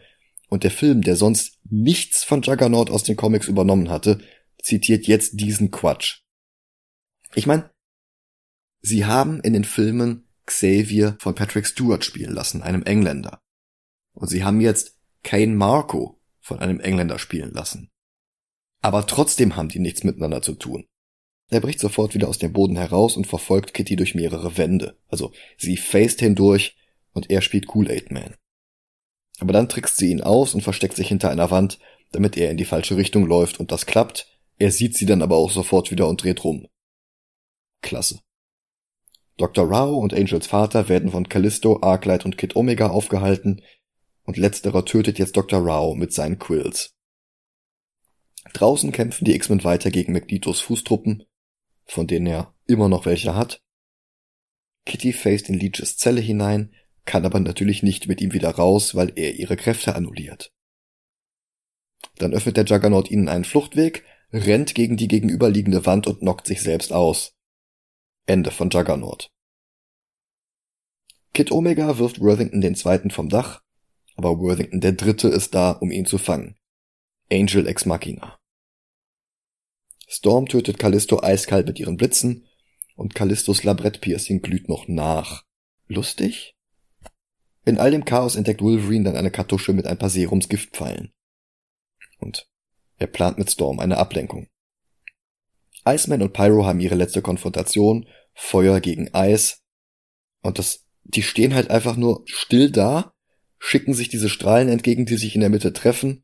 und 0.48 0.64
der 0.64 0.70
Film, 0.70 1.02
der 1.02 1.16
sonst 1.16 1.58
nichts 1.68 2.24
von 2.24 2.42
Juggernaut 2.42 2.90
aus 2.90 3.02
den 3.02 3.16
Comics 3.16 3.48
übernommen 3.48 3.90
hatte, 3.90 4.18
zitiert 4.60 5.06
jetzt 5.06 5.40
diesen 5.40 5.70
Quatsch. 5.70 6.22
Ich 7.34 7.46
meine, 7.46 7.70
sie 8.80 9.04
haben 9.04 9.40
in 9.40 9.52
den 9.52 9.64
Filmen 9.64 10.27
Xavier 10.48 11.16
von 11.20 11.34
Patrick 11.34 11.66
Stewart 11.66 12.04
spielen 12.04 12.32
lassen, 12.32 12.62
einem 12.62 12.82
Engländer. 12.82 13.40
Und 14.14 14.28
sie 14.28 14.44
haben 14.44 14.60
jetzt 14.60 14.98
Kane 15.22 15.54
Marco 15.54 16.20
von 16.40 16.58
einem 16.58 16.80
Engländer 16.80 17.18
spielen 17.18 17.52
lassen. 17.52 17.90
Aber 18.80 19.06
trotzdem 19.06 19.56
haben 19.56 19.68
die 19.68 19.78
nichts 19.78 20.04
miteinander 20.04 20.42
zu 20.42 20.54
tun. 20.54 20.86
Er 21.50 21.60
bricht 21.60 21.80
sofort 21.80 22.14
wieder 22.14 22.28
aus 22.28 22.38
dem 22.38 22.52
Boden 22.52 22.76
heraus 22.76 23.16
und 23.16 23.26
verfolgt 23.26 23.74
Kitty 23.74 23.96
durch 23.96 24.14
mehrere 24.14 24.56
Wände. 24.56 24.98
Also 25.08 25.32
sie 25.56 25.76
faced 25.76 26.20
hindurch 26.20 26.76
und 27.12 27.30
er 27.30 27.42
spielt 27.42 27.66
Kool-Aid 27.66 28.10
Man. 28.10 28.34
Aber 29.40 29.52
dann 29.52 29.68
trickst 29.68 29.96
sie 29.96 30.10
ihn 30.10 30.20
aus 30.20 30.54
und 30.54 30.62
versteckt 30.62 30.96
sich 30.96 31.08
hinter 31.08 31.30
einer 31.30 31.50
Wand, 31.50 31.78
damit 32.12 32.36
er 32.36 32.50
in 32.50 32.56
die 32.56 32.64
falsche 32.64 32.96
Richtung 32.96 33.26
läuft 33.26 33.60
und 33.60 33.70
das 33.70 33.86
klappt. 33.86 34.26
Er 34.58 34.72
sieht 34.72 34.96
sie 34.96 35.06
dann 35.06 35.22
aber 35.22 35.36
auch 35.36 35.50
sofort 35.50 35.90
wieder 35.90 36.08
und 36.08 36.22
dreht 36.22 36.42
rum. 36.44 36.68
Klasse. 37.82 38.20
Dr. 39.38 39.70
Rao 39.70 39.96
und 39.96 40.12
Angels 40.12 40.48
Vater 40.48 40.88
werden 40.88 41.12
von 41.12 41.28
Callisto, 41.28 41.80
Arclight 41.80 42.24
und 42.24 42.36
Kid 42.36 42.56
Omega 42.56 42.88
aufgehalten 42.88 43.62
und 44.24 44.36
letzterer 44.36 44.84
tötet 44.84 45.18
jetzt 45.18 45.36
Dr. 45.36 45.64
Rao 45.64 45.94
mit 45.94 46.12
seinen 46.12 46.40
Quills. 46.40 46.96
Draußen 48.52 48.90
kämpfen 48.90 49.24
die 49.24 49.34
X-Men 49.36 49.62
weiter 49.62 49.90
gegen 49.90 50.12
Magnetos 50.12 50.60
Fußtruppen, 50.60 51.24
von 51.84 52.08
denen 52.08 52.26
er 52.26 52.52
immer 52.66 52.88
noch 52.88 53.06
welche 53.06 53.36
hat. 53.36 53.62
Kitty 54.84 55.12
faced 55.12 55.48
in 55.48 55.54
Leeches 55.54 55.96
Zelle 55.96 56.20
hinein, 56.20 56.74
kann 57.04 57.24
aber 57.24 57.38
natürlich 57.38 57.84
nicht 57.84 58.08
mit 58.08 58.20
ihm 58.20 58.32
wieder 58.32 58.50
raus, 58.50 58.96
weil 58.96 59.12
er 59.14 59.34
ihre 59.34 59.56
Kräfte 59.56 59.94
annulliert. 59.94 60.52
Dann 62.16 62.34
öffnet 62.34 62.56
der 62.56 62.64
Juggernaut 62.64 63.10
ihnen 63.10 63.28
einen 63.28 63.44
Fluchtweg, 63.44 64.04
rennt 64.32 64.74
gegen 64.74 64.96
die 64.96 65.08
gegenüberliegende 65.08 65.86
Wand 65.86 66.08
und 66.08 66.20
knockt 66.20 66.46
sich 66.46 66.60
selbst 66.60 66.92
aus. 66.92 67.37
Ende 68.28 68.50
von 68.50 68.68
Juggernaut. 68.68 69.30
Kid 71.32 71.50
Omega 71.50 71.98
wirft 71.98 72.20
Worthington 72.20 72.60
den 72.60 72.74
zweiten 72.74 73.10
vom 73.10 73.30
Dach, 73.30 73.62
aber 74.16 74.38
Worthington 74.38 74.82
der 74.82 74.92
dritte 74.92 75.28
ist 75.28 75.54
da, 75.54 75.70
um 75.70 75.90
ihn 75.90 76.04
zu 76.04 76.18
fangen. 76.18 76.58
Angel 77.32 77.66
Ex 77.66 77.86
Machina. 77.86 78.38
Storm 80.06 80.46
tötet 80.46 80.78
Callisto 80.78 81.22
eiskalt 81.22 81.66
mit 81.66 81.80
ihren 81.80 81.96
Blitzen 81.96 82.46
und 82.96 83.14
Callistos 83.14 83.64
Labrettpiercing 83.64 84.42
glüht 84.42 84.68
noch 84.68 84.88
nach. 84.88 85.44
Lustig? 85.86 86.54
In 87.64 87.78
all 87.78 87.90
dem 87.90 88.04
Chaos 88.04 88.36
entdeckt 88.36 88.60
Wolverine 88.60 89.04
dann 89.04 89.16
eine 89.16 89.30
Kartusche 89.30 89.72
mit 89.72 89.86
ein 89.86 89.98
paar 89.98 90.10
Serums 90.10 90.50
Giftpfeilen. 90.50 91.12
Und 92.18 92.46
er 92.98 93.06
plant 93.06 93.38
mit 93.38 93.50
Storm 93.50 93.78
eine 93.78 93.96
Ablenkung. 93.96 94.48
Iceman 95.86 96.22
und 96.22 96.32
Pyro 96.32 96.66
haben 96.66 96.80
ihre 96.80 96.94
letzte 96.94 97.22
Konfrontation, 97.22 98.06
Feuer 98.40 98.80
gegen 98.80 99.12
Eis. 99.14 99.62
Und 100.42 100.58
das, 100.58 100.86
die 101.02 101.24
stehen 101.24 101.54
halt 101.54 101.70
einfach 101.70 101.96
nur 101.96 102.22
still 102.26 102.70
da, 102.70 103.12
schicken 103.58 103.94
sich 103.94 104.08
diese 104.08 104.28
Strahlen 104.28 104.68
entgegen, 104.68 105.06
die 105.06 105.16
sich 105.16 105.34
in 105.34 105.40
der 105.40 105.50
Mitte 105.50 105.72
treffen, 105.72 106.22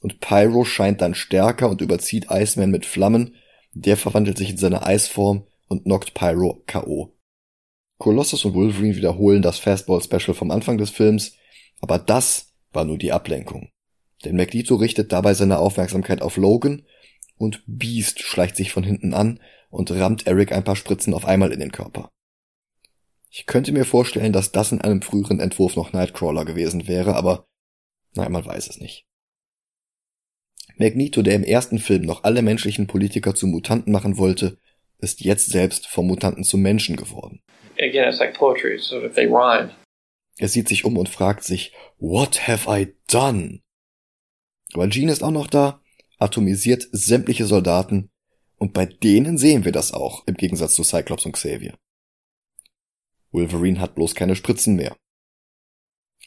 und 0.00 0.20
Pyro 0.20 0.64
scheint 0.64 1.02
dann 1.02 1.14
stärker 1.14 1.68
und 1.68 1.82
überzieht 1.82 2.28
Iceman 2.30 2.70
mit 2.70 2.86
Flammen, 2.86 3.36
der 3.72 3.98
verwandelt 3.98 4.38
sich 4.38 4.48
in 4.48 4.56
seine 4.56 4.86
Eisform 4.86 5.46
und 5.68 5.84
knockt 5.84 6.14
Pyro 6.14 6.62
K.O. 6.66 7.14
Colossus 7.98 8.46
und 8.46 8.54
Wolverine 8.54 8.96
wiederholen 8.96 9.42
das 9.42 9.58
Fastball-Special 9.58 10.34
vom 10.34 10.50
Anfang 10.50 10.78
des 10.78 10.88
Films, 10.88 11.34
aber 11.82 11.98
das 11.98 12.54
war 12.72 12.86
nur 12.86 12.96
die 12.96 13.12
Ablenkung. 13.12 13.68
Denn 14.24 14.36
Magneto 14.36 14.76
richtet 14.76 15.12
dabei 15.12 15.34
seine 15.34 15.58
Aufmerksamkeit 15.58 16.22
auf 16.22 16.38
Logan 16.38 16.86
und 17.36 17.62
Beast 17.66 18.20
schleicht 18.20 18.56
sich 18.56 18.72
von 18.72 18.82
hinten 18.82 19.12
an 19.12 19.40
und 19.70 19.90
rammt 19.90 20.26
Eric 20.26 20.52
ein 20.52 20.64
paar 20.64 20.76
Spritzen 20.76 21.14
auf 21.14 21.24
einmal 21.24 21.52
in 21.52 21.60
den 21.60 21.72
Körper. 21.72 22.10
Ich 23.30 23.46
könnte 23.46 23.72
mir 23.72 23.84
vorstellen, 23.84 24.32
dass 24.32 24.52
das 24.52 24.72
in 24.72 24.80
einem 24.80 25.02
früheren 25.02 25.40
Entwurf 25.40 25.76
noch 25.76 25.92
Nightcrawler 25.92 26.44
gewesen 26.44 26.88
wäre, 26.88 27.14
aber 27.14 27.46
nein, 28.14 28.32
man 28.32 28.44
weiß 28.44 28.68
es 28.68 28.78
nicht. 28.80 29.06
Magneto, 30.76 31.22
der 31.22 31.36
im 31.36 31.44
ersten 31.44 31.78
Film 31.78 32.02
noch 32.02 32.24
alle 32.24 32.42
menschlichen 32.42 32.86
Politiker 32.86 33.34
zu 33.34 33.46
Mutanten 33.46 33.92
machen 33.92 34.18
wollte, 34.18 34.58
ist 34.98 35.20
jetzt 35.20 35.50
selbst 35.50 35.86
vom 35.86 36.06
Mutanten 36.06 36.42
zum 36.42 36.60
Menschen 36.62 36.96
geworden. 36.96 37.40
Again, 37.78 38.08
it's 38.08 38.18
like 38.18 38.34
poetry, 38.34 38.78
so 38.78 39.00
if 39.02 39.14
they 39.14 39.26
rhyme. 39.26 39.70
Er 40.38 40.48
sieht 40.48 40.68
sich 40.68 40.84
um 40.84 40.96
und 40.96 41.08
fragt 41.08 41.44
sich, 41.44 41.72
What 41.98 42.48
have 42.48 42.68
I 42.68 42.94
done? 43.10 43.60
Aber 44.72 44.88
Jean 44.88 45.08
ist 45.08 45.22
auch 45.22 45.30
noch 45.30 45.46
da 45.46 45.82
atomisiert 46.18 46.86
sämtliche 46.92 47.46
Soldaten 47.46 48.10
und 48.60 48.74
bei 48.74 48.84
denen 48.84 49.38
sehen 49.38 49.64
wir 49.64 49.72
das 49.72 49.92
auch, 49.92 50.26
im 50.26 50.34
Gegensatz 50.34 50.74
zu 50.74 50.84
Cyclops 50.84 51.24
und 51.24 51.32
Xavier. 51.32 51.78
Wolverine 53.32 53.80
hat 53.80 53.94
bloß 53.94 54.14
keine 54.14 54.36
Spritzen 54.36 54.76
mehr. 54.76 54.94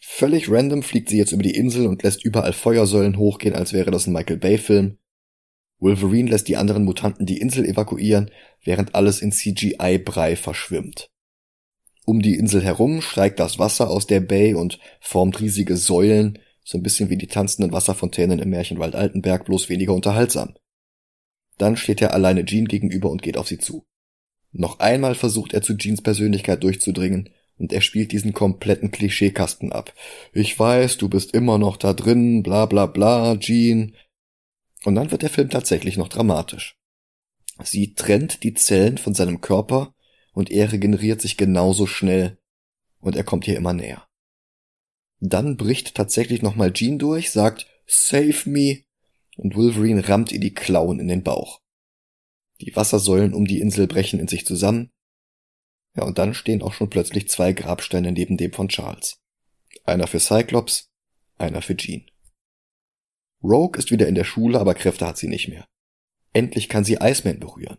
Völlig 0.01 0.49
random 0.49 0.81
fliegt 0.81 1.09
sie 1.09 1.17
jetzt 1.17 1.31
über 1.31 1.43
die 1.43 1.55
Insel 1.55 1.85
und 1.85 2.01
lässt 2.01 2.25
überall 2.25 2.53
Feuersäulen 2.53 3.17
hochgehen, 3.17 3.53
als 3.55 3.71
wäre 3.71 3.91
das 3.91 4.07
ein 4.07 4.13
Michael 4.13 4.37
Bay 4.37 4.57
Film. 4.57 4.97
Wolverine 5.77 6.29
lässt 6.29 6.47
die 6.47 6.57
anderen 6.57 6.85
Mutanten 6.85 7.27
die 7.27 7.37
Insel 7.37 7.65
evakuieren, 7.65 8.31
während 8.63 8.95
alles 8.95 9.21
in 9.21 9.31
CGI-Brei 9.31 10.35
verschwimmt. 10.35 11.11
Um 12.05 12.21
die 12.21 12.35
Insel 12.35 12.63
herum 12.63 13.01
steigt 13.01 13.39
das 13.39 13.59
Wasser 13.59 13.91
aus 13.91 14.07
der 14.07 14.21
Bay 14.21 14.55
und 14.55 14.79
formt 14.99 15.39
riesige 15.39 15.77
Säulen, 15.77 16.39
so 16.63 16.79
ein 16.79 16.83
bisschen 16.83 17.09
wie 17.11 17.17
die 17.17 17.27
tanzenden 17.27 17.71
Wasserfontänen 17.71 18.39
im 18.39 18.49
Märchenwald 18.49 18.95
Altenberg, 18.95 19.45
bloß 19.45 19.69
weniger 19.69 19.93
unterhaltsam. 19.93 20.55
Dann 21.57 21.77
steht 21.77 22.01
er 22.01 22.13
alleine 22.13 22.45
Jean 22.45 22.65
gegenüber 22.65 23.09
und 23.09 23.21
geht 23.21 23.37
auf 23.37 23.47
sie 23.47 23.59
zu. 23.59 23.85
Noch 24.51 24.79
einmal 24.79 25.15
versucht 25.15 25.53
er 25.53 25.61
zu 25.61 25.75
Jeans 25.75 26.01
Persönlichkeit 26.01 26.63
durchzudringen 26.63 27.29
und 27.57 27.73
er 27.73 27.81
spielt 27.81 28.11
diesen 28.11 28.33
kompletten 28.33 28.91
Klischeekasten 28.91 29.71
ab. 29.71 29.93
Ich 30.31 30.57
weiß, 30.57 30.97
du 30.97 31.09
bist 31.09 31.33
immer 31.33 31.57
noch 31.57 31.77
da 31.77 31.93
drin, 31.93 32.43
bla 32.43 32.65
bla 32.65 32.85
bla, 32.85 33.37
Jean. 33.37 33.95
Und 34.83 34.95
dann 34.95 35.11
wird 35.11 35.21
der 35.21 35.29
Film 35.29 35.49
tatsächlich 35.49 35.97
noch 35.97 36.09
dramatisch. 36.09 36.77
Sie 37.63 37.93
trennt 37.93 38.43
die 38.43 38.53
Zellen 38.53 38.97
von 38.97 39.13
seinem 39.13 39.41
Körper 39.41 39.93
und 40.33 40.51
er 40.51 40.71
regeneriert 40.71 41.21
sich 41.21 41.37
genauso 41.37 41.85
schnell 41.85 42.37
und 42.99 43.15
er 43.15 43.23
kommt 43.23 43.47
ihr 43.47 43.55
immer 43.55 43.73
näher. 43.73 44.07
Dann 45.19 45.57
bricht 45.57 45.95
tatsächlich 45.95 46.41
nochmal 46.41 46.73
Jean 46.73 46.99
durch, 46.99 47.31
sagt 47.31 47.67
Save 47.85 48.35
me 48.45 48.82
und 49.37 49.55
Wolverine 49.55 50.07
rammt 50.07 50.31
ihr 50.31 50.39
die 50.39 50.53
Klauen 50.53 50.99
in 50.99 51.07
den 51.07 51.23
Bauch. 51.23 51.59
Die 52.61 52.75
Wassersäulen 52.75 53.33
um 53.33 53.45
die 53.45 53.59
Insel 53.59 53.87
brechen 53.87 54.19
in 54.19 54.27
sich 54.27 54.45
zusammen. 54.45 54.91
Ja, 55.95 56.03
und 56.03 56.17
dann 56.17 56.33
stehen 56.33 56.61
auch 56.61 56.73
schon 56.73 56.89
plötzlich 56.89 57.29
zwei 57.29 57.53
Grabsteine 57.53 58.11
neben 58.11 58.37
dem 58.37 58.53
von 58.53 58.69
Charles. 58.69 59.17
Einer 59.85 60.07
für 60.07 60.19
Cyclops, 60.19 60.89
einer 61.37 61.61
für 61.61 61.75
Jean. 61.75 62.05
Rogue 63.43 63.77
ist 63.77 63.91
wieder 63.91 64.07
in 64.07 64.15
der 64.15 64.23
Schule, 64.23 64.59
aber 64.59 64.73
Kräfte 64.75 65.05
hat 65.05 65.17
sie 65.17 65.27
nicht 65.27 65.49
mehr. 65.49 65.67
Endlich 66.31 66.69
kann 66.69 66.83
sie 66.83 66.97
Iceman 67.01 67.39
berühren. 67.39 67.77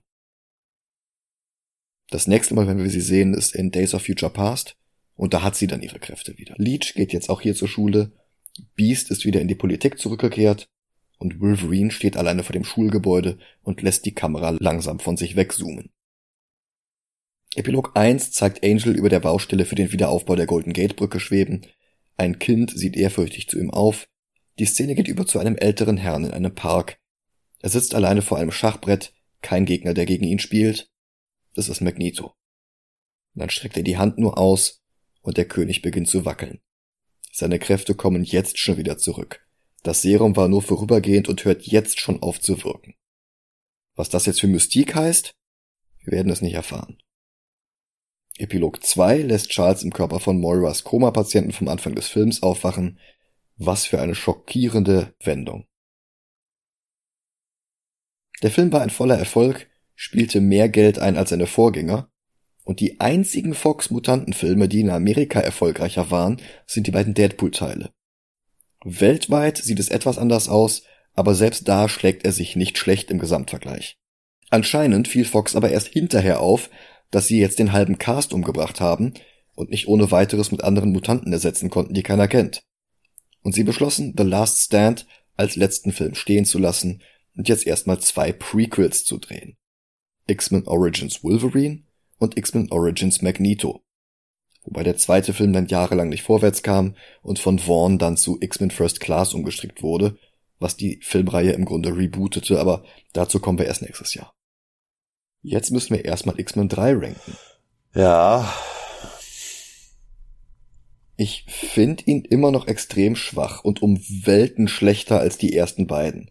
Das 2.10 2.26
nächste 2.26 2.54
Mal, 2.54 2.66
wenn 2.66 2.78
wir 2.78 2.90
sie 2.90 3.00
sehen, 3.00 3.32
ist 3.34 3.54
in 3.54 3.70
Days 3.70 3.94
of 3.94 4.04
Future 4.04 4.32
Past 4.32 4.76
und 5.16 5.32
da 5.32 5.42
hat 5.42 5.56
sie 5.56 5.66
dann 5.66 5.82
ihre 5.82 5.98
Kräfte 5.98 6.36
wieder. 6.36 6.54
Leech 6.58 6.94
geht 6.94 7.12
jetzt 7.12 7.30
auch 7.30 7.40
hier 7.40 7.54
zur 7.54 7.68
Schule, 7.68 8.12
Beast 8.76 9.10
ist 9.10 9.24
wieder 9.24 9.40
in 9.40 9.48
die 9.48 9.54
Politik 9.54 9.98
zurückgekehrt 9.98 10.68
und 11.18 11.40
Wolverine 11.40 11.90
steht 11.90 12.16
alleine 12.16 12.42
vor 12.42 12.52
dem 12.52 12.64
Schulgebäude 12.64 13.38
und 13.62 13.82
lässt 13.82 14.04
die 14.04 14.14
Kamera 14.14 14.56
langsam 14.58 15.00
von 15.00 15.16
sich 15.16 15.36
wegzoomen. 15.36 15.90
Epilog 17.56 17.92
1 17.94 18.32
zeigt 18.32 18.64
Angel 18.64 18.96
über 18.96 19.08
der 19.08 19.20
Baustelle 19.20 19.64
für 19.64 19.76
den 19.76 19.92
Wiederaufbau 19.92 20.34
der 20.34 20.46
Golden 20.46 20.72
Gate 20.72 20.96
Brücke 20.96 21.20
schweben. 21.20 21.66
Ein 22.16 22.38
Kind 22.38 22.76
sieht 22.76 22.96
ehrfürchtig 22.96 23.48
zu 23.48 23.58
ihm 23.58 23.70
auf. 23.70 24.08
Die 24.58 24.66
Szene 24.66 24.94
geht 24.94 25.08
über 25.08 25.24
zu 25.26 25.38
einem 25.38 25.56
älteren 25.56 25.96
Herrn 25.96 26.24
in 26.24 26.30
einem 26.32 26.54
Park. 26.54 26.98
Er 27.60 27.70
sitzt 27.70 27.94
alleine 27.94 28.22
vor 28.22 28.38
einem 28.38 28.50
Schachbrett, 28.50 29.14
kein 29.40 29.66
Gegner, 29.66 29.94
der 29.94 30.06
gegen 30.06 30.24
ihn 30.24 30.38
spielt. 30.38 30.90
Das 31.54 31.68
ist 31.68 31.80
Magneto. 31.80 32.34
Dann 33.34 33.50
streckt 33.50 33.76
er 33.76 33.82
die 33.82 33.98
Hand 33.98 34.18
nur 34.18 34.38
aus 34.38 34.82
und 35.22 35.36
der 35.36 35.46
König 35.46 35.82
beginnt 35.82 36.08
zu 36.08 36.24
wackeln. 36.24 36.60
Seine 37.32 37.58
Kräfte 37.58 37.94
kommen 37.94 38.22
jetzt 38.22 38.58
schon 38.58 38.76
wieder 38.76 38.98
zurück. 38.98 39.46
Das 39.84 40.00
Serum 40.00 40.34
war 40.34 40.48
nur 40.48 40.62
vorübergehend 40.62 41.28
und 41.28 41.44
hört 41.44 41.62
jetzt 41.66 42.00
schon 42.00 42.22
auf 42.22 42.40
zu 42.40 42.64
wirken. 42.64 42.94
Was 43.94 44.08
das 44.08 44.24
jetzt 44.24 44.40
für 44.40 44.46
Mystik 44.46 44.94
heißt? 44.94 45.34
Wir 46.02 46.12
werden 46.12 46.32
es 46.32 46.40
nicht 46.40 46.54
erfahren. 46.54 46.98
Epilog 48.38 48.82
2 48.82 49.18
lässt 49.18 49.50
Charles 49.50 49.82
im 49.82 49.92
Körper 49.92 50.20
von 50.20 50.40
Moiras 50.40 50.84
Koma-Patienten 50.84 51.52
vom 51.52 51.68
Anfang 51.68 51.94
des 51.94 52.08
Films 52.08 52.42
aufwachen. 52.42 52.98
Was 53.56 53.84
für 53.84 54.00
eine 54.00 54.14
schockierende 54.14 55.14
Wendung. 55.22 55.66
Der 58.42 58.50
Film 58.50 58.72
war 58.72 58.80
ein 58.80 58.90
voller 58.90 59.18
Erfolg, 59.18 59.68
spielte 59.94 60.40
mehr 60.40 60.70
Geld 60.70 60.98
ein 60.98 61.16
als 61.16 61.30
seine 61.30 61.46
Vorgänger, 61.46 62.10
und 62.64 62.80
die 62.80 63.00
einzigen 63.00 63.52
Fox-Mutantenfilme, 63.52 64.66
die 64.66 64.80
in 64.80 64.90
Amerika 64.90 65.40
erfolgreicher 65.40 66.10
waren, 66.10 66.40
sind 66.66 66.86
die 66.86 66.90
beiden 66.90 67.12
Deadpool-Teile. 67.12 67.92
Weltweit 68.84 69.58
sieht 69.58 69.80
es 69.80 69.88
etwas 69.88 70.18
anders 70.18 70.48
aus, 70.48 70.82
aber 71.14 71.34
selbst 71.34 71.68
da 71.68 71.88
schlägt 71.88 72.24
er 72.24 72.32
sich 72.32 72.56
nicht 72.56 72.78
schlecht 72.78 73.10
im 73.10 73.18
Gesamtvergleich. 73.18 73.98
Anscheinend 74.50 75.08
fiel 75.08 75.24
Fox 75.24 75.56
aber 75.56 75.70
erst 75.70 75.88
hinterher 75.88 76.40
auf, 76.40 76.70
dass 77.10 77.26
sie 77.26 77.38
jetzt 77.38 77.58
den 77.58 77.72
halben 77.72 77.98
Cast 77.98 78.32
umgebracht 78.32 78.80
haben 78.80 79.14
und 79.54 79.70
nicht 79.70 79.88
ohne 79.88 80.10
weiteres 80.10 80.52
mit 80.52 80.62
anderen 80.62 80.92
Mutanten 80.92 81.32
ersetzen 81.32 81.70
konnten, 81.70 81.94
die 81.94 82.02
keiner 82.02 82.28
kennt. 82.28 82.62
Und 83.42 83.54
sie 83.54 83.64
beschlossen, 83.64 84.14
The 84.16 84.24
Last 84.24 84.60
Stand 84.60 85.06
als 85.36 85.56
letzten 85.56 85.92
Film 85.92 86.14
stehen 86.14 86.44
zu 86.44 86.58
lassen 86.58 87.02
und 87.36 87.48
jetzt 87.48 87.66
erstmal 87.66 88.00
zwei 88.00 88.32
Prequels 88.32 89.04
zu 89.04 89.18
drehen. 89.18 89.56
X-Men 90.26 90.66
Origins 90.66 91.22
Wolverine 91.22 91.82
und 92.18 92.36
X-Men 92.38 92.70
Origins 92.70 93.22
Magneto. 93.22 93.83
Wobei 94.64 94.82
der 94.82 94.96
zweite 94.96 95.34
Film 95.34 95.52
dann 95.52 95.66
jahrelang 95.66 96.08
nicht 96.08 96.22
vorwärts 96.22 96.62
kam 96.62 96.96
und 97.22 97.38
von 97.38 97.58
Vaughn 97.58 97.98
dann 97.98 98.16
zu 98.16 98.38
X-Men 98.40 98.70
First 98.70 99.00
Class 99.00 99.34
umgestrickt 99.34 99.82
wurde, 99.82 100.16
was 100.58 100.76
die 100.76 100.98
Filmreihe 101.02 101.52
im 101.52 101.66
Grunde 101.66 101.96
rebootete, 101.96 102.58
aber 102.58 102.84
dazu 103.12 103.40
kommen 103.40 103.58
wir 103.58 103.66
erst 103.66 103.82
nächstes 103.82 104.14
Jahr. 104.14 104.32
Jetzt 105.42 105.70
müssen 105.70 105.94
wir 105.94 106.04
erstmal 106.04 106.40
X-Men 106.40 106.70
3 106.70 106.92
ranken. 106.94 107.36
Ja. 107.94 108.50
Ich 111.16 111.44
finde 111.46 112.04
ihn 112.04 112.22
immer 112.22 112.50
noch 112.50 112.66
extrem 112.66 113.14
schwach 113.14 113.62
und 113.62 113.82
um 113.82 113.98
Welten 113.98 114.66
schlechter 114.66 115.20
als 115.20 115.36
die 115.36 115.54
ersten 115.54 115.86
beiden. 115.86 116.30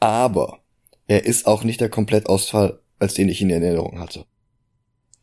Aber 0.00 0.60
er 1.06 1.24
ist 1.26 1.46
auch 1.46 1.62
nicht 1.62 1.80
der 1.80 1.90
Komplettausfall, 1.90 2.80
als 2.98 3.14
den 3.14 3.28
ich 3.28 3.42
ihn 3.42 3.50
in 3.50 3.62
Erinnerung 3.62 4.00
hatte. 4.00 4.24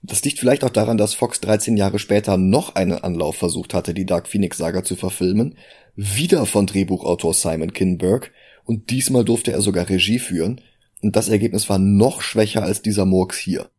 Das 0.07 0.23
liegt 0.23 0.39
vielleicht 0.39 0.63
auch 0.63 0.69
daran, 0.69 0.97
dass 0.97 1.13
Fox 1.13 1.41
13 1.41 1.75
Jahre 1.75 1.99
später 1.99 2.37
noch 2.37 2.75
einen 2.75 2.93
Anlauf 2.93 3.35
versucht 3.35 3.73
hatte, 3.73 3.93
die 3.93 4.05
Dark 4.05 4.29
Phoenix 4.29 4.57
Saga 4.57 4.83
zu 4.83 4.95
verfilmen, 4.95 5.57
wieder 5.95 6.45
von 6.45 6.65
Drehbuchautor 6.65 7.33
Simon 7.33 7.73
Kinberg, 7.73 8.31
und 8.63 8.89
diesmal 8.89 9.25
durfte 9.25 9.51
er 9.51 9.61
sogar 9.61 9.89
Regie 9.89 10.19
führen, 10.19 10.61
und 11.01 11.15
das 11.17 11.27
Ergebnis 11.27 11.69
war 11.69 11.77
noch 11.77 12.21
schwächer 12.21 12.63
als 12.63 12.81
dieser 12.81 13.05
Murks 13.05 13.37
hier. 13.37 13.69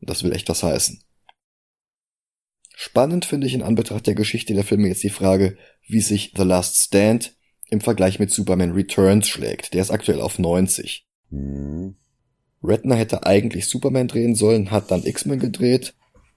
Das 0.00 0.24
will 0.24 0.32
echt 0.32 0.48
was 0.48 0.62
heißen. 0.62 1.02
Spannend 2.74 3.26
finde 3.26 3.46
ich 3.46 3.54
in 3.54 3.62
Anbetracht 3.62 4.06
der 4.06 4.14
Geschichte 4.14 4.54
der 4.54 4.64
Filme 4.64 4.88
jetzt 4.88 5.02
die 5.02 5.10
Frage, 5.10 5.58
wie 5.86 6.00
sich 6.00 6.32
The 6.34 6.42
Last 6.42 6.76
Stand 6.76 7.36
im 7.68 7.82
Vergleich 7.82 8.18
mit 8.18 8.30
Superman 8.30 8.72
Returns 8.72 9.28
schlägt. 9.28 9.74
Der 9.74 9.82
ist 9.82 9.90
aktuell 9.90 10.20
auf 10.20 10.38
90. 10.38 11.06
Mhm. 11.30 11.96
Redner 12.64 12.96
hätte 12.96 13.26
eigentlich 13.26 13.68
Superman 13.68 14.08
drehen 14.08 14.34
sollen, 14.34 14.70
hat 14.70 14.90
dann 14.90 15.04
X-Men 15.04 15.38
gedreht 15.38 15.94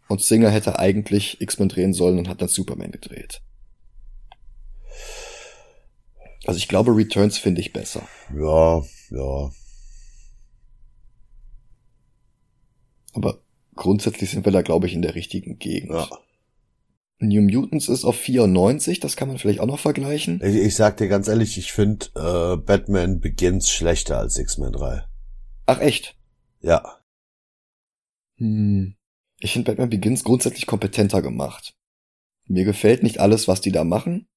und 0.10 0.22
Singer 0.22 0.50
hätte 0.50 0.78
eigentlich 0.78 1.40
X-Men 1.42 1.70
drehen 1.70 1.94
sollen 1.94 2.18
und 2.18 2.28
hat 2.28 2.42
dann 2.42 2.50
Superman 2.50 2.92
gedreht. 2.92 3.42
Also 6.46 6.58
ich 6.58 6.68
glaube, 6.68 6.96
Returns 6.96 7.38
finde 7.38 7.62
ich 7.62 7.74
besser. 7.74 8.08
Ja, 8.34 8.82
ja. 9.12 9.52
Aber 13.14 13.40
grundsätzlich 13.76 14.30
sind 14.30 14.46
wir 14.46 14.52
da, 14.52 14.62
glaube 14.62 14.88
ich, 14.88 14.94
in 14.94 15.02
der 15.02 15.16
richtigen 15.16 15.60
Gegend. 15.60 15.92
Ja. 15.92 16.08
New 17.20 17.42
Mutants 17.42 17.90
ist 17.90 18.06
auf 18.06 18.16
94, 18.16 19.00
das 19.00 19.16
kann 19.16 19.28
man 19.28 19.40
vielleicht 19.40 19.60
auch 19.60 19.66
noch 19.66 19.80
vergleichen. 19.80 20.40
Ich, 20.44 20.56
ich 20.56 20.76
sag 20.76 20.98
dir 20.98 21.08
ganz 21.08 21.28
ehrlich, 21.28 21.58
ich 21.58 21.72
finde 21.72 22.06
äh, 22.16 22.58
Batman 22.58 23.20
Begins 23.20 23.72
schlechter 23.72 24.20
als 24.20 24.38
X-Men 24.38 24.74
3. 24.74 25.04
Ach 25.68 25.80
echt? 25.80 26.16
Ja. 26.62 27.02
Hm. 28.38 28.96
Ich 29.40 29.54
finde 29.54 29.70
Batman 29.72 29.90
Begins 29.90 30.24
grundsätzlich 30.24 30.66
kompetenter 30.66 31.22
gemacht. 31.22 31.76
Mir 32.46 32.64
gefällt 32.64 33.04
nicht 33.04 33.20
alles, 33.20 33.48
was 33.48 33.62
die 33.62 33.72
da 33.72 33.84
machen. 33.84 34.28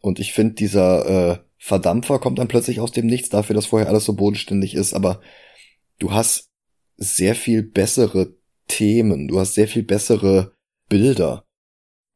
Und 0.00 0.20
ich 0.20 0.32
finde, 0.32 0.54
dieser 0.54 1.32
äh, 1.32 1.38
Verdampfer 1.56 2.18
kommt 2.18 2.38
dann 2.38 2.48
plötzlich 2.48 2.78
aus 2.78 2.92
dem 2.92 3.06
Nichts 3.06 3.30
dafür, 3.30 3.54
dass 3.54 3.66
vorher 3.66 3.88
alles 3.88 4.04
so 4.04 4.14
bodenständig 4.14 4.74
ist. 4.74 4.92
Aber 4.92 5.20
du 5.98 6.12
hast 6.12 6.50
sehr 6.96 7.34
viel 7.34 7.62
bessere 7.62 8.36
Themen. 8.68 9.28
Du 9.28 9.40
hast 9.40 9.54
sehr 9.54 9.68
viel 9.68 9.82
bessere 9.82 10.52
Bilder. 10.88 11.44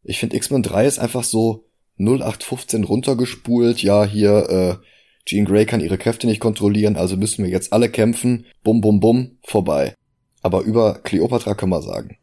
Ich 0.02 0.18
finde 0.18 0.36
X-Men 0.36 0.62
3 0.62 0.86
ist 0.86 0.98
einfach 0.98 1.24
so 1.24 1.66
0815 1.98 2.84
runtergespult. 2.84 3.82
Ja, 3.82 4.04
hier, 4.04 4.80
äh, 4.80 4.86
Jean 5.26 5.44
Grey 5.44 5.66
kann 5.66 5.80
ihre 5.80 5.98
Kräfte 5.98 6.26
nicht 6.26 6.40
kontrollieren, 6.40 6.96
also 6.96 7.16
müssen 7.16 7.44
wir 7.44 7.50
jetzt 7.50 7.72
alle 7.72 7.88
kämpfen. 7.88 8.46
Bum, 8.62 8.80
bum, 8.80 9.00
bum, 9.00 9.38
vorbei. 9.42 9.94
Aber 10.42 10.62
über 10.62 10.94
Cleopatra 10.94 11.54
können 11.54 11.72
wir 11.72 11.82
sagen. 11.82 12.18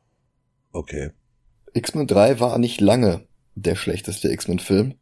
Okay. 0.71 1.11
X-Men 1.73 2.07
3 2.07 2.39
war 2.39 2.57
nicht 2.57 2.81
lange 2.81 3.27
der 3.55 3.75
schlechteste 3.75 4.31
X-Men-Film. 4.31 4.95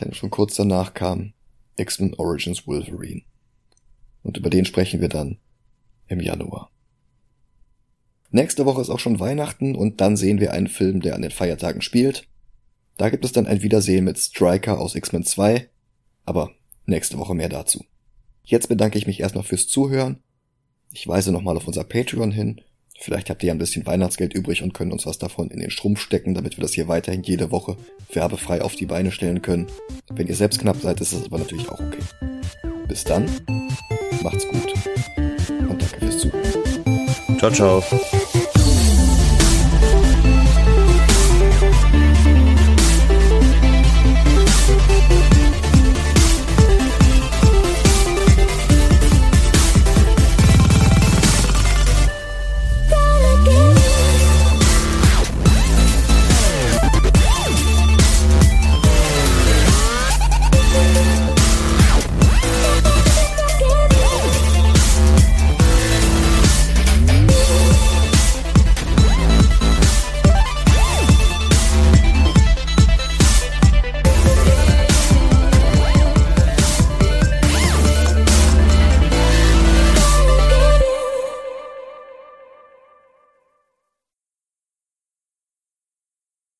denn 0.00 0.14
schon 0.14 0.30
kurz 0.30 0.56
danach 0.56 0.94
kam 0.94 1.32
X-Men 1.76 2.14
Origins 2.14 2.66
Wolverine. 2.66 3.22
Und 4.22 4.36
über 4.36 4.50
den 4.50 4.64
sprechen 4.64 5.00
wir 5.00 5.08
dann 5.08 5.38
im 6.06 6.20
Januar. 6.20 6.70
Nächste 8.30 8.64
Woche 8.64 8.80
ist 8.80 8.90
auch 8.90 8.98
schon 8.98 9.20
Weihnachten 9.20 9.74
und 9.74 10.00
dann 10.00 10.16
sehen 10.16 10.40
wir 10.40 10.52
einen 10.52 10.68
Film, 10.68 11.00
der 11.00 11.14
an 11.14 11.22
den 11.22 11.30
Feiertagen 11.30 11.82
spielt. 11.82 12.26
Da 12.96 13.10
gibt 13.10 13.24
es 13.24 13.32
dann 13.32 13.46
ein 13.46 13.62
Wiedersehen 13.62 14.04
mit 14.04 14.18
Striker 14.18 14.78
aus 14.78 14.94
X-Men 14.94 15.24
2, 15.24 15.68
aber 16.24 16.50
nächste 16.86 17.18
Woche 17.18 17.34
mehr 17.34 17.48
dazu. 17.48 17.84
Jetzt 18.44 18.68
bedanke 18.68 18.98
ich 18.98 19.06
mich 19.06 19.20
erstmal 19.20 19.44
fürs 19.44 19.68
Zuhören. 19.68 20.22
Ich 20.92 21.06
weise 21.08 21.32
nochmal 21.32 21.56
auf 21.56 21.66
unser 21.66 21.84
Patreon 21.84 22.32
hin. 22.32 22.60
Vielleicht 22.98 23.30
habt 23.30 23.42
ihr 23.42 23.48
ja 23.48 23.54
ein 23.54 23.58
bisschen 23.58 23.86
Weihnachtsgeld 23.86 24.34
übrig 24.34 24.62
und 24.62 24.74
können 24.74 24.92
uns 24.92 25.06
was 25.06 25.18
davon 25.18 25.50
in 25.50 25.58
den 25.58 25.70
Strumpf 25.70 26.00
stecken, 26.00 26.34
damit 26.34 26.56
wir 26.56 26.62
das 26.62 26.72
hier 26.72 26.86
weiterhin 26.86 27.22
jede 27.22 27.50
Woche 27.50 27.76
werbefrei 28.12 28.62
auf 28.62 28.76
die 28.76 28.86
Beine 28.86 29.10
stellen 29.10 29.42
können. 29.42 29.66
Wenn 30.12 30.28
ihr 30.28 30.36
selbst 30.36 30.60
knapp 30.60 30.76
seid, 30.80 31.00
ist 31.00 31.12
das 31.12 31.24
aber 31.24 31.38
natürlich 31.38 31.68
auch 31.68 31.80
okay. 31.80 31.98
Bis 32.86 33.02
dann, 33.04 33.28
macht's 34.22 34.46
gut 34.46 34.72
und 35.68 35.82
danke 35.82 35.98
fürs 35.98 36.18
Zuhören. 36.18 37.38
Ciao, 37.38 37.50
ciao. 37.50 38.41